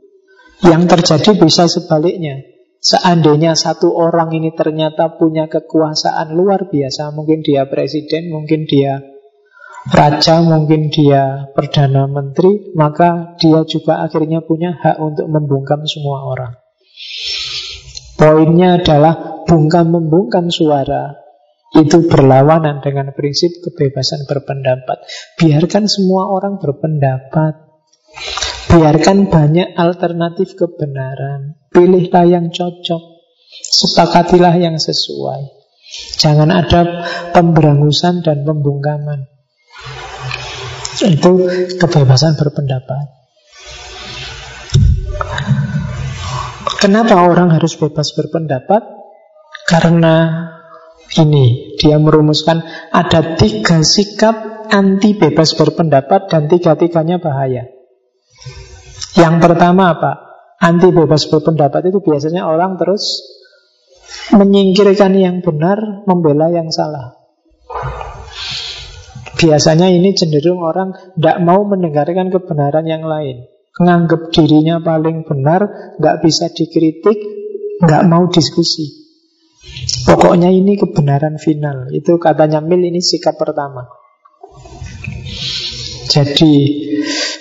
[0.63, 2.48] yang terjadi bisa sebaliknya.
[2.79, 9.03] Seandainya satu orang ini ternyata punya kekuasaan luar biasa, mungkin dia presiden, mungkin dia
[9.91, 16.55] raja, mungkin dia perdana menteri, maka dia juga akhirnya punya hak untuk membungkam semua orang.
[18.15, 21.19] Poinnya adalah bungkam-membungkam suara
[21.75, 25.03] itu berlawanan dengan prinsip kebebasan berpendapat.
[25.35, 27.59] Biarkan semua orang berpendapat.
[28.71, 31.58] Biarkan banyak alternatif kebenaran.
[31.79, 33.23] Pilihlah yang cocok.
[33.63, 35.47] Sepakatilah yang sesuai.
[36.19, 39.31] Jangan ada pemberangusan dan pembungkaman.
[40.99, 41.47] Itu
[41.79, 43.05] kebebasan berpendapat.
[46.83, 48.83] Kenapa orang harus bebas berpendapat?
[49.63, 50.47] Karena
[51.15, 52.59] ini dia merumuskan
[52.91, 57.71] ada tiga sikap anti bebas berpendapat dan tiga-tiganya bahaya.
[59.17, 60.28] Yang pertama apa?
[60.59, 63.23] Anti bebas berpendapat itu biasanya orang terus
[64.35, 67.15] menyingkirkan yang benar, membela yang salah.
[69.39, 73.47] Biasanya ini cenderung orang tidak mau mendengarkan kebenaran yang lain.
[73.79, 77.15] Menganggap dirinya paling benar, nggak bisa dikritik,
[77.79, 79.07] nggak mau diskusi.
[80.03, 81.87] Pokoknya ini kebenaran final.
[81.95, 83.87] Itu katanya Mil ini sikap pertama.
[86.11, 86.53] Jadi,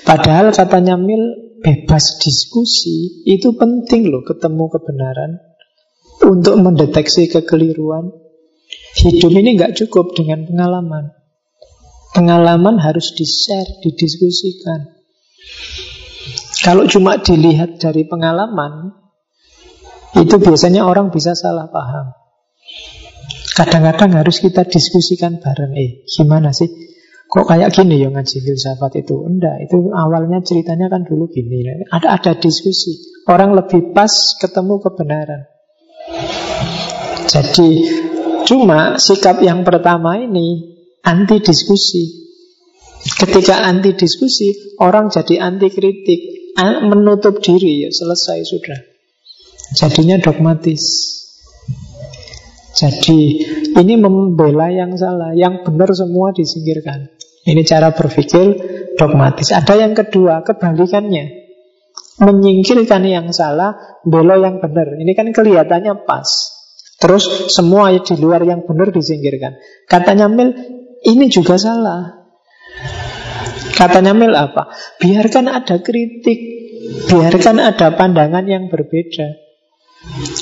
[0.06, 5.32] padahal katanya Mil bebas diskusi itu penting loh ketemu kebenaran
[6.26, 8.10] untuk mendeteksi kekeliruan.
[8.98, 11.14] Hidup ini nggak cukup dengan pengalaman.
[12.12, 14.90] Pengalaman harus di-share, didiskusikan.
[16.64, 18.90] Kalau cuma dilihat dari pengalaman,
[20.18, 22.10] itu biasanya orang bisa salah paham.
[23.54, 25.74] Kadang-kadang harus kita diskusikan bareng.
[25.78, 26.87] Eh, gimana sih?
[27.28, 29.20] Kok kayak gini ya ngaji filsafat itu?
[29.20, 31.60] Enggak, itu awalnya ceritanya kan dulu gini.
[31.92, 32.96] Ada ada diskusi.
[33.28, 34.08] Orang lebih pas
[34.40, 35.44] ketemu kebenaran.
[37.28, 37.84] Jadi
[38.48, 40.72] cuma sikap yang pertama ini
[41.04, 42.32] anti diskusi.
[43.04, 46.20] Ketika anti diskusi, orang jadi anti kritik,
[46.88, 48.80] menutup diri ya selesai sudah.
[49.76, 50.84] Jadinya dogmatis.
[52.72, 53.44] Jadi
[53.76, 57.17] ini membela yang salah, yang benar semua disingkirkan.
[57.48, 58.44] Ini cara berpikir
[59.00, 59.56] dogmatis.
[59.56, 61.48] Ada yang kedua, kebalikannya.
[62.20, 63.72] Menyingkirkan yang salah,
[64.04, 65.00] bela yang benar.
[65.00, 66.28] Ini kan kelihatannya pas.
[66.98, 69.56] Terus semua di luar yang benar disingkirkan.
[69.88, 70.52] Katanya Mil,
[71.08, 72.26] ini juga salah.
[73.72, 74.74] Katanya Mil apa?
[74.98, 76.38] Biarkan ada kritik,
[77.06, 79.47] biarkan ada pandangan yang berbeda.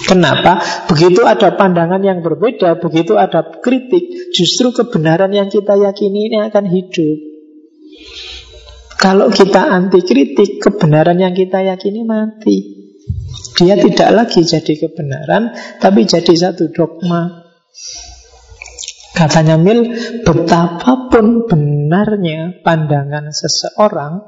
[0.07, 0.63] Kenapa?
[0.89, 6.65] Begitu ada pandangan yang berbeda, begitu ada kritik, justru kebenaran yang kita yakini ini akan
[6.71, 7.19] hidup.
[8.97, 12.75] Kalau kita anti kritik, kebenaran yang kita yakini mati.
[13.57, 17.45] Dia tidak lagi jadi kebenaran, tapi jadi satu dogma.
[19.17, 24.21] Katanya Mil, betapapun benarnya pandangan seseorang,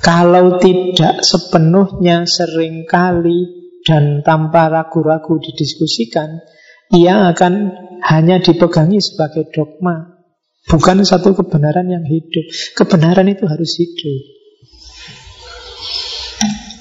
[0.00, 3.57] kalau tidak sepenuhnya sering kali
[3.88, 6.44] dan tanpa ragu-ragu didiskusikan,
[6.92, 7.72] ia akan
[8.04, 10.20] hanya dipegangi sebagai dogma,
[10.68, 12.44] bukan satu kebenaran yang hidup.
[12.76, 14.22] Kebenaran itu harus hidup.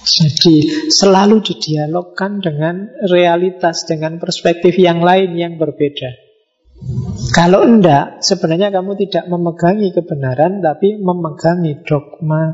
[0.08, 6.28] Jadi selalu didialogkan dengan realitas, dengan perspektif yang lain yang berbeda.
[7.34, 12.54] Kalau enggak, sebenarnya kamu tidak memegangi kebenaran, tapi memegangi dogma.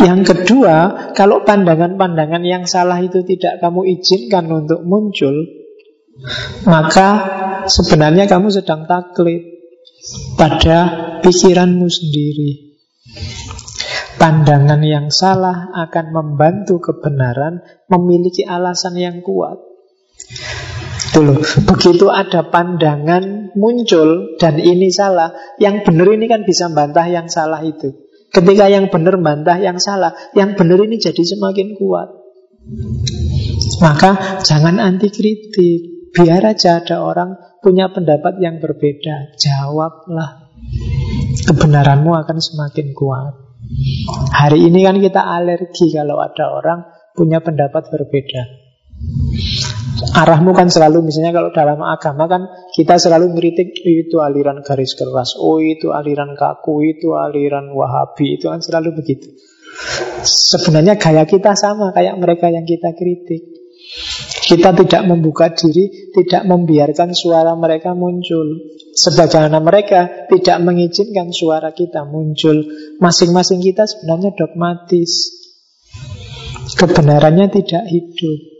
[0.00, 5.34] Yang kedua, kalau pandangan-pandangan yang salah itu tidak kamu izinkan untuk muncul,
[6.64, 7.08] maka
[7.68, 9.42] sebenarnya kamu sedang taklid
[10.34, 10.78] pada
[11.20, 12.72] pikiranmu sendiri.
[14.16, 17.58] Pandangan yang salah akan membantu kebenaran
[17.90, 19.58] memiliki alasan yang kuat.
[21.12, 21.36] Dulu,
[21.68, 27.60] begitu ada pandangan muncul dan ini salah, yang benar ini kan bisa bantah yang salah
[27.66, 28.01] itu.
[28.32, 32.08] Ketika yang benar bantah yang salah, yang benar ini jadi semakin kuat.
[33.84, 36.08] Maka jangan anti kritik.
[36.12, 39.36] Biar aja ada orang punya pendapat yang berbeda.
[39.36, 40.48] Jawablah.
[41.48, 43.32] Kebenaranmu akan semakin kuat.
[44.32, 46.84] Hari ini kan kita alergi kalau ada orang
[47.16, 48.61] punya pendapat berbeda.
[50.12, 52.42] Arahmu kan selalu misalnya kalau dalam agama kan
[52.74, 58.50] kita selalu mengkritik itu aliran garis keras, oh itu aliran kaku, itu aliran wahabi, itu
[58.50, 59.32] kan selalu begitu.
[60.22, 63.52] Sebenarnya gaya kita sama kayak mereka yang kita kritik.
[64.42, 68.76] Kita tidak membuka diri, tidak membiarkan suara mereka muncul.
[68.92, 72.68] Sebagaimana mereka tidak mengizinkan suara kita muncul.
[73.00, 75.40] Masing-masing kita sebenarnya dogmatis.
[76.76, 78.51] Kebenarannya tidak hidup.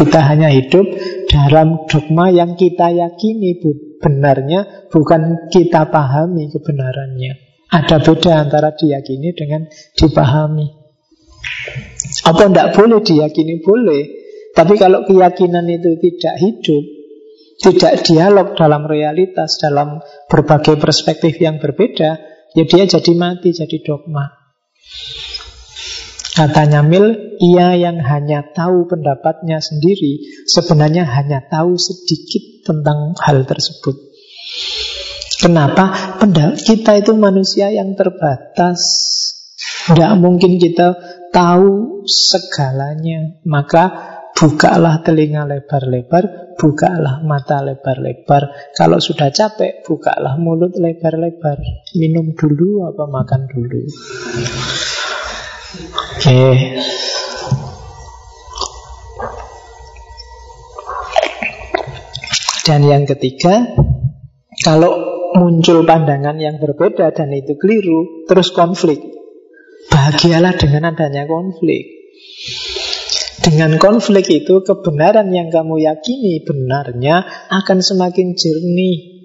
[0.00, 0.88] Kita hanya hidup
[1.28, 3.60] dalam dogma yang kita yakini
[4.00, 7.36] benarnya, bukan kita pahami kebenarannya.
[7.68, 9.68] Ada beda antara diyakini dengan
[10.00, 10.66] dipahami.
[12.24, 13.60] Apa tidak boleh diyakini?
[13.60, 14.02] Boleh.
[14.56, 16.84] Tapi kalau keyakinan itu tidak hidup,
[17.60, 22.10] tidak dialog dalam realitas, dalam berbagai perspektif yang berbeda,
[22.56, 24.32] ya dia jadi mati, jadi dogma.
[26.40, 33.92] Katanya Mil, ia yang hanya tahu pendapatnya sendiri sebenarnya hanya tahu sedikit tentang hal tersebut.
[35.36, 36.16] Kenapa?
[36.64, 38.80] Kita itu manusia yang terbatas.
[39.84, 40.96] Tidak mungkin kita
[41.28, 43.36] tahu segalanya.
[43.44, 48.72] Maka Bukalah telinga lebar-lebar, bukalah mata lebar-lebar.
[48.72, 51.60] Kalau sudah capek, bukalah mulut lebar-lebar.
[51.92, 53.84] Minum dulu apa makan dulu.
[56.20, 56.28] Oke.
[56.28, 56.56] Okay.
[62.60, 63.72] Dan yang ketiga,
[64.60, 64.92] kalau
[65.32, 69.00] muncul pandangan yang berbeda dan itu keliru, terus konflik.
[69.88, 71.88] Bahagialah dengan adanya konflik.
[73.40, 79.24] Dengan konflik itu kebenaran yang kamu yakini benarnya akan semakin jernih.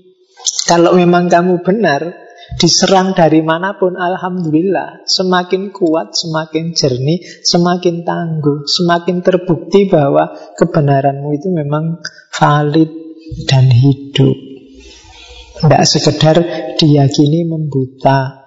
[0.64, 2.16] Kalau memang kamu benar,
[2.56, 11.30] diserang dari mana pun, alhamdulillah, semakin kuat, semakin jernih, semakin tangguh, semakin terbukti bahwa kebenaranmu
[11.34, 12.00] itu memang
[12.32, 12.92] valid
[13.50, 14.38] dan hidup.
[15.56, 16.38] Tidak sekedar
[16.78, 18.46] diyakini membuta,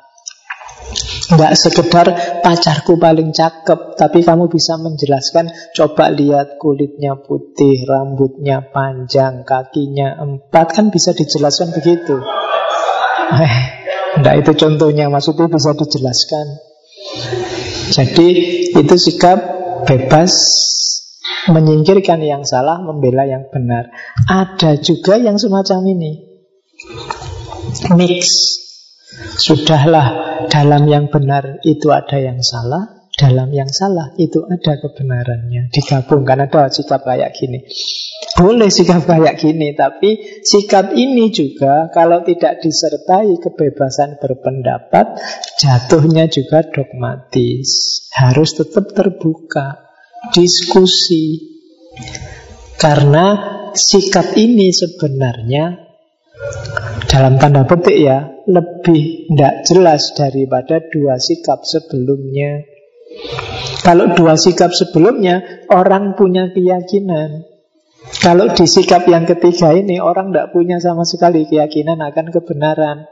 [1.28, 2.06] Nggak sekedar
[2.40, 10.72] pacarku paling cakep Tapi kamu bisa menjelaskan Coba lihat kulitnya putih Rambutnya panjang Kakinya empat.
[10.72, 12.16] Kan bisa dijelaskan begitu.
[13.28, 13.77] Eh,
[14.18, 16.46] Enggak itu contohnya Maksudnya bisa dijelaskan.
[17.88, 18.28] Jadi
[18.74, 19.38] itu sikap
[19.88, 20.32] bebas
[21.48, 23.88] Menyingkirkan yang salah Membela yang benar.
[24.28, 26.12] Ada juga yang semacam ini.
[27.96, 28.26] Mix.
[29.38, 30.06] Sudahlah
[30.50, 35.74] dalam yang benar itu ada yang salah, dalam yang salah itu ada kebenarannya.
[35.74, 37.66] Digabungkan ada sikap kayak gini.
[38.38, 45.18] Boleh sikap kayak gini, tapi sikap ini juga kalau tidak disertai kebebasan berpendapat,
[45.58, 48.06] jatuhnya juga dogmatis.
[48.14, 49.90] Harus tetap terbuka,
[50.30, 51.58] diskusi.
[52.78, 55.90] Karena sikap ini sebenarnya
[57.10, 62.77] dalam tanda petik ya lebih tidak jelas daripada dua sikap sebelumnya.
[63.82, 67.48] Kalau dua sikap sebelumnya orang punya keyakinan.
[68.20, 73.08] Kalau di sikap yang ketiga ini orang tidak punya sama sekali keyakinan akan kebenaran.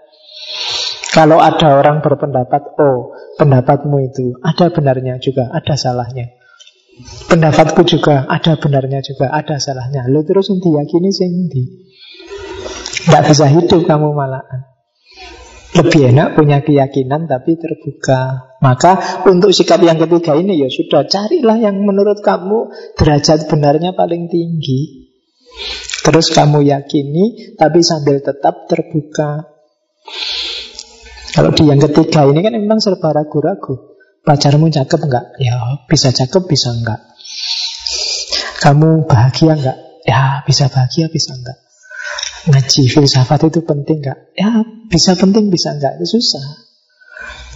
[1.16, 6.36] Kalau ada orang berpendapat, oh pendapatmu itu ada benarnya juga, ada salahnya.
[7.28, 10.08] Pendapatku juga ada benarnya juga, ada salahnya.
[10.12, 14.75] Lo terus diyakini sing Tidak bisa hidup kamu malahan.
[15.76, 18.56] Lebih enak punya keyakinan tapi terbuka.
[18.64, 24.32] Maka untuk sikap yang ketiga ini ya sudah carilah yang menurut kamu derajat benarnya paling
[24.32, 25.12] tinggi.
[26.00, 29.52] Terus kamu yakini tapi sambil tetap terbuka.
[31.36, 33.98] Kalau di yang ketiga ini kan memang serba ragu-ragu.
[34.24, 35.36] Pacarmu cakep enggak?
[35.36, 36.98] Ya bisa cakep bisa enggak.
[38.64, 39.78] Kamu bahagia enggak?
[40.08, 41.65] Ya bisa bahagia bisa enggak.
[42.46, 44.30] Ngaji filsafat itu penting gak?
[44.38, 46.66] Ya bisa penting bisa enggak Itu susah.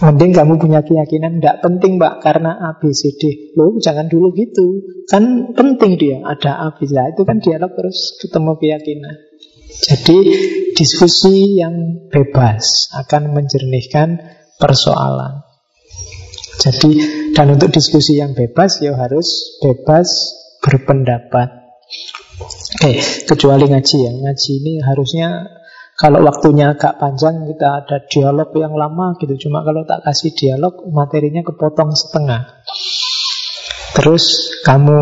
[0.01, 3.53] Mending kamu punya keyakinan Tidak penting mbak karena A, B, C, D.
[3.55, 4.83] Loh jangan dulu gitu.
[5.07, 6.97] Kan penting dia ada A, B, C.
[6.97, 9.15] Itu kan dialog terus ketemu keyakinan.
[9.71, 10.17] Jadi
[10.75, 14.19] diskusi yang bebas Akan menjernihkan
[14.59, 15.47] persoalan.
[16.59, 16.91] Jadi
[17.31, 20.09] dan untuk diskusi yang bebas Ya harus bebas
[20.61, 21.60] berpendapat
[22.81, 22.97] Oke,
[23.29, 24.09] kecuali ngaji ya.
[24.09, 25.45] Ngaji ini harusnya
[26.01, 29.37] kalau waktunya agak panjang kita ada dialog yang lama gitu.
[29.37, 32.41] Cuma kalau tak kasih dialog materinya kepotong setengah.
[33.93, 34.97] Terus kamu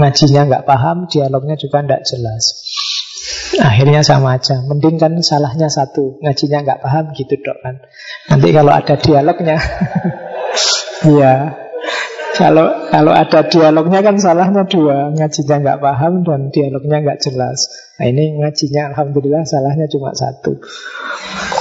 [0.00, 2.64] ngajinya nggak paham, dialognya juga nggak jelas.
[3.60, 4.64] Akhirnya sama aja.
[4.64, 7.76] Mending kan salahnya satu, ngajinya nggak paham gitu dok kan.
[8.32, 9.60] Nanti kalau ada dialognya,
[11.20, 11.32] ya
[12.38, 17.66] kalau kalau ada dialognya kan salahnya dua, ngajinya nggak paham dan dialognya nggak jelas.
[17.98, 20.62] Nah ini ngajinya alhamdulillah salahnya cuma satu.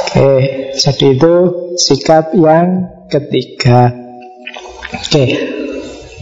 [0.06, 0.32] Oke,
[0.78, 1.34] jadi itu
[1.82, 3.90] sikap yang ketiga.
[5.02, 5.26] Oke,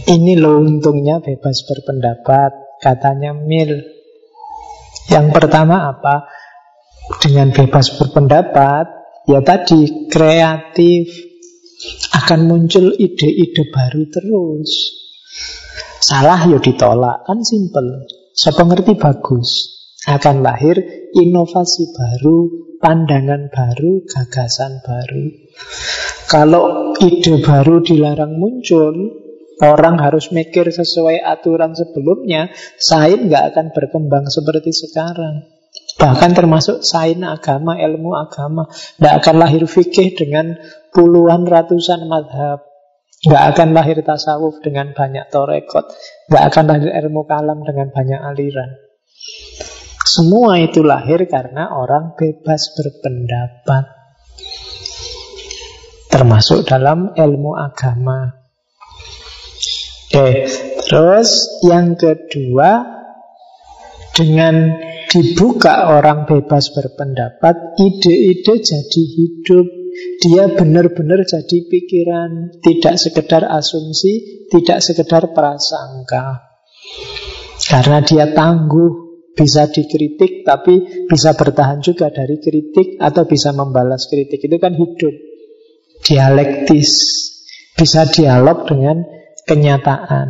[0.08, 3.84] ini loh untungnya bebas berpendapat, katanya Mil.
[5.12, 6.32] Yang pertama apa?
[7.20, 8.86] Dengan bebas berpendapat,
[9.28, 11.35] ya tadi kreatif,
[12.16, 14.70] akan muncul ide-ide baru terus.
[16.00, 18.08] Salah ya ditolak, kan simple.
[18.32, 19.76] Siapa ngerti bagus.
[20.06, 20.78] Akan lahir
[21.12, 22.38] inovasi baru,
[22.78, 25.24] pandangan baru, gagasan baru.
[26.30, 28.94] Kalau ide baru dilarang muncul,
[29.60, 35.55] orang harus mikir sesuai aturan sebelumnya, sains nggak akan berkembang seperti sekarang.
[35.96, 38.68] Bahkan termasuk sains agama, ilmu agama.
[38.68, 40.60] Tidak akan lahir fikih dengan
[40.92, 42.60] puluhan ratusan madhab.
[43.24, 45.88] Tidak akan lahir tasawuf dengan banyak torekot.
[46.28, 48.70] Tidak akan lahir ilmu kalam dengan banyak aliran.
[50.04, 53.84] Semua itu lahir karena orang bebas berpendapat.
[56.12, 58.36] Termasuk dalam ilmu agama.
[60.06, 60.46] Oke,
[60.86, 62.86] Terus yang kedua
[64.14, 64.78] dengan
[65.10, 69.66] dibuka orang bebas berpendapat, ide-ide jadi hidup.
[70.20, 76.44] Dia benar-benar jadi pikiran, tidak sekedar asumsi, tidak sekedar prasangka.
[77.56, 79.06] Karena dia tangguh,
[79.36, 84.40] bisa dikritik tapi bisa bertahan juga dari kritik atau bisa membalas kritik.
[84.40, 85.14] Itu kan hidup.
[86.00, 86.92] Dialektis.
[87.76, 89.04] Bisa dialog dengan
[89.44, 90.28] kenyataan.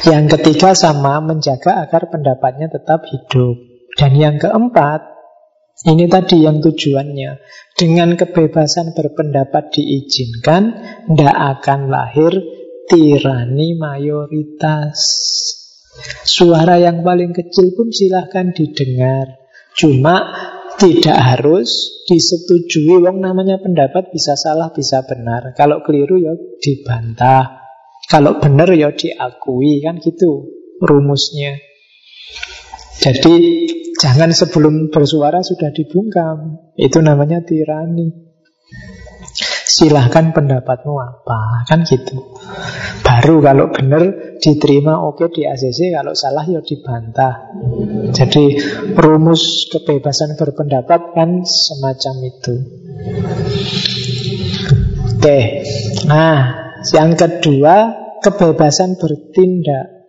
[0.00, 3.56] Yang ketiga sama menjaga agar pendapatnya tetap hidup.
[4.00, 5.04] Dan yang keempat,
[5.84, 7.36] ini tadi yang tujuannya.
[7.76, 10.62] Dengan kebebasan berpendapat diizinkan,
[11.04, 12.32] tidak akan lahir
[12.88, 14.96] tirani mayoritas.
[16.24, 19.36] Suara yang paling kecil pun silahkan didengar.
[19.76, 20.32] Cuma
[20.80, 23.04] tidak harus disetujui.
[23.04, 25.52] Wong namanya pendapat bisa salah, bisa benar.
[25.52, 27.59] Kalau keliru ya dibantah.
[28.08, 30.48] Kalau benar ya diakui kan gitu
[30.80, 31.60] rumusnya.
[33.00, 33.34] Jadi
[33.96, 36.60] jangan sebelum bersuara sudah dibungkam.
[36.76, 38.30] Itu namanya tirani.
[39.70, 42.36] Silahkan pendapatmu apa Kan gitu
[43.06, 47.48] Baru kalau benar diterima oke di ACC Kalau salah ya dibantah
[48.10, 48.58] Jadi
[48.98, 52.54] rumus kebebasan berpendapat kan semacam itu
[55.16, 55.40] Oke
[56.10, 57.92] Nah yang kedua
[58.24, 60.08] kebebasan bertindak.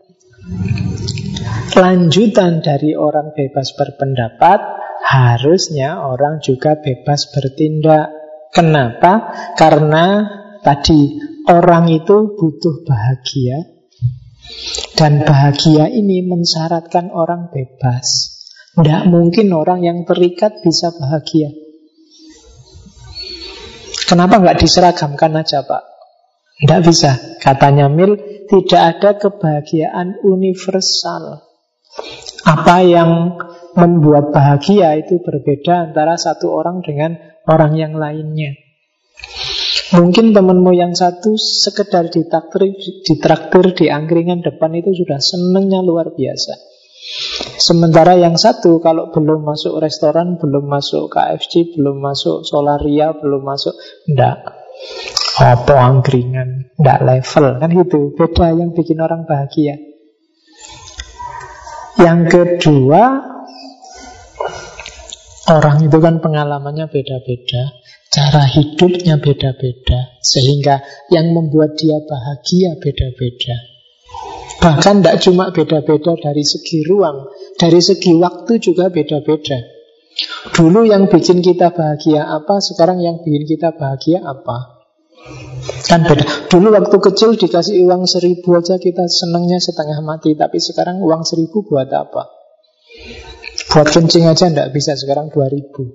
[1.72, 4.60] Lanjutan dari orang bebas berpendapat,
[5.08, 8.12] harusnya orang juga bebas bertindak.
[8.52, 9.32] Kenapa?
[9.56, 10.28] Karena
[10.60, 11.16] tadi
[11.48, 13.64] orang itu butuh bahagia,
[15.00, 18.40] dan bahagia ini mensyaratkan orang bebas.
[18.76, 21.52] Tidak mungkin orang yang terikat bisa bahagia.
[24.08, 25.91] Kenapa nggak diseragamkan aja Pak?
[26.62, 27.42] Tidak bisa.
[27.42, 31.42] Katanya Mil, tidak ada kebahagiaan universal.
[32.46, 33.34] Apa yang
[33.74, 37.18] membuat bahagia itu berbeda antara satu orang dengan
[37.50, 38.54] orang yang lainnya.
[39.92, 46.56] Mungkin temanmu yang satu sekedar ditraktir, ditraktir di angkringan depan itu sudah senengnya luar biasa.
[47.60, 53.74] Sementara yang satu kalau belum masuk restoran, belum masuk KFC, belum masuk Solaria, belum masuk,
[54.08, 54.61] enggak.
[55.42, 56.76] Apa angkringan?
[56.78, 59.80] Tidak level kan itu Beda yang bikin orang bahagia.
[62.02, 63.04] Yang kedua
[65.52, 67.76] Orang itu kan pengalamannya beda-beda
[68.12, 70.82] Cara hidupnya beda-beda Sehingga
[71.12, 73.56] yang membuat dia bahagia beda-beda.
[74.62, 77.28] Bahkan tidak cuma beda-beda dari segi ruang
[77.60, 79.81] Dari segi waktu juga beda-beda
[80.42, 84.82] Dulu yang bikin kita bahagia apa Sekarang yang bikin kita bahagia apa
[85.86, 86.50] Kan beda.
[86.50, 90.34] Dulu waktu kecil dikasih uang seribu aja kita senangnya setengah mati.
[90.34, 92.26] Tapi sekarang uang seribu buat apa?
[93.70, 95.94] Buat kencing aja ndak bisa sekarang dua ribu.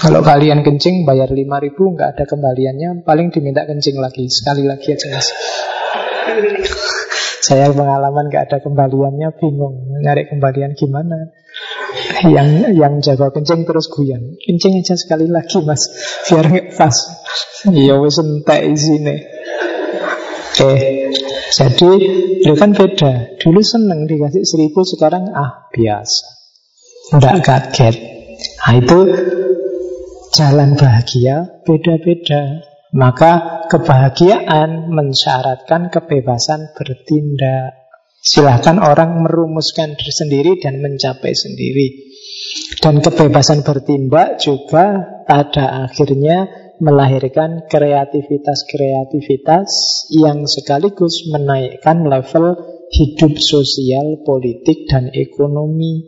[0.00, 4.96] Kalau kalian kencing bayar lima ribu nggak ada kembaliannya, paling diminta kencing lagi sekali lagi
[4.96, 5.28] aja mas.
[7.44, 11.36] Saya pengalaman nggak ada kembaliannya bingung nyari kembalian gimana.
[12.26, 14.36] Yang yang jago kencing terus guyan.
[14.40, 15.88] Kencing aja sekali lagi mas,
[16.28, 16.96] biar nggak pas.
[17.68, 19.16] Iya wis entek isine.
[20.60, 20.72] Oke.
[21.50, 21.90] Jadi
[22.46, 23.40] itu kan beda.
[23.42, 26.26] Dulu seneng dikasih seribu, sekarang ah biasa.
[27.10, 27.96] Tidak kaget.
[28.38, 28.98] Nah itu
[30.30, 32.62] jalan bahagia beda-beda.
[32.90, 37.79] Maka kebahagiaan mensyaratkan kebebasan bertindak.
[38.20, 42.12] Silahkan orang merumuskan diri sendiri dan mencapai sendiri.
[42.84, 49.68] Dan kebebasan bertindak juga pada akhirnya melahirkan kreativitas-kreativitas
[50.12, 52.56] yang sekaligus menaikkan level
[52.92, 56.04] hidup sosial, politik, dan ekonomi.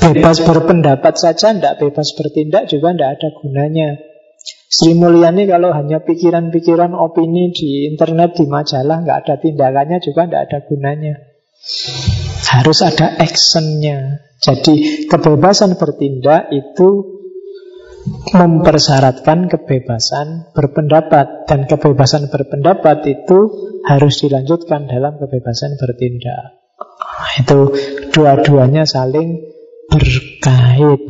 [0.00, 3.96] Bebas berpendapat saja, tidak bebas bertindak juga tidak ada gunanya.
[4.72, 10.42] Sri Mulyani kalau hanya pikiran-pikiran opini di internet, di majalah, nggak ada tindakannya juga nggak
[10.48, 11.14] ada gunanya.
[12.48, 14.24] Harus ada actionnya.
[14.40, 17.20] Jadi kebebasan bertindak itu
[18.32, 23.38] mempersyaratkan kebebasan berpendapat dan kebebasan berpendapat itu
[23.84, 26.64] harus dilanjutkan dalam kebebasan bertindak.
[27.38, 27.76] Itu
[28.08, 29.36] dua-duanya saling
[29.92, 31.02] berkait.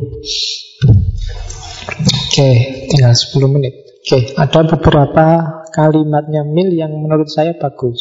[1.93, 2.51] Oke,
[2.93, 3.73] tinggal 10 menit.
[4.05, 5.25] Oke, ada beberapa
[5.73, 7.97] kalimatnya Mil yang menurut saya bagus.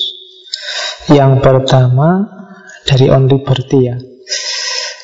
[1.09, 2.29] Yang pertama
[2.85, 3.97] dari On Liberty ya.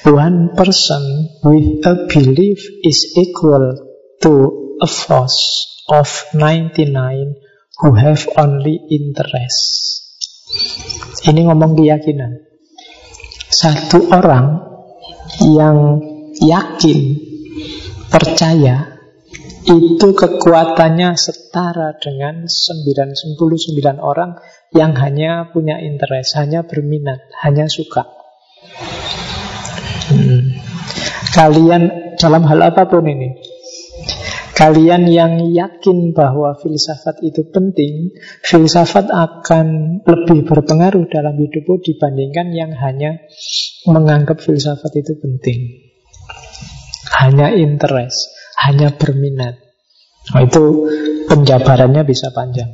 [0.05, 3.73] One person with a belief is equal
[4.21, 4.33] to
[4.85, 6.07] a force of
[6.37, 6.93] 99
[7.81, 10.05] who have only interest.
[11.25, 12.45] Ini ngomong keyakinan.
[13.49, 14.61] Satu orang
[15.45, 15.99] yang
[16.41, 17.01] yakin,
[18.13, 18.98] percaya,
[19.69, 24.41] itu kekuatannya setara dengan 99 orang
[24.73, 28.09] yang hanya punya interest, hanya berminat, hanya suka.
[30.09, 30.57] Hmm.
[31.37, 33.37] Kalian dalam hal apa pun ini,
[34.59, 38.11] Kalian yang yakin bahwa filsafat itu penting,
[38.43, 43.23] filsafat akan lebih berpengaruh dalam hidupmu dibandingkan yang hanya
[43.87, 45.79] menganggap filsafat itu penting.
[47.23, 48.35] Hanya interest,
[48.67, 49.59] hanya berminat.
[50.35, 50.65] Nah, itu
[51.31, 52.69] penjabarannya bisa panjang.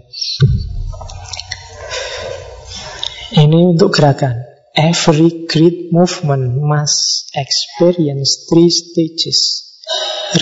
[3.35, 4.43] Ini untuk gerakan.
[4.75, 9.71] Every great movement must experience three stages.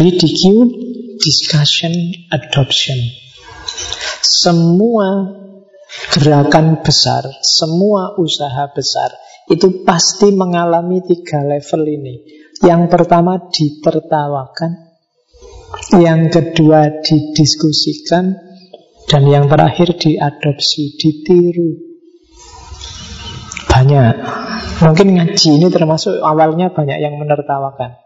[0.01, 0.73] Ridicule,
[1.21, 1.93] discussion,
[2.33, 2.97] adoption.
[4.25, 5.29] Semua
[6.17, 9.13] gerakan besar, semua usaha besar
[9.53, 12.15] itu pasti mengalami tiga level ini.
[12.63, 14.92] Yang pertama ditertawakan,
[15.97, 18.37] yang kedua didiskusikan,
[19.09, 21.93] dan yang terakhir diadopsi, ditiru.
[23.69, 24.15] Banyak.
[24.83, 28.03] Mungkin ngaji ini termasuk awalnya banyak yang menertawakan.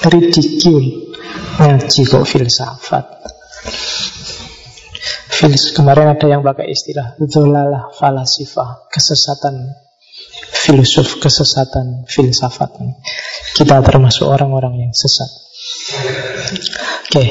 [0.00, 1.14] Ridicule
[1.60, 3.06] Ngaji kok filsafat
[5.28, 9.70] Fils, Kemarin ada yang pakai istilah Zolalah falasifah Kesesatan
[10.56, 12.80] filsuf Kesesatan filsafat
[13.54, 15.28] Kita termasuk orang-orang yang sesat
[17.06, 17.24] Oke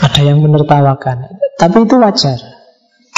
[0.00, 1.40] Ada yang menertawakan.
[1.58, 2.38] Tapi itu wajar.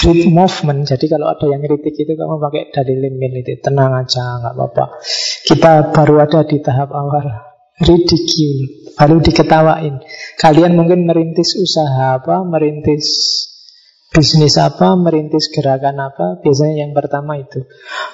[0.00, 4.54] Great movement Jadi kalau ada yang kritik itu Kamu pakai dalil itu Tenang aja nggak
[4.56, 4.84] apa-apa.
[5.44, 7.50] Kita baru ada di tahap awal.
[7.80, 10.04] Ridicule, baru diketawain.
[10.36, 13.08] Kalian mungkin merintis usaha apa, merintis
[14.12, 17.64] bisnis apa, merintis gerakan apa, biasanya yang pertama itu.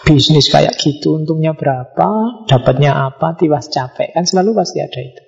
[0.06, 5.22] Bisnis kayak gitu, untungnya berapa, dapatnya apa, tiwas capek, kan selalu pasti ada itu.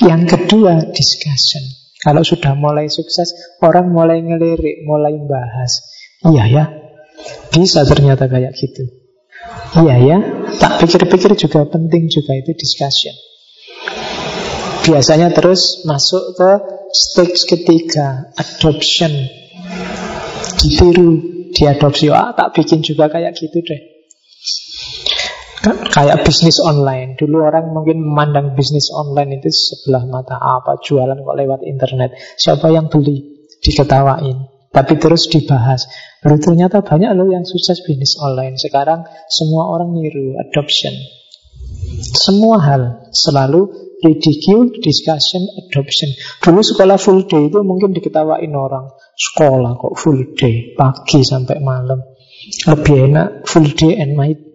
[0.00, 1.64] Yang kedua, discussion.
[2.00, 5.84] Kalau sudah mulai sukses, orang mulai ngelirik, mulai bahas.
[6.24, 6.64] Iya ya,
[7.52, 8.88] bisa ternyata kayak gitu.
[9.76, 10.16] Iya ya,
[10.56, 13.12] tak pikir-pikir juga penting juga itu discussion
[14.90, 16.50] biasanya terus masuk ke
[16.90, 19.12] stage ketiga, adoption.
[20.60, 21.10] Ditiru,
[21.54, 22.12] diadopsi.
[22.12, 23.99] Ah, tak bikin juga kayak gitu deh.
[25.60, 27.20] Kayak bisnis online.
[27.20, 30.40] Dulu orang mungkin memandang bisnis online itu sebelah mata.
[30.40, 32.16] Apa jualan kok lewat internet?
[32.40, 33.44] Siapa yang beli?
[33.60, 34.48] Diketawain.
[34.72, 35.84] Tapi terus dibahas.
[36.24, 38.56] Lalu ternyata banyak loh yang sukses bisnis online.
[38.56, 40.96] Sekarang semua orang niru, adoption.
[42.00, 42.82] Semua hal
[43.12, 43.68] selalu
[44.00, 46.08] ridicule, discussion, adoption.
[46.40, 48.88] Dulu sekolah full day itu mungkin diketawain orang.
[49.12, 52.00] Sekolah kok full day, pagi sampai malam.
[52.64, 54.49] Lebih enak full day and night.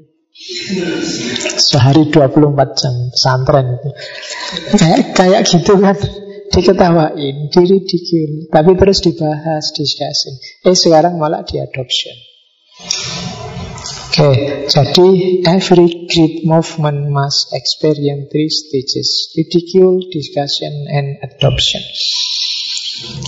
[1.56, 3.90] Sehari 24 jam pesantren itu.
[4.76, 5.96] Kayak kayak gitu kan
[6.52, 10.36] diketawain, diridicule, tapi terus dibahas, discussion.
[10.68, 12.16] Eh sekarang malah diadoption.
[14.16, 14.36] Oke, okay,
[14.72, 15.08] jadi
[15.44, 21.84] every great movement must experience three stages: ridicule, discussion, and adoption.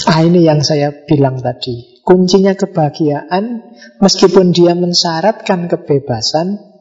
[0.07, 1.99] Ah, ini yang saya bilang tadi.
[2.07, 6.76] Kuncinya kebahagiaan, meskipun dia mensyaratkan kebebasan,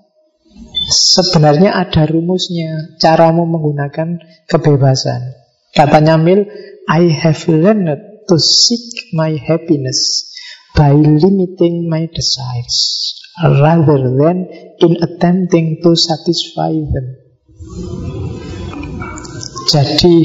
[0.88, 2.96] sebenarnya ada rumusnya.
[3.02, 5.34] Caramu menggunakan kebebasan.
[5.74, 6.46] Katanya Mil,
[6.88, 10.32] I have learned to seek my happiness
[10.72, 14.48] by limiting my desires rather than
[14.80, 17.06] in attempting to satisfy them.
[19.66, 20.16] Jadi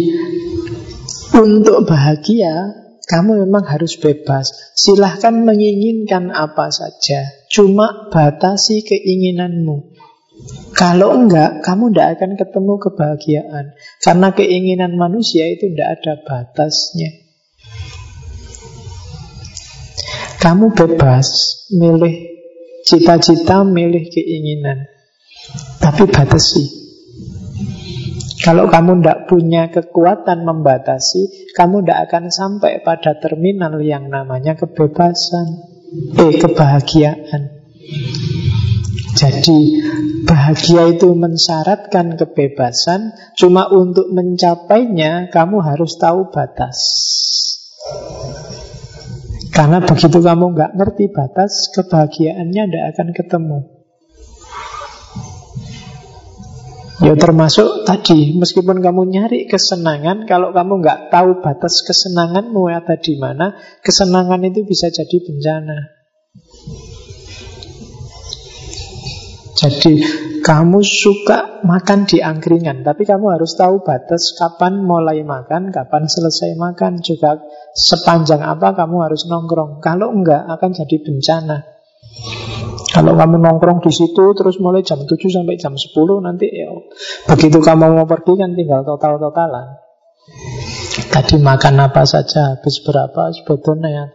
[1.35, 2.81] untuk bahagia
[3.11, 4.71] kamu memang harus bebas.
[4.71, 7.27] Silahkan menginginkan apa saja.
[7.51, 9.90] Cuma batasi keinginanmu.
[10.71, 13.65] Kalau enggak, kamu tidak akan ketemu kebahagiaan.
[14.01, 17.11] Karena keinginan manusia itu tidak ada batasnya.
[20.41, 21.27] Kamu bebas
[21.69, 22.33] milih
[22.81, 24.89] Cita-cita milih keinginan
[25.77, 26.81] Tapi batasi
[28.41, 35.61] kalau kamu tidak punya kekuatan membatasi, kamu tidak akan sampai pada terminal yang namanya kebebasan,
[36.17, 37.41] eh kebahagiaan.
[39.21, 39.85] Jadi
[40.25, 46.77] bahagia itu mensyaratkan kebebasan, cuma untuk mencapainya kamu harus tahu batas.
[49.53, 53.59] Karena begitu kamu nggak ngerti batas, kebahagiaannya tidak akan ketemu.
[57.01, 63.21] Ya termasuk tadi, meskipun kamu nyari kesenangan, kalau kamu nggak tahu batas kesenanganmu ada di
[63.21, 63.53] mana,
[63.85, 66.00] kesenangan itu bisa jadi bencana.
[69.61, 70.01] Jadi
[70.41, 76.57] kamu suka makan di angkringan, tapi kamu harus tahu batas kapan mulai makan, kapan selesai
[76.57, 77.37] makan, juga
[77.77, 79.77] sepanjang apa kamu harus nongkrong.
[79.77, 81.57] Kalau enggak akan jadi bencana.
[82.89, 86.75] Kalau kamu nongkrong di situ terus mulai jam 7 sampai jam 10 nanti ya
[87.23, 89.79] begitu kamu mau pergi kan tinggal total-totalan.
[91.11, 94.05] Tadi makan apa saja, habis berapa sebetulnya ya.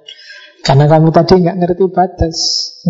[0.67, 2.37] Karena kamu tadi nggak ngerti batas,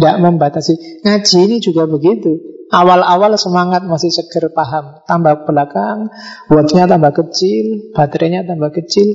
[0.00, 1.04] nggak membatasi.
[1.04, 2.56] Ngaji ini juga begitu.
[2.66, 6.10] Awal-awal semangat masih seger paham, tambah belakang,
[6.50, 9.06] buatnya tambah kecil, baterainya tambah kecil.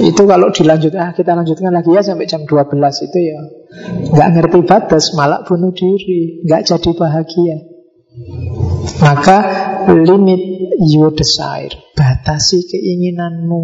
[0.00, 2.72] Itu kalau dilanjut, ah kita lanjutkan lagi ya sampai jam 12
[3.04, 3.38] itu ya
[4.16, 7.56] nggak ngerti batas, malah bunuh diri, nggak jadi bahagia.
[9.04, 9.38] Maka
[9.92, 10.40] limit
[10.88, 13.62] your desire, batasi keinginanmu.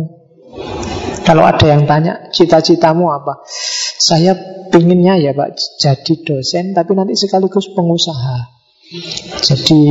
[1.24, 3.42] Kalau ada yang tanya cita-citamu apa,
[3.98, 4.36] saya
[4.68, 8.54] pinginnya ya Pak jadi dosen, tapi nanti sekaligus pengusaha.
[9.40, 9.82] Jadi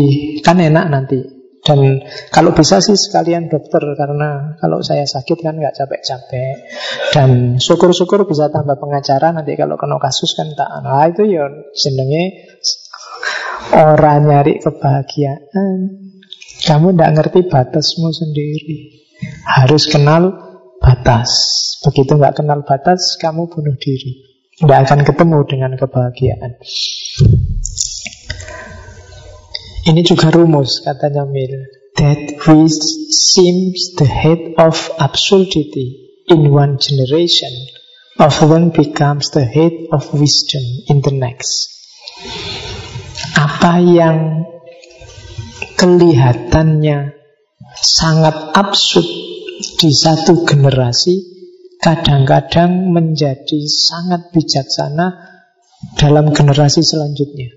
[0.46, 1.20] kan enak nanti.
[1.64, 6.56] Dan kalau bisa sih sekalian dokter Karena kalau saya sakit kan nggak capek-capek.
[7.16, 12.52] Dan syukur-syukur bisa tambah pengacara Nanti kalau kena kasus kan tak Nah itu ya jenenge
[13.72, 16.04] Orang nyari kebahagiaan.
[16.68, 18.78] Kamu tidak ngerti batasmu sendiri.
[19.48, 20.43] Harus kenal
[20.84, 21.32] batas.
[21.80, 24.36] Begitu nggak kenal batas Kamu bunuh diri.
[24.60, 26.62] Tidak akan ketemu dengan kebahagiaan.
[29.84, 32.80] Ini juga rumus katanya Mill that which
[33.12, 37.52] seems the head of absurdity in one generation
[38.16, 41.74] often becomes the head of wisdom in the next.
[43.36, 44.48] Apa yang
[45.76, 47.18] kelihatannya
[47.76, 49.23] sangat absurd
[49.60, 51.16] di satu generasi
[51.78, 55.08] kadang-kadang menjadi sangat bijaksana
[56.00, 57.52] dalam generasi selanjutnya.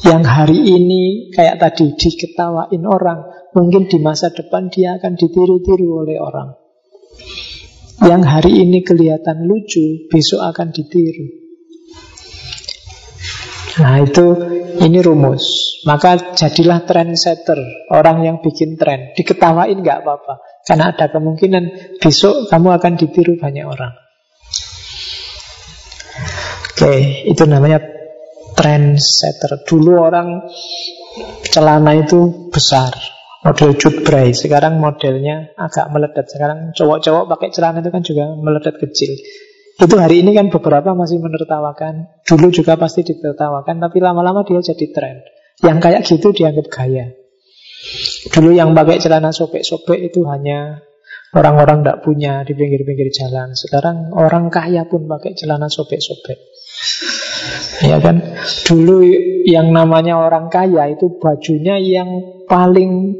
[0.00, 6.22] Yang hari ini kayak tadi diketawain orang Mungkin di masa depan dia akan ditiru-tiru oleh
[6.22, 6.54] orang.
[8.06, 11.26] Yang hari ini kelihatan lucu Besok akan ditiru.
[13.82, 14.26] Nah itu
[14.78, 17.56] ini rumus Maka jadilah trendsetter
[17.88, 23.64] Orang yang bikin tren Diketawain nggak apa-apa Karena ada kemungkinan besok kamu akan ditiru banyak
[23.64, 23.96] orang
[26.80, 27.76] Oke, itu namanya
[28.56, 29.68] trendsetter.
[29.68, 30.48] Dulu orang
[31.52, 32.96] celana itu besar,
[33.44, 34.32] model cutbray.
[34.32, 36.32] Sekarang modelnya agak meledat.
[36.32, 39.12] Sekarang cowok-cowok pakai celana itu kan juga meledat kecil.
[39.80, 42.24] Itu hari ini kan beberapa masih menertawakan.
[42.24, 45.20] Dulu juga pasti ditertawakan, tapi lama-lama dia jadi tren.
[45.60, 47.06] Yang kayak gitu dianggap gaya.
[48.32, 50.84] Dulu yang pakai celana sobek-sobek itu hanya
[51.32, 53.56] orang-orang tidak punya di pinggir-pinggir jalan.
[53.56, 56.38] Sekarang orang kaya pun pakai celana sobek-sobek.
[57.84, 58.36] Ya kan?
[58.68, 59.00] Dulu
[59.48, 63.16] yang namanya orang kaya itu bajunya yang paling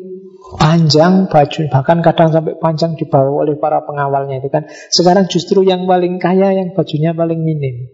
[0.58, 5.86] panjang baju bahkan kadang sampai panjang dibawa oleh para pengawalnya itu kan sekarang justru yang
[5.86, 7.86] paling kaya yang bajunya paling minim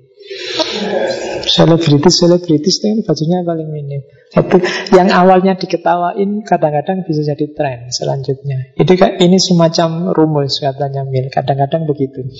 [1.46, 4.02] selebritis selebritis itu bajunya paling minim
[4.34, 4.56] itu
[4.92, 11.30] yang awalnya diketawain kadang-kadang bisa jadi tren selanjutnya itu kan ini semacam rumus katanya Mil
[11.30, 12.34] kadang-kadang begitu oke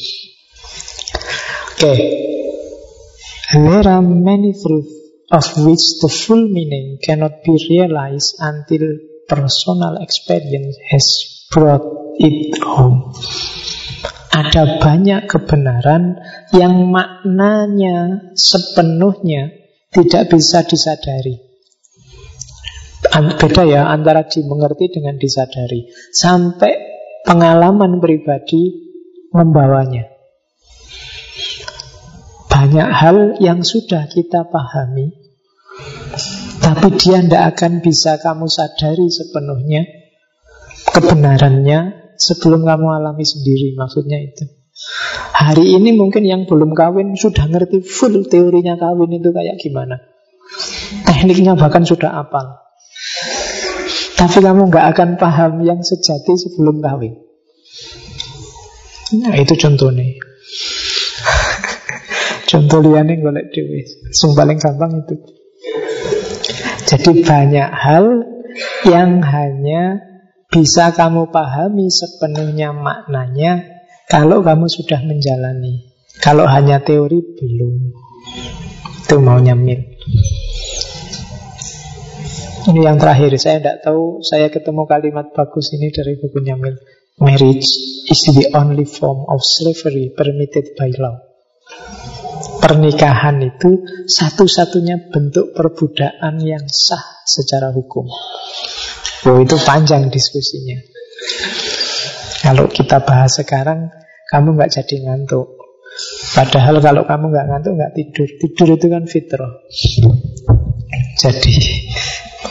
[1.81, 1.99] okay.
[3.47, 4.91] There are many truths
[5.31, 8.99] of which the full meaning cannot be realized until
[9.29, 11.87] personal experience has brought
[12.19, 13.15] it home.
[14.37, 16.21] Ada banyak kebenaran
[16.53, 19.49] yang maknanya sepenuhnya
[19.89, 21.41] tidak bisa disadari.
[23.41, 25.89] Beda ya antara dimengerti dengan disadari.
[26.13, 26.77] Sampai
[27.25, 28.93] pengalaman pribadi
[29.33, 30.13] membawanya.
[32.53, 35.13] Banyak hal yang sudah kita pahami
[36.57, 39.85] Tapi dia tidak akan bisa kamu sadari sepenuhnya
[40.89, 44.45] Kebenarannya sebelum kamu alami sendiri Maksudnya itu.
[45.37, 50.01] Hari ini mungkin yang belum kawin Sudah ngerti full teorinya kawin itu kayak gimana.
[51.05, 52.61] Tekniknya bahkan sudah apal.
[54.17, 57.15] Tapi kamu nggak akan paham yang sejati sebelum kawin.
[59.23, 60.03] Nah itu contohnya
[62.51, 63.83] Contoh liane golek dewi.
[64.15, 65.19] Sing paling gampang itu.
[66.87, 68.23] Jadi banyak hal
[68.87, 69.99] yang hanya
[70.57, 73.77] bisa kamu pahami sepenuhnya maknanya
[74.09, 75.93] kalau kamu sudah menjalani.
[76.17, 77.93] Kalau hanya teori belum.
[79.05, 79.85] Itu maunya Min.
[82.67, 86.75] Ini yang terakhir, saya tidak tahu Saya ketemu kalimat bagus ini dari bukunya Mil
[87.23, 87.71] Marriage
[88.11, 91.15] is the only form of slavery permitted by law
[92.59, 98.11] Pernikahan itu satu-satunya bentuk perbudakan yang sah secara hukum
[99.25, 100.77] Oh itu panjang diskusinya
[102.45, 103.89] Kalau kita bahas sekarang
[104.29, 105.57] Kamu nggak jadi ngantuk
[106.37, 109.53] Padahal kalau kamu nggak ngantuk nggak tidur Tidur itu kan fitrah
[111.17, 111.55] Jadi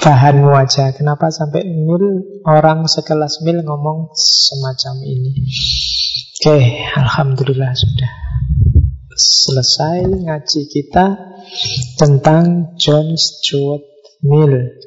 [0.05, 0.93] bahanmu aja.
[0.93, 5.33] Kenapa sampai mil orang sekelas mil ngomong semacam ini?
[6.37, 8.11] Oke, alhamdulillah sudah
[9.17, 11.05] selesai ngaji kita
[11.97, 13.81] tentang John Stuart
[14.21, 14.77] Mill.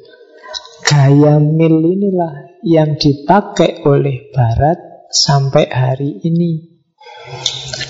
[0.89, 6.81] Gaya Mill inilah yang dipakai oleh Barat sampai hari ini.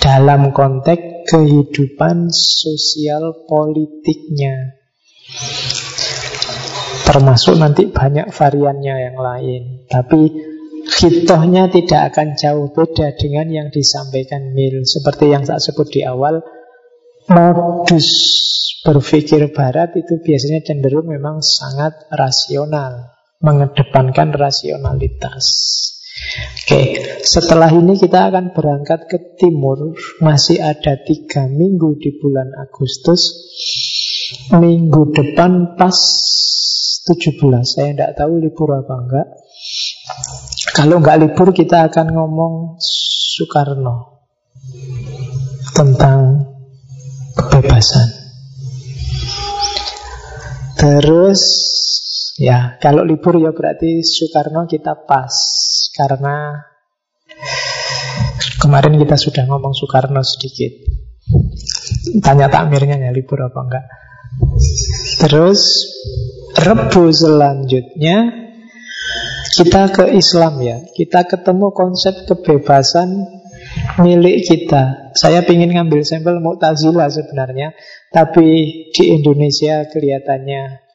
[0.04, 4.76] Dalam konteks kehidupan sosial politiknya.
[7.08, 9.62] Termasuk nanti banyak variannya yang lain.
[9.88, 10.20] Tapi
[11.00, 14.84] hitohnya tidak akan jauh beda dengan yang disampaikan Mil.
[14.84, 16.44] Seperti yang saya sebut di awal
[17.30, 18.10] Modus
[18.90, 25.46] berpikir barat itu biasanya cenderung memang sangat rasional Mengedepankan rasionalitas.
[26.60, 29.96] Oke, setelah ini kita akan berangkat ke timur.
[30.20, 33.32] Masih ada tiga minggu di bulan Agustus.
[34.52, 35.96] Minggu depan pas
[37.08, 39.28] 17 Saya tidak tahu libur apa enggak.
[40.76, 44.28] Kalau enggak libur kita akan ngomong Soekarno
[45.72, 46.44] Tentang
[47.40, 48.19] kebebasan
[50.80, 51.42] Terus
[52.40, 55.36] Ya kalau libur ya berarti Soekarno kita pas.
[55.92, 56.56] Karena
[58.60, 60.72] Kemarin kita sudah ngomong Soekarno sedikit.
[62.20, 63.86] Tanya takmirnya ya libur apa enggak.
[65.24, 65.88] Terus
[66.60, 68.18] Rebu selanjutnya
[69.56, 70.84] kita ke Islam ya.
[70.92, 73.39] Kita ketemu konsep kebebasan
[74.00, 75.14] milik kita.
[75.14, 77.76] Saya ingin ngambil sampel Mu'tazilah sebenarnya,
[78.14, 78.48] tapi
[78.94, 80.90] di Indonesia kelihatannya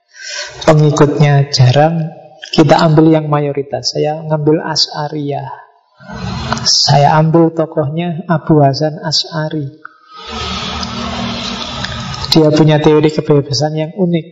[0.64, 2.22] pengikutnya jarang.
[2.54, 3.98] Kita ambil yang mayoritas.
[3.98, 5.64] Saya ngambil As'ariyah.
[6.64, 9.82] Saya ambil tokohnya Abu Hasan As'ari.
[12.30, 14.26] Dia punya teori kebebasan yang unik.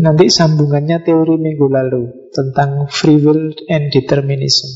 [0.00, 4.68] Nanti sambungannya teori minggu lalu tentang free will and determinism.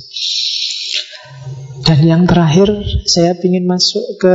[1.80, 2.68] Dan yang terakhir
[3.08, 4.34] saya ingin masuk ke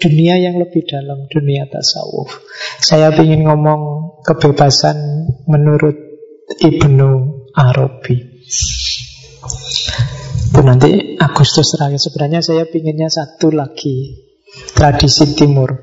[0.00, 2.42] dunia yang lebih dalam, dunia tasawuf.
[2.82, 4.96] Saya ingin ngomong kebebasan
[5.48, 5.96] menurut
[6.60, 7.10] Ibnu
[7.56, 8.16] Arabi.
[10.50, 11.98] Itu nanti Agustus terakhir.
[11.98, 14.22] Sebenarnya saya pinginnya satu lagi
[14.74, 15.82] tradisi timur.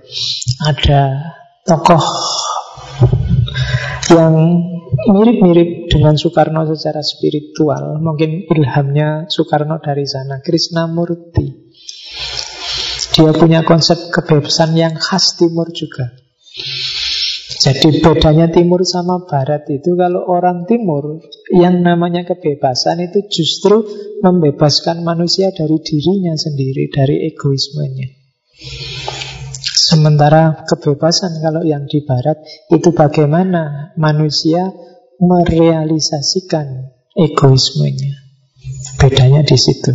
[0.63, 1.33] Ada
[1.67, 2.03] tokoh
[4.11, 4.35] yang
[5.09, 7.97] mirip-mirip dengan Soekarno secara spiritual.
[7.97, 10.43] Mungkin ilhamnya Soekarno dari sana.
[10.43, 11.73] Krishnamurti.
[13.11, 16.13] Dia punya konsep kebebasan yang khas timur juga.
[17.61, 21.21] Jadi bedanya timur sama barat itu kalau orang timur
[21.53, 23.85] yang namanya kebebasan itu justru
[24.25, 28.09] membebaskan manusia dari dirinya sendiri, dari egoismenya.
[29.91, 32.39] Sementara kebebasan kalau yang di barat
[32.71, 34.71] itu bagaimana manusia
[35.19, 38.15] merealisasikan egoismenya.
[38.95, 39.91] Bedanya di situ.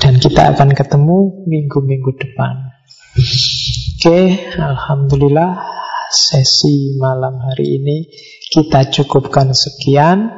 [0.00, 2.72] Dan kita akan ketemu minggu-minggu depan.
[4.00, 5.60] Oke, alhamdulillah
[6.08, 8.08] sesi malam hari ini
[8.48, 10.32] kita cukupkan sekian.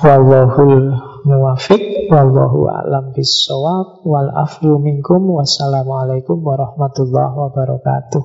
[0.00, 8.22] Wallahul muwafiq wallahu a'lam bissawab wal afu minkum wassalamualaikum warahmatullahi wabarakatuh